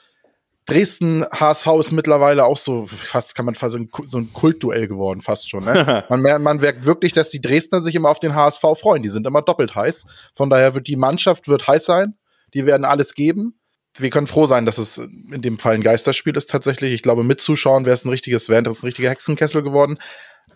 Dresden 0.66 1.24
HSV 1.32 1.68
ist 1.78 1.92
mittlerweile 1.92 2.44
auch 2.44 2.56
so, 2.56 2.86
fast 2.86 3.36
kann 3.36 3.44
man 3.44 3.54
fast 3.54 3.78
so 4.06 4.18
ein 4.18 4.32
Kultduell 4.32 4.88
geworden, 4.88 5.20
fast 5.20 5.48
schon. 5.48 5.64
Ne? 5.64 6.04
man, 6.08 6.42
man 6.42 6.56
merkt 6.56 6.86
wirklich, 6.86 7.12
dass 7.12 7.28
die 7.28 7.40
Dresdner 7.40 7.82
sich 7.82 7.94
immer 7.94 8.10
auf 8.10 8.18
den 8.18 8.34
HSV 8.34 8.62
freuen. 8.80 9.04
Die 9.04 9.10
sind 9.10 9.28
immer 9.28 9.42
doppelt 9.42 9.76
heiß. 9.76 10.06
Von 10.34 10.50
daher 10.50 10.74
wird 10.74 10.88
die 10.88 10.96
Mannschaft 10.96 11.46
wird 11.46 11.68
heiß 11.68 11.84
sein 11.84 12.16
die 12.54 12.66
werden 12.66 12.84
alles 12.84 13.14
geben. 13.14 13.58
Wir 13.98 14.10
können 14.10 14.26
froh 14.26 14.46
sein, 14.46 14.64
dass 14.64 14.78
es 14.78 14.98
in 14.98 15.42
dem 15.42 15.58
Fall 15.58 15.74
ein 15.74 15.82
Geisterspiel 15.82 16.36
ist 16.36 16.48
tatsächlich. 16.48 16.94
Ich 16.94 17.02
glaube, 17.02 17.24
mit 17.24 17.40
Zuschauen 17.40 17.84
wäre 17.84 17.94
es 17.94 18.04
ein 18.04 18.08
richtiges, 18.08 18.48
wäre 18.48 18.68
es 18.68 18.82
ein 18.82 18.86
richtiger 18.86 19.10
Hexenkessel 19.10 19.62
geworden. 19.62 19.98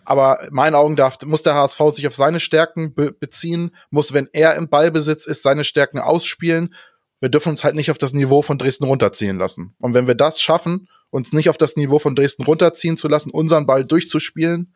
Aber 0.05 0.41
in 0.47 0.53
meinen 0.53 0.73
Augen 0.73 0.95
darf, 0.95 1.17
muss 1.25 1.43
der 1.43 1.53
HSV 1.53 1.79
sich 1.91 2.07
auf 2.07 2.15
seine 2.15 2.39
Stärken 2.39 2.93
be 2.95 3.11
beziehen, 3.11 3.75
muss, 3.89 4.13
wenn 4.13 4.29
er 4.31 4.55
im 4.55 4.69
Ballbesitz 4.69 5.25
ist, 5.25 5.43
seine 5.43 5.63
Stärken 5.63 5.99
ausspielen. 5.99 6.73
Wir 7.19 7.29
dürfen 7.29 7.49
uns 7.49 7.63
halt 7.63 7.75
nicht 7.75 7.91
auf 7.91 7.97
das 7.97 8.13
Niveau 8.13 8.41
von 8.41 8.57
Dresden 8.57 8.85
runterziehen 8.85 9.37
lassen. 9.37 9.75
Und 9.79 9.93
wenn 9.93 10.07
wir 10.07 10.15
das 10.15 10.41
schaffen, 10.41 10.87
uns 11.09 11.33
nicht 11.33 11.49
auf 11.49 11.57
das 11.57 11.75
Niveau 11.75 11.99
von 11.99 12.15
Dresden 12.15 12.43
runterziehen 12.43 12.97
zu 12.97 13.07
lassen, 13.07 13.31
unseren 13.31 13.65
Ball 13.65 13.85
durchzuspielen, 13.85 14.73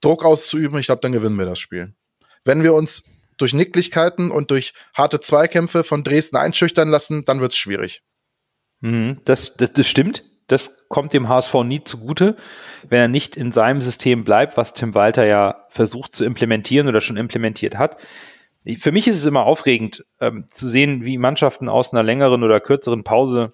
Druck 0.00 0.24
auszuüben, 0.24 0.78
ich 0.78 0.86
glaube, 0.86 1.00
dann 1.00 1.12
gewinnen 1.12 1.38
wir 1.38 1.46
das 1.46 1.58
Spiel. 1.58 1.94
Wenn 2.44 2.62
wir 2.62 2.74
uns 2.74 3.02
durch 3.40 3.52
Nicklichkeiten 3.52 4.30
und 4.30 4.50
durch 4.50 4.72
harte 4.94 5.20
Zweikämpfe 5.20 5.84
von 5.84 6.02
Dresden 6.02 6.36
einschüchtern 6.36 6.88
lassen, 6.88 7.24
dann 7.24 7.40
wird 7.40 7.52
es 7.52 7.58
schwierig. 7.58 8.02
Mhm, 8.80 9.18
das, 9.24 9.56
das, 9.56 9.72
das 9.72 9.88
stimmt. 9.88 10.24
Das 10.46 10.88
kommt 10.88 11.12
dem 11.12 11.28
HSV 11.28 11.54
nie 11.64 11.84
zugute, 11.84 12.36
wenn 12.88 13.00
er 13.00 13.08
nicht 13.08 13.36
in 13.36 13.52
seinem 13.52 13.80
System 13.80 14.24
bleibt, 14.24 14.56
was 14.56 14.74
Tim 14.74 14.94
Walter 14.94 15.24
ja 15.24 15.66
versucht 15.70 16.12
zu 16.12 16.24
implementieren 16.24 16.88
oder 16.88 17.00
schon 17.00 17.16
implementiert 17.16 17.78
hat. 17.78 17.96
Für 18.78 18.90
mich 18.90 19.06
ist 19.06 19.16
es 19.16 19.26
immer 19.26 19.44
aufregend 19.44 20.04
ähm, 20.20 20.46
zu 20.52 20.68
sehen, 20.68 21.04
wie 21.04 21.18
Mannschaften 21.18 21.68
aus 21.68 21.92
einer 21.92 22.02
längeren 22.02 22.42
oder 22.42 22.60
kürzeren 22.60 23.04
Pause 23.04 23.52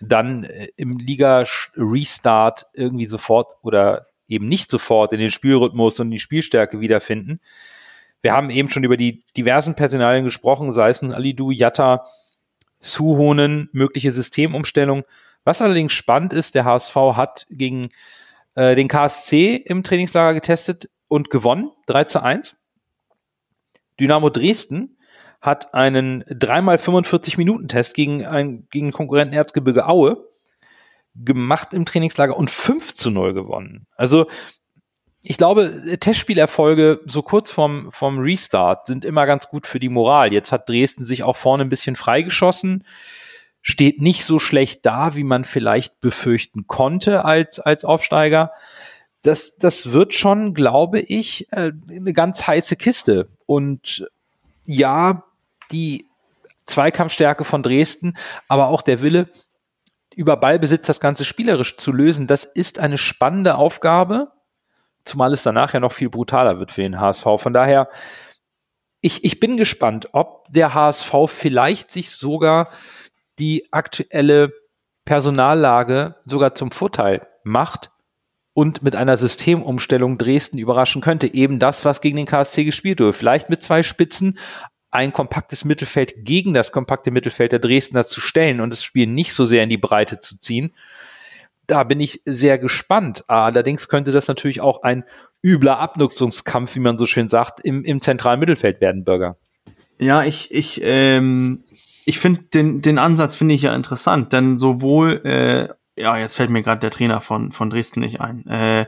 dann 0.00 0.44
äh, 0.44 0.68
im 0.76 0.98
Liga-Restart 0.98 2.66
irgendwie 2.74 3.06
sofort 3.06 3.54
oder 3.62 4.06
eben 4.28 4.48
nicht 4.48 4.70
sofort 4.70 5.12
in 5.12 5.20
den 5.20 5.30
Spielrhythmus 5.30 6.00
und 6.00 6.10
die 6.10 6.18
Spielstärke 6.18 6.80
wiederfinden. 6.80 7.40
Wir 8.22 8.32
haben 8.32 8.50
eben 8.50 8.68
schon 8.68 8.84
über 8.84 8.96
die 8.96 9.24
diversen 9.36 9.74
Personalien 9.74 10.24
gesprochen, 10.24 10.72
sei 10.72 10.90
es 10.90 11.02
nun 11.02 11.12
Alidu, 11.12 11.50
Yatta, 11.50 12.04
Suhonen, 12.80 13.68
mögliche 13.72 14.12
Systemumstellung. 14.12 15.04
Was 15.44 15.62
allerdings 15.62 15.92
spannend 15.92 16.32
ist, 16.32 16.54
der 16.54 16.64
HSV 16.64 16.94
hat 17.14 17.46
gegen 17.50 17.90
äh, 18.54 18.74
den 18.74 18.88
KSC 18.88 19.56
im 19.56 19.82
Trainingslager 19.82 20.34
getestet 20.34 20.90
und 21.08 21.30
gewonnen, 21.30 21.70
3 21.86 22.04
zu 22.04 22.22
1. 22.22 22.56
Dynamo 23.98 24.30
Dresden 24.30 24.96
hat 25.40 25.74
einen 25.74 26.24
3 26.28 26.74
x 26.74 26.84
45 26.84 27.38
Minuten 27.38 27.68
Test 27.68 27.94
gegen 27.94 28.26
einen 28.26 28.68
gegen 28.70 28.92
Konkurrenten 28.92 29.34
Erzgebirge 29.34 29.88
Aue 29.88 30.28
gemacht 31.14 31.72
im 31.72 31.86
Trainingslager 31.86 32.36
und 32.36 32.50
5 32.50 32.94
zu 32.94 33.10
0 33.10 33.34
gewonnen. 33.34 33.86
Also 33.96 34.26
ich 35.22 35.36
glaube, 35.36 35.98
Testspielerfolge 36.00 37.00
so 37.04 37.22
kurz 37.22 37.50
vorm, 37.50 37.92
vorm 37.92 38.18
Restart 38.20 38.86
sind 38.86 39.04
immer 39.04 39.26
ganz 39.26 39.48
gut 39.48 39.66
für 39.66 39.78
die 39.78 39.90
Moral. 39.90 40.32
Jetzt 40.32 40.50
hat 40.50 40.68
Dresden 40.68 41.04
sich 41.04 41.22
auch 41.22 41.36
vorne 41.36 41.64
ein 41.64 41.68
bisschen 41.68 41.96
freigeschossen, 41.96 42.84
steht 43.60 44.00
nicht 44.00 44.24
so 44.24 44.38
schlecht 44.38 44.86
da, 44.86 45.16
wie 45.16 45.24
man 45.24 45.44
vielleicht 45.44 46.00
befürchten 46.00 46.66
konnte 46.66 47.24
als, 47.26 47.60
als 47.60 47.84
Aufsteiger. 47.84 48.52
Das, 49.20 49.56
das 49.56 49.92
wird 49.92 50.14
schon, 50.14 50.54
glaube 50.54 51.00
ich, 51.00 51.52
äh, 51.52 51.72
eine 51.90 52.14
ganz 52.14 52.46
heiße 52.46 52.76
Kiste. 52.76 53.28
Und 53.44 54.08
ja, 54.64 55.24
die 55.70 56.06
Zweikampfstärke 56.64 57.44
von 57.44 57.62
Dresden, 57.62 58.16
aber 58.48 58.68
auch 58.68 58.80
der 58.80 59.02
Wille, 59.02 59.28
über 60.14 60.38
Ballbesitz 60.38 60.86
das 60.86 61.00
Ganze 61.00 61.26
spielerisch 61.26 61.76
zu 61.76 61.92
lösen, 61.92 62.26
das 62.26 62.44
ist 62.44 62.78
eine 62.78 62.96
spannende 62.96 63.56
Aufgabe 63.56 64.32
zumal 65.04 65.32
es 65.32 65.42
danach 65.42 65.72
ja 65.74 65.80
noch 65.80 65.92
viel 65.92 66.10
brutaler 66.10 66.58
wird 66.58 66.72
für 66.72 66.82
den 66.82 67.00
HSV. 67.00 67.24
Von 67.38 67.52
daher, 67.52 67.88
ich, 69.00 69.24
ich 69.24 69.40
bin 69.40 69.56
gespannt, 69.56 70.08
ob 70.12 70.46
der 70.50 70.74
HSV 70.74 71.12
vielleicht 71.26 71.90
sich 71.90 72.10
sogar 72.10 72.70
die 73.38 73.72
aktuelle 73.72 74.52
Personallage 75.04 76.16
sogar 76.24 76.54
zum 76.54 76.70
Vorteil 76.70 77.26
macht 77.42 77.90
und 78.52 78.82
mit 78.82 78.94
einer 78.94 79.16
Systemumstellung 79.16 80.18
Dresden 80.18 80.58
überraschen 80.58 81.02
könnte. 81.02 81.32
Eben 81.32 81.58
das, 81.58 81.84
was 81.84 82.00
gegen 82.00 82.16
den 82.16 82.26
KSC 82.26 82.64
gespielt 82.64 83.00
wurde. 83.00 83.12
Vielleicht 83.12 83.48
mit 83.48 83.62
zwei 83.62 83.82
Spitzen 83.82 84.38
ein 84.90 85.12
kompaktes 85.12 85.64
Mittelfeld 85.64 86.14
gegen 86.24 86.52
das 86.52 86.72
kompakte 86.72 87.10
Mittelfeld 87.10 87.52
der 87.52 87.60
Dresdner 87.60 88.04
zu 88.04 88.20
stellen 88.20 88.60
und 88.60 88.70
das 88.70 88.82
Spiel 88.82 89.06
nicht 89.06 89.34
so 89.34 89.46
sehr 89.46 89.62
in 89.62 89.70
die 89.70 89.78
Breite 89.78 90.20
zu 90.20 90.38
ziehen. 90.38 90.74
Da 91.70 91.84
bin 91.84 92.00
ich 92.00 92.22
sehr 92.24 92.58
gespannt. 92.58 93.22
Allerdings 93.28 93.88
könnte 93.88 94.10
das 94.10 94.26
natürlich 94.26 94.60
auch 94.60 94.82
ein 94.82 95.04
übler 95.40 95.78
Abnutzungskampf, 95.78 96.74
wie 96.74 96.80
man 96.80 96.98
so 96.98 97.06
schön 97.06 97.28
sagt, 97.28 97.60
im, 97.60 97.84
im 97.84 98.00
zentralen 98.00 98.40
Mittelfeld 98.40 98.80
werden, 98.80 99.04
Bürger. 99.04 99.36
Ja, 100.00 100.24
ich, 100.24 100.52
ich, 100.52 100.80
ähm, 100.82 101.62
ich 102.04 102.18
finde 102.18 102.42
den, 102.52 102.82
den 102.82 102.98
Ansatz 102.98 103.36
finde 103.36 103.54
ich 103.54 103.62
ja 103.62 103.72
interessant, 103.72 104.32
denn 104.32 104.58
sowohl, 104.58 105.20
äh, 105.24 105.68
ja, 106.00 106.18
jetzt 106.18 106.34
fällt 106.34 106.50
mir 106.50 106.62
gerade 106.62 106.80
der 106.80 106.90
Trainer 106.90 107.20
von, 107.20 107.52
von 107.52 107.70
Dresden 107.70 108.00
nicht 108.00 108.20
ein. 108.20 108.44
Äh, 108.48 108.86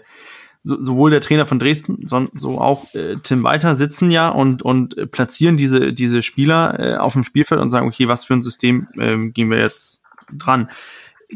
so, 0.65 0.83
sowohl 0.83 1.13
der 1.13 1.21
Trainer 1.21 1.47
von 1.47 1.61
Dresden, 1.61 2.05
so, 2.05 2.27
so 2.33 2.61
auch 2.61 2.93
äh, 2.95 3.17
Tim 3.23 3.45
Walter 3.45 3.77
sitzen 3.77 4.11
ja 4.11 4.29
und, 4.29 4.63
und 4.63 5.13
platzieren 5.13 5.57
diese, 5.57 5.93
diese 5.93 6.23
Spieler 6.23 6.81
äh, 6.81 6.97
auf 6.97 7.13
dem 7.13 7.23
Spielfeld 7.23 7.61
und 7.61 7.71
sagen, 7.71 7.87
okay, 7.87 8.09
was 8.09 8.25
für 8.25 8.35
ein 8.35 8.43
System 8.43 8.89
äh, 8.99 9.29
gehen 9.29 9.51
wir 9.51 9.59
jetzt 9.59 10.03
dran? 10.33 10.69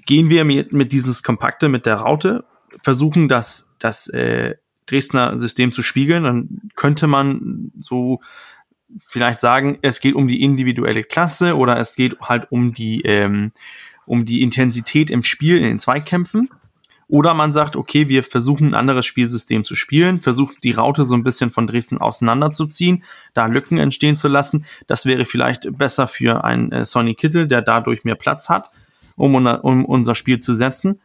Gehen 0.04 0.30
wir 0.30 0.44
mit, 0.44 0.72
mit 0.72 0.92
dieses 0.92 1.22
Kompakte, 1.22 1.68
mit 1.68 1.86
der 1.86 1.96
Raute, 1.96 2.44
versuchen 2.82 3.28
das, 3.28 3.70
das 3.78 4.08
äh, 4.08 4.56
Dresdner 4.86 5.38
System 5.38 5.72
zu 5.72 5.82
spiegeln, 5.82 6.24
dann 6.24 6.70
könnte 6.76 7.06
man 7.06 7.72
so 7.78 8.20
vielleicht 8.98 9.40
sagen, 9.40 9.78
es 9.82 10.00
geht 10.00 10.14
um 10.14 10.28
die 10.28 10.42
individuelle 10.42 11.02
Klasse 11.02 11.56
oder 11.56 11.78
es 11.78 11.96
geht 11.96 12.20
halt 12.20 12.50
um 12.50 12.72
die, 12.72 13.02
ähm, 13.02 13.52
um 14.06 14.24
die 14.24 14.42
Intensität 14.42 15.10
im 15.10 15.22
Spiel, 15.22 15.56
in 15.56 15.64
den 15.64 15.78
Zweikämpfen. 15.78 16.48
Oder 17.08 17.34
man 17.34 17.52
sagt, 17.52 17.76
okay, 17.76 18.08
wir 18.08 18.24
versuchen 18.24 18.68
ein 18.68 18.74
anderes 18.74 19.06
Spielsystem 19.06 19.62
zu 19.62 19.76
spielen, 19.76 20.18
versuchen 20.18 20.56
die 20.64 20.72
Raute 20.72 21.04
so 21.04 21.14
ein 21.14 21.22
bisschen 21.22 21.50
von 21.50 21.68
Dresden 21.68 21.98
auseinanderzuziehen, 21.98 23.04
da 23.32 23.46
Lücken 23.46 23.78
entstehen 23.78 24.16
zu 24.16 24.26
lassen. 24.26 24.64
Das 24.88 25.06
wäre 25.06 25.24
vielleicht 25.24 25.78
besser 25.78 26.08
für 26.08 26.42
einen 26.42 26.72
äh, 26.72 26.84
Sonny 26.84 27.14
Kittel, 27.14 27.46
der 27.46 27.62
dadurch 27.62 28.02
mehr 28.02 28.16
Platz 28.16 28.48
hat, 28.48 28.72
um, 29.16 29.34
um 29.34 29.84
unser 29.84 30.14
Spiel 30.14 30.38
zu 30.38 30.54
setzen. 30.54 31.00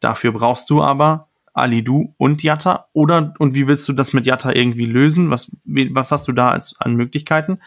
Dafür 0.00 0.32
brauchst 0.32 0.70
du 0.70 0.82
aber 0.82 1.28
Alidu 1.52 2.14
und 2.16 2.42
Jatta? 2.42 2.86
Oder, 2.92 3.34
und 3.38 3.54
wie 3.54 3.66
willst 3.66 3.88
du 3.88 3.92
das 3.92 4.12
mit 4.12 4.26
Jatta 4.26 4.52
irgendwie 4.52 4.86
lösen? 4.86 5.30
Was, 5.30 5.56
was 5.64 6.10
hast 6.10 6.28
du 6.28 6.32
da 6.32 6.50
als, 6.50 6.76
an 6.80 6.94
Möglichkeiten? 6.94 7.60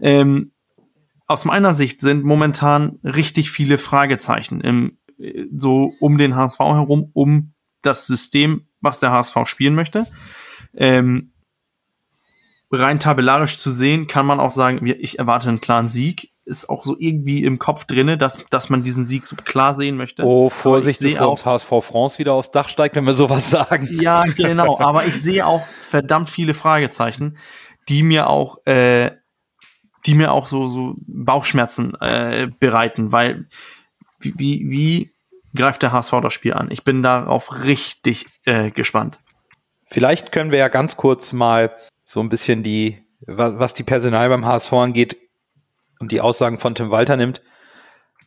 Ähm, 0.00 0.52
aus 1.26 1.44
meiner 1.44 1.74
Sicht 1.74 2.00
sind 2.00 2.24
momentan 2.24 2.98
richtig 3.02 3.50
viele 3.50 3.78
Fragezeichen 3.78 4.60
im, 4.60 4.98
so 5.54 5.92
um 6.00 6.18
den 6.18 6.36
HSV 6.36 6.58
herum, 6.58 7.10
um 7.12 7.52
das 7.82 8.06
System, 8.06 8.66
was 8.80 8.98
der 8.98 9.10
HSV 9.10 9.36
spielen 9.46 9.74
möchte. 9.74 10.06
Ähm, 10.74 11.32
rein 12.70 13.00
tabellarisch 13.00 13.58
zu 13.58 13.70
sehen, 13.70 14.06
kann 14.06 14.26
man 14.26 14.40
auch 14.40 14.50
sagen, 14.50 14.84
ich 14.86 15.18
erwarte 15.18 15.48
einen 15.48 15.60
klaren 15.60 15.88
Sieg 15.88 16.32
ist 16.44 16.68
auch 16.68 16.84
so 16.84 16.96
irgendwie 16.98 17.44
im 17.44 17.58
Kopf 17.58 17.84
drinne, 17.86 18.18
dass, 18.18 18.44
dass 18.50 18.68
man 18.68 18.82
diesen 18.82 19.04
Sieg 19.04 19.26
so 19.26 19.36
klar 19.36 19.74
sehen 19.74 19.96
möchte. 19.96 20.24
Oh, 20.24 20.50
Vorsicht, 20.50 21.00
bevor 21.00 21.30
uns 21.30 21.46
HSV 21.46 21.68
France 21.80 22.18
wieder 22.18 22.34
aufs 22.34 22.50
Dach 22.50 22.68
steigt, 22.68 22.96
wenn 22.96 23.06
wir 23.06 23.14
sowas 23.14 23.50
sagen. 23.50 23.88
Ja, 23.90 24.24
genau. 24.36 24.78
aber 24.78 25.06
ich 25.06 25.20
sehe 25.20 25.46
auch 25.46 25.66
verdammt 25.80 26.28
viele 26.28 26.54
Fragezeichen, 26.54 27.38
die 27.88 28.02
mir 28.02 28.28
auch, 28.28 28.58
äh, 28.66 29.12
die 30.06 30.14
mir 30.14 30.32
auch 30.32 30.46
so, 30.46 30.68
so 30.68 30.94
Bauchschmerzen 30.98 31.94
äh, 32.00 32.48
bereiten, 32.60 33.10
weil 33.10 33.46
wie, 34.20 34.34
wie, 34.36 34.70
wie 34.70 35.12
greift 35.54 35.82
der 35.82 35.92
HSV 35.92 36.12
das 36.22 36.34
Spiel 36.34 36.52
an? 36.52 36.70
Ich 36.70 36.84
bin 36.84 37.02
darauf 37.02 37.64
richtig 37.64 38.26
äh, 38.44 38.70
gespannt. 38.70 39.18
Vielleicht 39.86 40.32
können 40.32 40.52
wir 40.52 40.58
ja 40.58 40.68
ganz 40.68 40.96
kurz 40.96 41.32
mal 41.32 41.74
so 42.04 42.20
ein 42.20 42.28
bisschen 42.28 42.62
die, 42.62 42.98
was 43.20 43.72
die 43.74 43.82
Personal 43.82 44.28
beim 44.28 44.44
HSV 44.44 44.72
angeht, 44.74 45.16
und 46.04 46.12
die 46.12 46.20
Aussagen 46.20 46.58
von 46.58 46.74
Tim 46.74 46.90
Walter 46.90 47.16
nimmt, 47.16 47.40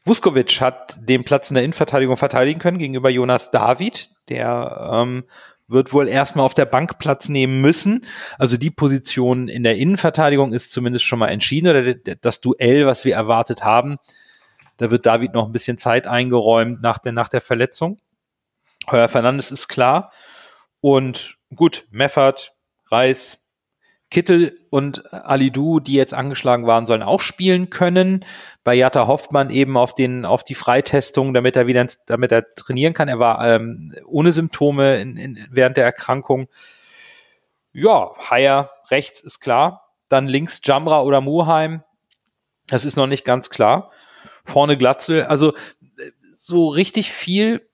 Vuskovic 0.04 0.62
hat 0.62 0.98
den 1.00 1.24
Platz 1.24 1.52
in 1.52 1.54
der 1.54 1.64
Innenverteidigung 1.64 2.18
verteidigen 2.18 2.60
können 2.60 2.80
gegenüber 2.80 3.10
Jonas 3.12 3.52
David. 3.52 4.10
Der 4.30 4.90
ähm, 4.92 5.26
wird 5.68 5.94
wohl 5.94 6.08
erstmal 6.08 6.44
auf 6.44 6.56
der 6.56 6.66
Bank 6.66 6.98
Platz 6.98 7.30
nehmen 7.30 7.62
müssen. 7.62 8.04
Also 8.40 8.58
die 8.58 8.72
Position 8.72 9.48
in 9.48 9.62
der 9.62 9.78
Innenverteidigung 9.78 10.54
ist 10.54 10.72
zumindest 10.72 11.06
schon 11.06 11.20
mal 11.20 11.28
entschieden 11.28 11.68
oder 11.68 11.94
das 11.94 12.42
Duell, 12.42 12.88
was 12.88 13.06
wir 13.06 13.14
erwartet 13.14 13.64
haben. 13.64 13.98
Da 14.78 14.90
wird 14.90 15.06
David 15.06 15.34
noch 15.34 15.46
ein 15.46 15.52
bisschen 15.52 15.78
Zeit 15.78 16.08
eingeräumt 16.08 16.82
nach 16.82 16.98
der, 16.98 17.12
nach 17.12 17.28
der 17.28 17.42
Verletzung. 17.42 18.00
Heuer 18.90 19.10
Fernandes 19.10 19.52
ist 19.52 19.68
klar. 19.68 20.12
Und 20.82 21.38
gut, 21.54 21.86
Meffert, 21.92 22.56
Reis, 22.90 23.46
Kittel 24.10 24.58
und 24.70 25.12
Alidu, 25.14 25.80
die 25.82 25.94
jetzt 25.94 26.14
angeschlagen 26.14 26.66
waren, 26.66 26.86
sollen 26.86 27.04
auch 27.04 27.20
spielen 27.20 27.70
können. 27.70 28.24
Bei 28.64 28.74
Jatta 28.74 29.06
hofft 29.06 29.34
man 29.34 29.50
eben 29.50 29.76
auf 29.76 29.94
den, 29.94 30.24
auf 30.24 30.46
die 30.46 30.56
Freitestung, 30.56 31.34
damit 31.34 31.58
er 31.58 31.68
wieder, 31.68 31.86
damit 32.06 32.32
er 32.32 32.54
trainieren 32.56 32.94
kann. 32.94 33.10
Er 33.10 33.20
war 33.20 33.46
ähm, 33.46 33.94
ohne 34.06 34.32
Symptome 34.32 34.98
in, 35.02 35.18
in, 35.18 35.48
während 35.52 35.76
der 35.76 35.84
Erkrankung. 35.84 36.48
Ja, 37.74 38.12
Haier 38.18 38.72
rechts 38.90 39.20
ist 39.20 39.42
klar. 39.42 39.94
Dann 40.08 40.28
links 40.28 40.62
Jamra 40.64 41.02
oder 41.02 41.20
Muheim. 41.20 41.84
Das 42.68 42.86
ist 42.86 42.96
noch 42.96 43.08
nicht 43.08 43.26
ganz 43.26 43.50
klar. 43.50 43.92
Vorne 44.46 44.78
Glatzel. 44.78 45.24
Also 45.24 45.54
so 46.38 46.70
richtig 46.70 47.12
viel 47.12 47.67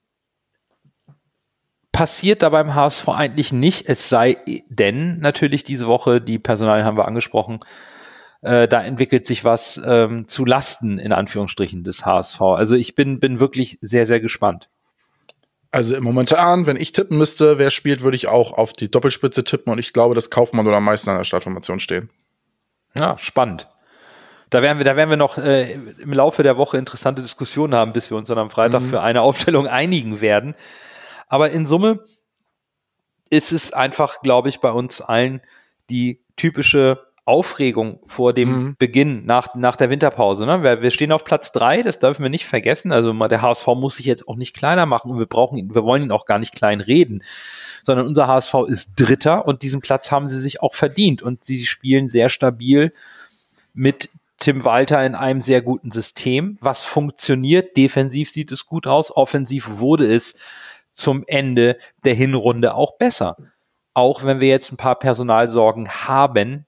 passiert 1.94 2.42
da 2.42 2.48
beim 2.48 2.74
HSV 2.74 3.08
eigentlich 3.08 3.52
nicht, 3.52 3.88
es 3.88 4.08
sei 4.08 4.38
denn 4.68 5.20
natürlich 5.20 5.62
diese 5.62 5.86
Woche, 5.86 6.20
die 6.20 6.40
Personal 6.40 6.84
haben 6.84 6.96
wir 6.96 7.06
angesprochen, 7.06 7.60
äh, 8.42 8.66
da 8.66 8.82
entwickelt 8.82 9.26
sich 9.26 9.44
was 9.44 9.80
ähm, 9.86 10.26
zu 10.26 10.44
Lasten 10.44 10.98
in 10.98 11.12
Anführungsstrichen 11.12 11.84
des 11.84 12.04
HSV. 12.04 12.40
Also 12.40 12.74
ich 12.74 12.96
bin, 12.96 13.20
bin 13.20 13.38
wirklich 13.38 13.78
sehr, 13.80 14.06
sehr 14.06 14.18
gespannt. 14.18 14.68
Also 15.70 16.00
momentan, 16.00 16.66
wenn 16.66 16.76
ich 16.76 16.90
tippen 16.90 17.16
müsste, 17.16 17.58
wer 17.58 17.70
spielt, 17.70 18.02
würde 18.02 18.16
ich 18.16 18.26
auch 18.26 18.52
auf 18.52 18.72
die 18.72 18.90
Doppelspitze 18.90 19.44
tippen 19.44 19.72
und 19.72 19.78
ich 19.78 19.92
glaube, 19.92 20.16
dass 20.16 20.30
Kaufmann 20.30 20.66
oder 20.66 20.80
Meister 20.80 21.12
in 21.12 21.18
der 21.18 21.24
Startformation 21.24 21.78
stehen. 21.78 22.10
Ja, 22.98 23.16
spannend. 23.18 23.68
Da 24.50 24.62
werden 24.62 24.78
wir, 24.78 24.84
da 24.84 24.96
werden 24.96 25.10
wir 25.10 25.16
noch 25.16 25.38
äh, 25.38 25.72
im 25.72 26.12
Laufe 26.12 26.42
der 26.42 26.56
Woche 26.56 26.76
interessante 26.76 27.22
Diskussionen 27.22 27.74
haben, 27.74 27.92
bis 27.92 28.10
wir 28.10 28.16
uns 28.16 28.26
dann 28.26 28.38
am 28.38 28.50
Freitag 28.50 28.82
mhm. 28.82 28.90
für 28.90 29.00
eine 29.00 29.20
Aufstellung 29.20 29.68
einigen 29.68 30.20
werden. 30.20 30.56
Aber 31.28 31.50
in 31.50 31.66
Summe 31.66 32.00
ist 33.30 33.52
es 33.52 33.72
einfach, 33.72 34.20
glaube 34.20 34.48
ich, 34.48 34.60
bei 34.60 34.70
uns 34.70 35.00
allen 35.00 35.40
die 35.90 36.20
typische 36.36 37.00
Aufregung 37.26 38.00
vor 38.06 38.34
dem 38.34 38.48
mhm. 38.48 38.76
Beginn 38.78 39.24
nach, 39.24 39.54
nach 39.54 39.76
der 39.76 39.88
Winterpause. 39.88 40.44
Ne? 40.44 40.62
Wir, 40.62 40.82
wir 40.82 40.90
stehen 40.90 41.10
auf 41.10 41.24
Platz 41.24 41.52
drei, 41.52 41.82
das 41.82 41.98
dürfen 41.98 42.22
wir 42.22 42.28
nicht 42.28 42.44
vergessen. 42.44 42.92
Also 42.92 43.12
der 43.12 43.40
HSV 43.40 43.66
muss 43.68 43.96
sich 43.96 44.04
jetzt 44.04 44.28
auch 44.28 44.36
nicht 44.36 44.54
kleiner 44.54 44.84
machen 44.84 45.10
und 45.10 45.18
wir 45.18 45.26
brauchen 45.26 45.56
ihn, 45.56 45.74
wir 45.74 45.84
wollen 45.84 46.02
ihn 46.02 46.12
auch 46.12 46.26
gar 46.26 46.38
nicht 46.38 46.54
klein 46.54 46.82
reden, 46.82 47.22
sondern 47.82 48.06
unser 48.06 48.26
HSV 48.26 48.54
ist 48.66 48.92
Dritter 48.96 49.46
und 49.46 49.62
diesen 49.62 49.80
Platz 49.80 50.12
haben 50.12 50.28
sie 50.28 50.38
sich 50.38 50.60
auch 50.62 50.74
verdient 50.74 51.22
und 51.22 51.44
sie 51.44 51.64
spielen 51.64 52.10
sehr 52.10 52.28
stabil 52.28 52.92
mit 53.72 54.10
Tim 54.38 54.66
Walter 54.66 55.04
in 55.06 55.14
einem 55.14 55.40
sehr 55.40 55.62
guten 55.62 55.90
System, 55.90 56.58
was 56.60 56.84
funktioniert. 56.84 57.76
Defensiv 57.78 58.30
sieht 58.30 58.52
es 58.52 58.66
gut 58.66 58.86
aus, 58.86 59.16
offensiv 59.16 59.78
wurde 59.78 60.12
es 60.12 60.36
zum 60.94 61.24
Ende 61.26 61.76
der 62.04 62.14
Hinrunde 62.14 62.74
auch 62.74 62.96
besser. 62.96 63.36
Auch 63.92 64.24
wenn 64.24 64.40
wir 64.40 64.48
jetzt 64.48 64.72
ein 64.72 64.78
paar 64.78 64.98
Personalsorgen 64.98 65.88
haben, 65.88 66.66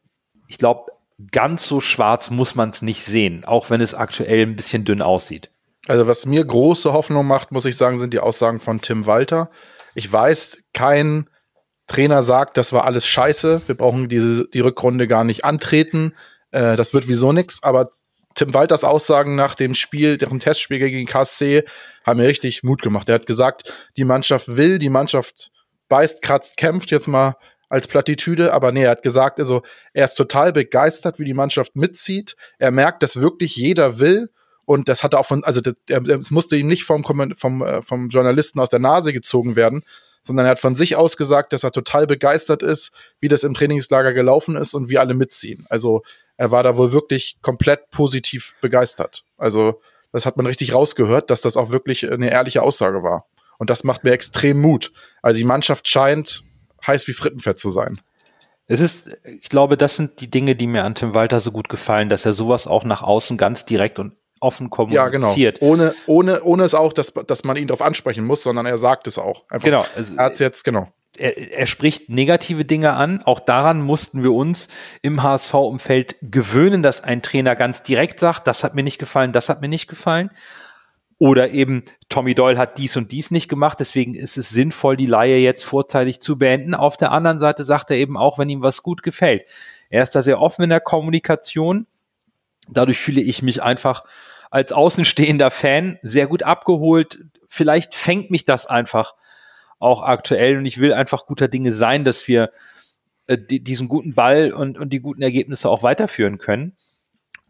ich 0.49 0.59
glaube, 0.59 0.93
ganz 1.33 1.67
so 1.67 1.81
schwarz 1.81 2.31
muss 2.31 2.55
man 2.55 2.69
es 2.69 2.83
nicht 2.83 3.05
sehen, 3.05 3.45
auch 3.45 3.71
wenn 3.71 3.81
es 3.81 3.95
aktuell 3.95 4.43
ein 4.43 4.57
bisschen 4.57 4.85
dünn 4.85 5.01
aussieht. 5.01 5.51
Also 5.89 6.07
was 6.07 6.27
mir 6.27 6.45
große 6.45 6.93
Hoffnung 6.93 7.27
macht, 7.27 7.53
muss 7.53 7.65
ich 7.65 7.77
sagen, 7.77 7.99
sind 7.99 8.13
die 8.13 8.19
Aussagen 8.19 8.59
von 8.59 8.81
Tim 8.81 9.07
Walter. 9.07 9.51
Ich 9.95 10.13
weiß, 10.13 10.63
kein 10.75 11.31
Trainer 11.87 12.23
sagt, 12.23 12.57
das 12.57 12.73
war 12.73 12.85
alles 12.85 13.07
scheiße, 13.07 13.63
wir 13.67 13.75
brauchen 13.77 14.09
diese, 14.09 14.49
die 14.49 14.61
Rückrunde 14.61 15.07
gar 15.07 15.25
nicht 15.25 15.45
antreten, 15.45 16.15
äh, 16.51 16.77
das 16.77 16.93
wird 16.93 17.07
wieso 17.07 17.33
nichts, 17.33 17.63
aber 17.63 17.91
Tim 18.37 18.55
Walters 18.55 18.85
Aussagen 18.85 19.35
nach 19.35 19.55
dem 19.55 19.75
Spiel, 19.75 20.19
deren 20.19 20.39
Testspiel 20.39 20.79
gegen 20.79 21.07
KSC, 21.07 21.65
haben 22.05 22.19
mir 22.19 22.29
richtig 22.29 22.63
Mut 22.63 22.83
gemacht. 22.83 23.09
Er 23.09 23.17
hat 23.17 23.27
gesagt, 23.27 23.73
die 23.97 24.05
Mannschaft 24.05 24.57
will, 24.57 24.79
die 24.79 24.91
Mannschaft 24.91 25.51
beißt, 25.89 26.23
kratzt, 26.23 26.57
kämpft 26.57 26.91
jetzt 26.91 27.09
mal 27.09 27.35
als 27.69 27.89
Plattitüde, 27.89 28.53
aber 28.53 28.71
nee, 28.71 28.85
er 28.85 28.91
hat 28.91 29.03
gesagt, 29.03 29.41
also 29.41 29.63
er 29.93 30.05
ist 30.05 30.15
total 30.15 30.53
begeistert, 30.53 31.19
wie 31.19 31.25
die 31.25 31.35
Mannschaft 31.35 31.75
mitzieht. 31.75 32.37
Er 32.59 32.71
merkt, 32.71 33.03
dass 33.03 33.21
wirklich 33.21 33.57
jeder 33.57 33.99
will 33.99 34.31
und 34.67 34.89
das 34.89 35.03
hat 35.03 35.15
er 35.15 35.21
auch 35.21 35.27
von, 35.27 35.43
also 35.43 35.61
es 35.89 36.31
musste 36.31 36.57
ihm 36.57 36.67
nicht 36.67 36.85
vom, 36.85 37.05
vom, 37.35 37.63
äh, 37.63 37.83
vom 37.83 38.09
Journalisten 38.09 38.61
aus 38.61 38.69
der 38.69 38.81
Nase 38.81 39.13
gezogen 39.13 39.57
werden, 39.57 39.83
sondern 40.27 40.47
er 40.47 40.51
hat 40.51 40.59
von 40.59 40.75
sich 40.75 40.97
aus 40.97 41.17
gesagt, 41.17 41.53
dass 41.53 41.63
er 41.63 41.71
total 41.71 42.07
begeistert 42.07 42.63
ist, 42.63 42.91
wie 43.21 43.29
das 43.29 43.45
im 43.45 43.55
Trainingslager 43.55 44.13
gelaufen 44.13 44.57
ist 44.57 44.75
und 44.75 44.91
wie 44.91 44.99
alle 44.99 45.15
mitziehen. 45.15 45.67
Also 45.71 46.03
er 46.37 46.51
war 46.51 46.63
da 46.63 46.77
wohl 46.77 46.93
wirklich 46.93 47.37
komplett 47.43 47.91
positiv 47.91 48.55
begeistert. 48.61 49.25
Also 49.39 49.81
Das 50.13 50.25
hat 50.25 50.39
man 50.39 50.47
richtig 50.47 50.73
rausgehört, 50.73 51.29
dass 51.29 51.43
das 51.43 51.59
auch 51.59 51.71
wirklich 51.71 52.11
eine 52.11 52.31
ehrliche 52.31 52.63
Aussage 52.63 53.03
war. 53.03 53.27
Und 53.59 53.69
das 53.69 53.85
macht 53.85 54.03
mir 54.03 54.13
extrem 54.13 54.59
Mut. 54.61 54.93
Also 55.21 55.37
die 55.37 55.45
Mannschaft 55.45 55.89
scheint 55.89 56.43
heiß 56.87 57.07
wie 57.07 57.13
Frittenfett 57.13 57.59
zu 57.59 57.71
sein. 57.71 58.01
Es 58.67 58.81
ist, 58.81 59.11
ich 59.25 59.51
glaube, 59.51 59.77
das 59.77 59.97
sind 59.97 60.21
die 60.21 60.31
Dinge, 60.31 60.57
die 60.57 60.67
mir 60.67 60.85
an 60.85 60.95
Tim 60.95 61.15
Walter 61.15 61.39
so 61.41 61.53
gut 61.53 61.69
gefallen, 61.69 62.09
dass 62.09 62.25
er 62.25 62.33
sowas 62.33 62.67
auch 62.67 62.85
nach 62.85 63.03
außen 63.03 63.37
ganz 63.37 63.67
direkt 63.67 63.99
und 63.99 64.15
offen 64.41 64.71
kommuniziert. 64.71 65.05
Ja, 65.05 65.09
genau. 65.09 65.73
Ohne, 65.73 65.95
ohne, 66.07 66.43
ohne 66.43 66.65
es 66.65 66.75
auch, 66.75 66.93
dass, 66.93 67.13
dass 67.13 67.45
man 67.45 67.57
ihn 67.57 67.69
darauf 67.69 67.83
ansprechen 67.83 68.25
muss, 68.25 68.43
sondern 68.43 68.67
er 68.67 68.79
sagt 68.79 69.07
es 69.07 69.19
auch. 69.19 69.45
Einfach. 69.49 69.65
Genau. 69.65 69.85
Also, 69.95 70.15
er 70.17 70.25
hat 70.25 70.39
jetzt, 70.39 70.65
genau. 70.65 70.89
Er, 71.19 71.53
er 71.53 71.67
spricht 71.67 72.11
negative 72.11 72.65
Dinge 72.65 72.93
an. 72.93 73.23
Auch 73.25 73.41
daran 73.41 73.81
mussten 73.81 74.23
wir 74.23 74.33
uns 74.33 74.69
im 75.03 75.23
HSV-Umfeld 75.23 76.17
gewöhnen, 76.23 76.83
dass 76.83 77.03
ein 77.03 77.23
Trainer 77.23 77.57
ganz 77.57 77.83
direkt 77.83 78.21
sagt, 78.21 78.47
das 78.47 78.65
hat 78.65 78.75
mir 78.75 78.83
nicht 78.83 78.99
gefallen, 78.99 79.33
das 79.33 79.49
hat 79.49 79.61
mir 79.61 79.69
nicht 79.69 79.89
gefallen. 79.89 80.31
Oder 81.19 81.51
eben 81.51 81.85
Tommy 82.11 82.35
Doyle 82.35 82.59
hat 82.59 82.77
dies 82.77 82.97
und 82.99 83.11
dies 83.11 83.31
nicht 83.31 83.49
gemacht, 83.49 83.81
deswegen 83.81 84.15
ist 84.15 84.37
es 84.37 84.51
sinnvoll, 84.51 84.99
die 84.99 85.07
Laie 85.07 85.39
jetzt 85.39 85.65
vorzeitig 85.65 86.21
zu 86.21 86.37
beenden. 86.37 86.75
Auf 86.75 86.99
der 86.99 87.11
anderen 87.11 87.39
Seite 87.39 87.65
sagt 87.65 87.91
er 87.91 87.97
eben 87.97 88.19
auch, 88.19 88.39
wenn 88.39 88.51
ihm 88.51 88.61
was 88.61 88.83
gut 88.83 89.03
gefällt. 89.03 89.45
Er 89.89 90.03
ist 90.03 90.15
da 90.15 90.23
sehr 90.23 90.41
offen 90.41 90.65
in 90.65 90.71
der 90.71 90.81
Kommunikation. 90.81 91.87
Dadurch 92.69 92.99
fühle 92.99 93.21
ich 93.21 93.43
mich 93.43 93.63
einfach 93.63 94.05
als 94.51 94.73
außenstehender 94.73 95.51
Fan 95.51 95.99
sehr 96.03 96.27
gut 96.27 96.43
abgeholt. 96.43 97.25
Vielleicht 97.49 97.95
fängt 97.95 98.31
mich 98.31 98.45
das 98.45 98.67
einfach 98.67 99.15
auch 99.79 100.03
aktuell 100.03 100.59
und 100.59 100.67
ich 100.67 100.79
will 100.79 100.93
einfach 100.93 101.27
guter 101.27 101.49
Dinge 101.49 101.73
sein, 101.73 102.05
dass 102.05 102.27
wir 102.29 102.51
äh, 103.27 103.39
die, 103.39 103.63
diesen 103.63 103.89
guten 103.89 104.15
Ball 104.15 104.53
und, 104.53 104.79
und 104.79 104.91
die 104.91 105.01
guten 105.01 105.23
Ergebnisse 105.23 105.69
auch 105.69 105.83
weiterführen 105.83 106.39
können. 106.39 106.77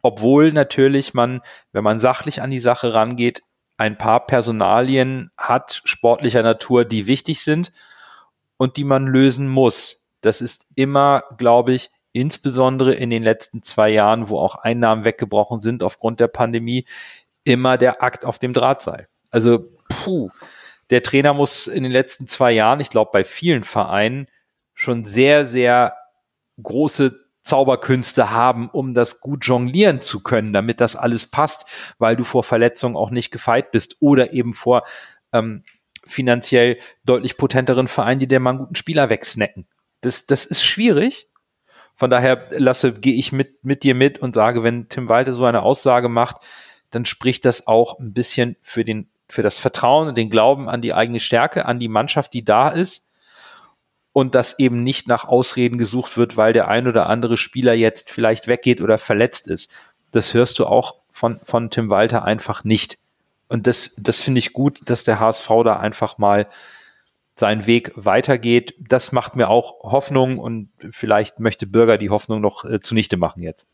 Obwohl 0.03 0.53
natürlich 0.53 1.15
man, 1.15 1.41
wenn 1.73 1.85
man 1.85 1.99
sachlich 1.99 2.43
an 2.43 2.51
die 2.51 2.61
Sache 2.61 2.95
rangeht, 2.95 3.43
ein 3.77 3.97
paar 3.97 4.27
Personalien 4.27 5.31
hat, 5.37 5.83
sportlicher 5.85 6.43
Natur, 6.43 6.85
die 6.85 7.07
wichtig 7.07 7.43
sind 7.43 7.73
und 8.57 8.77
die 8.77 8.85
man 8.85 9.07
lösen 9.07 9.49
muss. 9.49 10.09
Das 10.21 10.41
ist 10.41 10.67
immer, 10.77 11.25
glaube 11.37 11.75
ich, 11.75 11.91
insbesondere 12.17 12.95
in 12.95 13.11
den 13.11 13.23
letzten 13.23 13.63
zwei 13.63 13.91
Jahren, 13.91 14.31
wo 14.31 14.39
auch 14.39 14.57
Einnahmen 14.57 15.05
weggebrochen 15.05 15.61
sind 15.61 15.83
aufgrund 15.83 16.19
der 16.19 16.29
Pandemie, 16.29 16.87
immer 17.45 17.77
der 17.77 18.03
Akt 18.03 18.25
auf 18.25 18.39
dem 18.39 18.55
Drahtseil. 18.55 19.09
Also, 19.31 19.71
puh, 19.89 20.31
der 20.89 21.03
Trainer 21.03 21.35
muss 21.35 21.67
in 21.67 21.83
den 21.83 21.93
letzten 21.93 22.27
zwei 22.27 22.53
Jahren, 22.53 22.81
ich 22.81 22.89
glaube, 22.89 23.11
bei 23.13 23.23
vielen 23.23 23.63
Vereinen 23.63 24.29
schon 24.75 25.05
sehr, 25.05 25.45
sehr 25.45 25.95
große 26.63 27.21
Zauberkünste 27.43 28.31
haben, 28.31 28.71
um 28.71 28.95
das 28.95 29.21
gut 29.21 29.45
jonglieren 29.45 30.01
zu 30.01 30.23
können, 30.23 30.55
damit 30.55 30.81
das 30.81 30.97
alles 30.97 31.27
passt, 31.27 31.67
weil 31.99 32.17
du 32.17 32.25
vor 32.25 32.43
Verletzungen 32.45 32.97
auch 32.97 33.11
nicht 33.11 33.31
gefeit 33.31 33.71
bist 33.73 33.99
oder 34.01 34.33
eben 34.33 34.55
vor 34.55 34.85
ähm, 35.33 35.65
finanziell 36.07 36.79
deutlich 37.05 37.37
potenteren 37.37 37.89
Vereinen, 37.89 38.21
die 38.21 38.27
dir 38.27 38.41
mal 38.41 38.51
einen 38.51 38.59
guten 38.61 38.75
Spieler 38.75 39.11
wegsnacken. 39.11 39.69
Das, 40.01 40.27
das 40.27 40.47
ist 40.47 40.65
schwierig. 40.65 41.29
Von 41.97 42.11
daher, 42.11 42.47
Lasse, 42.51 42.93
gehe 42.93 43.15
ich 43.15 43.33
mit, 43.33 43.65
mit 43.65 43.83
dir 43.83 43.95
mit 43.95 44.19
und 44.19 44.35
sage, 44.35 44.63
wenn 44.63 44.89
Tim 44.89 45.09
Walter 45.09 45.33
so 45.33 45.45
eine 45.45 45.63
Aussage 45.63 46.09
macht, 46.09 46.37
dann 46.91 47.07
spricht 47.07 47.45
das 47.45 47.67
auch 47.67 47.99
ein 47.99 48.13
bisschen 48.13 48.57
für 48.63 48.85
den, 48.85 49.09
für 49.29 49.43
das 49.43 49.59
Vertrauen 49.59 50.09
und 50.09 50.17
den 50.17 50.31
Glauben 50.31 50.69
an 50.69 50.83
die 50.83 50.95
eigene 50.95 51.21
Stärke, 51.21 51.67
an 51.67 51.81
die 51.81 51.89
Mannschaft, 51.89 52.35
die 52.35 52.45
da 52.45 52.69
ist 52.69 53.07
und 54.13 54.35
dass 54.35 54.59
eben 54.59 54.83
nicht 54.83 55.09
nach 55.09 55.25
Ausreden 55.25 55.79
gesucht 55.79 56.17
wird, 56.17 56.37
weil 56.37 56.53
der 56.53 56.69
ein 56.69 56.87
oder 56.87 57.09
andere 57.09 57.37
Spieler 57.37 57.75
jetzt 57.75 58.11
vielleicht 58.11 58.47
weggeht 58.47 58.81
oder 58.81 58.99
verletzt 58.99 59.49
ist. 59.49 59.71
Das 60.13 60.33
hörst 60.33 60.59
du 60.59 60.67
auch 60.67 60.97
von, 61.11 61.37
von 61.37 61.71
Tim 61.71 61.91
Walter 61.91 62.25
einfach 62.25 62.65
nicht. 62.65 62.99
Und 63.49 63.67
das, 63.67 63.95
das 63.99 64.21
finde 64.21 64.39
ich 64.39 64.53
gut, 64.53 64.89
dass 64.89 65.05
der 65.05 65.21
HSV 65.21 65.49
da 65.65 65.77
einfach 65.77 66.19
mal 66.19 66.47
seinen 67.39 67.67
Weg 67.67 67.93
weitergeht. 67.97 68.75
Das 68.79 69.13
macht 69.13 69.37
mir 69.37 69.49
auch 69.49 69.83
Hoffnung 69.83 70.39
und 70.39 70.71
vielleicht 70.91 71.39
möchte 71.39 71.67
Bürger 71.67 71.99
die 71.99 72.11
Hoffnung 72.11 72.41
noch 72.41 72.65
äh, 72.65 72.81
zunichte 72.81 73.17
machen 73.17 73.43
jetzt. 73.43 73.67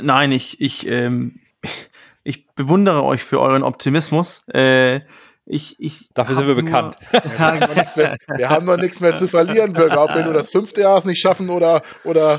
Nein, 0.00 0.32
ich, 0.32 0.60
ich, 0.60 0.86
ähm, 0.86 1.40
ich 2.22 2.46
bewundere 2.48 3.02
euch 3.02 3.22
für 3.22 3.40
euren 3.40 3.62
Optimismus. 3.62 4.46
Äh, 4.48 5.00
ich, 5.44 5.76
ich 5.78 6.10
Dafür 6.14 6.36
sind 6.36 6.46
wir 6.46 6.54
nur, 6.54 6.64
bekannt. 6.64 6.98
wir, 7.10 7.38
haben 7.38 7.58
mehr, 7.96 8.18
wir 8.36 8.50
haben 8.50 8.66
noch 8.66 8.76
nichts 8.76 9.00
mehr 9.00 9.16
zu 9.16 9.28
verlieren, 9.28 9.72
Bürger. 9.72 10.04
Ob 10.04 10.14
wir 10.14 10.24
nur 10.24 10.34
das 10.34 10.50
fünfte 10.50 10.82
Jahr 10.82 10.98
es 10.98 11.04
nicht 11.04 11.20
schaffen 11.20 11.48
oder. 11.48 11.82
oder 12.04 12.38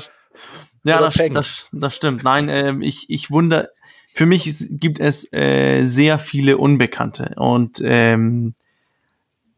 ja, 0.84 0.98
oder 0.98 1.10
das, 1.10 1.32
das, 1.32 1.68
das, 1.72 1.96
stimmt. 1.96 2.24
Nein, 2.24 2.48
äh, 2.48 2.74
ich, 2.80 3.10
ich 3.10 3.30
wundere. 3.30 3.70
Für 4.12 4.26
mich 4.26 4.66
gibt 4.70 4.98
es 4.98 5.30
äh, 5.32 5.84
sehr 5.84 6.18
viele 6.18 6.56
Unbekannte. 6.56 7.34
Und, 7.36 7.80
ähm, 7.84 8.54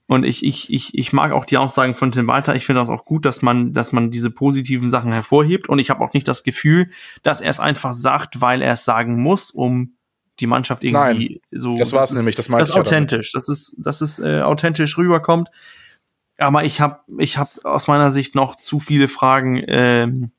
und 0.07 0.25
ich, 0.25 0.45
ich, 0.45 0.73
ich, 0.73 0.97
ich 0.99 1.13
mag 1.13 1.33
auch 1.33 1.45
die 1.45 1.57
Aussagen 1.57 1.95
von 1.95 2.13
Tim 2.13 2.27
Walter. 2.27 2.55
Ich 2.55 2.67
finde 2.67 2.81
das 2.81 2.91
auch 2.91 3.05
gut, 3.05 3.25
dass 3.25 3.41
man, 3.41 3.73
dass 3.73 3.93
man 3.93 4.11
diese 4.11 4.31
positiven 4.31 4.91
Sachen 4.91 5.13
hervorhebt. 5.13 5.69
Und 5.69 5.79
ich 5.79 5.91
habe 5.91 6.05
auch 6.05 6.13
nicht 6.13 6.29
das 6.29 6.43
Gefühl, 6.43 6.91
dass 7.23 7.41
er 7.41 7.51
es 7.51 7.61
einfach 7.61 7.95
sagt, 7.95 8.41
weil 8.41 8.63
er 8.63 8.75
es 8.75 8.85
sagen 8.85 9.23
muss, 9.23 9.51
um 9.51 9.97
die 10.41 10.47
Mannschaft 10.47 10.83
irgendwie 10.83 11.41
Nein, 11.51 11.61
so. 11.61 11.79
Das 11.79 11.93
war 11.93 12.05
es 12.05 12.13
nämlich, 12.13 12.35
das 12.35 12.49
meinte 12.49 12.63
Das 12.63 12.71
ist 12.71 12.77
authentisch, 12.77 13.33
das 13.33 13.49
ist, 13.49 13.77
dass 13.79 14.01
es 14.01 14.19
äh, 14.19 14.41
authentisch 14.41 14.99
rüberkommt. 14.99 15.51
Aber 16.39 16.65
ich 16.65 16.81
habe 16.81 17.01
ich 17.19 17.39
hab 17.39 17.65
aus 17.65 17.87
meiner 17.87 18.11
Sicht 18.11 18.35
noch 18.35 18.57
zu 18.57 18.81
viele 18.81 19.09
Fragen 19.09 19.63
ähm, 19.67 20.33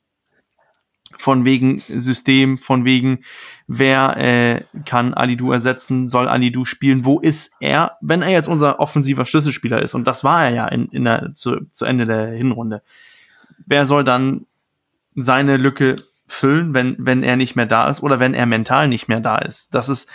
von 1.18 1.44
wegen 1.44 1.82
System, 1.88 2.58
von 2.58 2.84
wegen, 2.84 3.20
wer 3.66 4.16
äh, 4.16 4.62
kann 4.84 5.14
Alidu 5.14 5.52
ersetzen, 5.52 6.08
soll 6.08 6.28
Alidu 6.28 6.64
spielen, 6.64 7.04
wo 7.04 7.20
ist 7.20 7.54
er, 7.60 7.96
wenn 8.00 8.22
er 8.22 8.30
jetzt 8.30 8.48
unser 8.48 8.80
offensiver 8.80 9.24
Schlüsselspieler 9.24 9.80
ist, 9.82 9.94
und 9.94 10.06
das 10.06 10.24
war 10.24 10.44
er 10.44 10.50
ja 10.50 10.68
in, 10.68 10.86
in 10.86 11.04
der, 11.04 11.32
zu, 11.34 11.66
zu 11.70 11.84
Ende 11.84 12.06
der 12.06 12.28
Hinrunde, 12.28 12.82
wer 13.66 13.86
soll 13.86 14.04
dann 14.04 14.46
seine 15.14 15.56
Lücke 15.56 15.96
füllen, 16.26 16.74
wenn, 16.74 16.96
wenn 16.98 17.22
er 17.22 17.36
nicht 17.36 17.56
mehr 17.56 17.66
da 17.66 17.88
ist 17.88 18.02
oder 18.02 18.20
wenn 18.20 18.34
er 18.34 18.46
mental 18.46 18.88
nicht 18.88 19.08
mehr 19.08 19.20
da 19.20 19.38
ist? 19.38 19.74
Das 19.74 19.88
ist, 19.88 20.10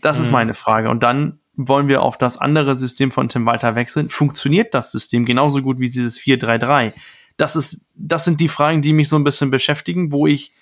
das 0.00 0.18
mhm. 0.18 0.24
ist 0.24 0.30
meine 0.30 0.54
Frage. 0.54 0.90
Und 0.90 1.02
dann 1.02 1.40
wollen 1.56 1.88
wir 1.88 2.02
auf 2.02 2.18
das 2.18 2.38
andere 2.38 2.76
System 2.76 3.10
von 3.10 3.28
Tim 3.28 3.46
Walter 3.46 3.74
wechseln. 3.74 4.08
Funktioniert 4.08 4.74
das 4.74 4.90
System 4.90 5.24
genauso 5.24 5.62
gut 5.62 5.78
wie 5.78 5.86
dieses 5.86 6.18
4-3-3? 6.18 6.92
Das 7.36 7.56
ist, 7.56 7.80
das 7.94 8.24
sind 8.24 8.40
die 8.40 8.48
Fragen, 8.48 8.82
die 8.82 8.92
mich 8.92 9.08
so 9.08 9.16
ein 9.16 9.24
bisschen 9.24 9.50
beschäftigen, 9.50 10.12
wo 10.12 10.26
ich 10.26 10.52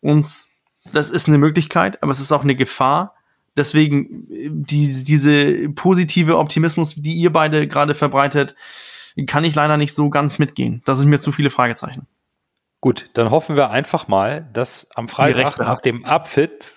uns, 0.00 0.56
das 0.92 1.10
ist 1.10 1.28
eine 1.28 1.38
Möglichkeit, 1.38 2.02
aber 2.02 2.12
es 2.12 2.20
ist 2.20 2.32
auch 2.32 2.42
eine 2.42 2.54
Gefahr. 2.54 3.14
Deswegen, 3.56 4.26
die, 4.28 5.04
diese 5.04 5.68
positive 5.70 6.38
Optimismus, 6.38 6.94
die 6.94 7.14
ihr 7.14 7.32
beide 7.32 7.66
gerade 7.66 7.94
verbreitet, 7.94 8.54
kann 9.26 9.44
ich 9.44 9.54
leider 9.54 9.76
nicht 9.76 9.94
so 9.94 10.10
ganz 10.10 10.38
mitgehen. 10.38 10.82
Das 10.84 10.98
sind 10.98 11.08
mir 11.08 11.18
zu 11.18 11.32
viele 11.32 11.50
Fragezeichen. 11.50 12.06
Gut, 12.80 13.10
dann 13.14 13.30
hoffen 13.30 13.56
wir 13.56 13.70
einfach 13.70 14.06
mal, 14.06 14.48
dass 14.52 14.88
am 14.94 15.08
Freitag 15.08 15.58
nach 15.58 15.80
dem 15.80 16.04
Abfit 16.04 16.72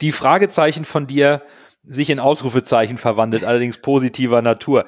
die 0.00 0.12
Fragezeichen 0.12 0.84
von 0.84 1.08
dir 1.08 1.42
sich 1.84 2.10
in 2.10 2.20
Ausrufezeichen 2.20 2.96
verwandelt, 2.96 3.44
allerdings 3.44 3.78
positiver 3.78 4.40
Natur. 4.40 4.84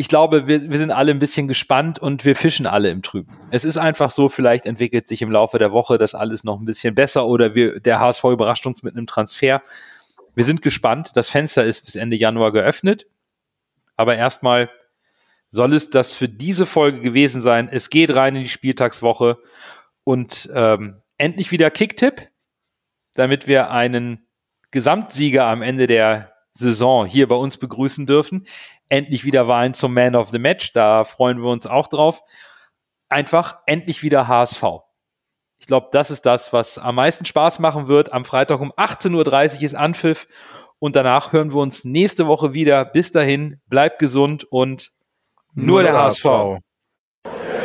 Ich 0.00 0.08
glaube, 0.08 0.46
wir, 0.46 0.70
wir 0.70 0.78
sind 0.78 0.92
alle 0.92 1.10
ein 1.10 1.18
bisschen 1.18 1.46
gespannt 1.46 1.98
und 1.98 2.24
wir 2.24 2.34
fischen 2.34 2.66
alle 2.66 2.88
im 2.88 3.02
Trüben. 3.02 3.36
Es 3.50 3.66
ist 3.66 3.76
einfach 3.76 4.08
so, 4.08 4.30
vielleicht 4.30 4.64
entwickelt 4.64 5.06
sich 5.06 5.20
im 5.20 5.30
Laufe 5.30 5.58
der 5.58 5.72
Woche 5.72 5.98
das 5.98 6.14
alles 6.14 6.42
noch 6.42 6.58
ein 6.58 6.64
bisschen 6.64 6.94
besser 6.94 7.26
oder 7.26 7.54
wir, 7.54 7.80
der 7.80 8.00
HSV 8.00 8.24
überrascht 8.24 8.64
uns 8.64 8.82
mit 8.82 8.96
einem 8.96 9.06
Transfer. 9.06 9.60
Wir 10.34 10.46
sind 10.46 10.62
gespannt. 10.62 11.10
Das 11.16 11.28
Fenster 11.28 11.66
ist 11.66 11.84
bis 11.84 11.96
Ende 11.96 12.16
Januar 12.16 12.50
geöffnet. 12.50 13.08
Aber 13.94 14.16
erstmal 14.16 14.70
soll 15.50 15.74
es 15.74 15.90
das 15.90 16.14
für 16.14 16.30
diese 16.30 16.64
Folge 16.64 17.02
gewesen 17.02 17.42
sein. 17.42 17.68
Es 17.70 17.90
geht 17.90 18.14
rein 18.14 18.36
in 18.36 18.44
die 18.44 18.48
Spieltagswoche 18.48 19.36
und 20.04 20.48
ähm, 20.54 21.02
endlich 21.18 21.52
wieder 21.52 21.70
Kicktipp, 21.70 22.26
damit 23.16 23.46
wir 23.46 23.70
einen 23.70 24.26
Gesamtsieger 24.70 25.44
am 25.44 25.60
Ende 25.60 25.86
der 25.86 26.32
Saison 26.54 27.04
hier 27.04 27.28
bei 27.28 27.36
uns 27.36 27.58
begrüßen 27.58 28.06
dürfen. 28.06 28.46
Endlich 28.90 29.24
wieder 29.24 29.48
Wahlen 29.48 29.72
zum 29.72 29.94
Man 29.94 30.14
of 30.14 30.28
the 30.30 30.38
Match, 30.38 30.74
da 30.74 31.04
freuen 31.04 31.42
wir 31.42 31.48
uns 31.48 31.66
auch 31.66 31.88
drauf. 31.88 32.22
Einfach 33.08 33.60
endlich 33.66 34.02
wieder 34.02 34.28
HSV. 34.28 34.62
Ich 35.58 35.66
glaube, 35.66 35.88
das 35.92 36.10
ist 36.10 36.26
das, 36.26 36.52
was 36.52 36.78
am 36.78 36.96
meisten 36.96 37.24
Spaß 37.24 37.58
machen 37.60 37.88
wird. 37.88 38.12
Am 38.12 38.24
Freitag 38.24 38.60
um 38.60 38.72
18.30 38.72 39.56
Uhr 39.56 39.62
ist 39.62 39.74
Anpfiff 39.74 40.26
und 40.78 40.96
danach 40.96 41.32
hören 41.32 41.52
wir 41.52 41.60
uns 41.60 41.84
nächste 41.84 42.26
Woche 42.26 42.52
wieder. 42.52 42.84
Bis 42.84 43.12
dahin, 43.12 43.60
bleibt 43.66 43.98
gesund 43.98 44.44
und 44.44 44.92
nur, 45.54 45.66
nur 45.66 45.82
der, 45.82 45.92
der 45.92 46.02
HSV. 46.02 46.24
HSV. 46.24 47.59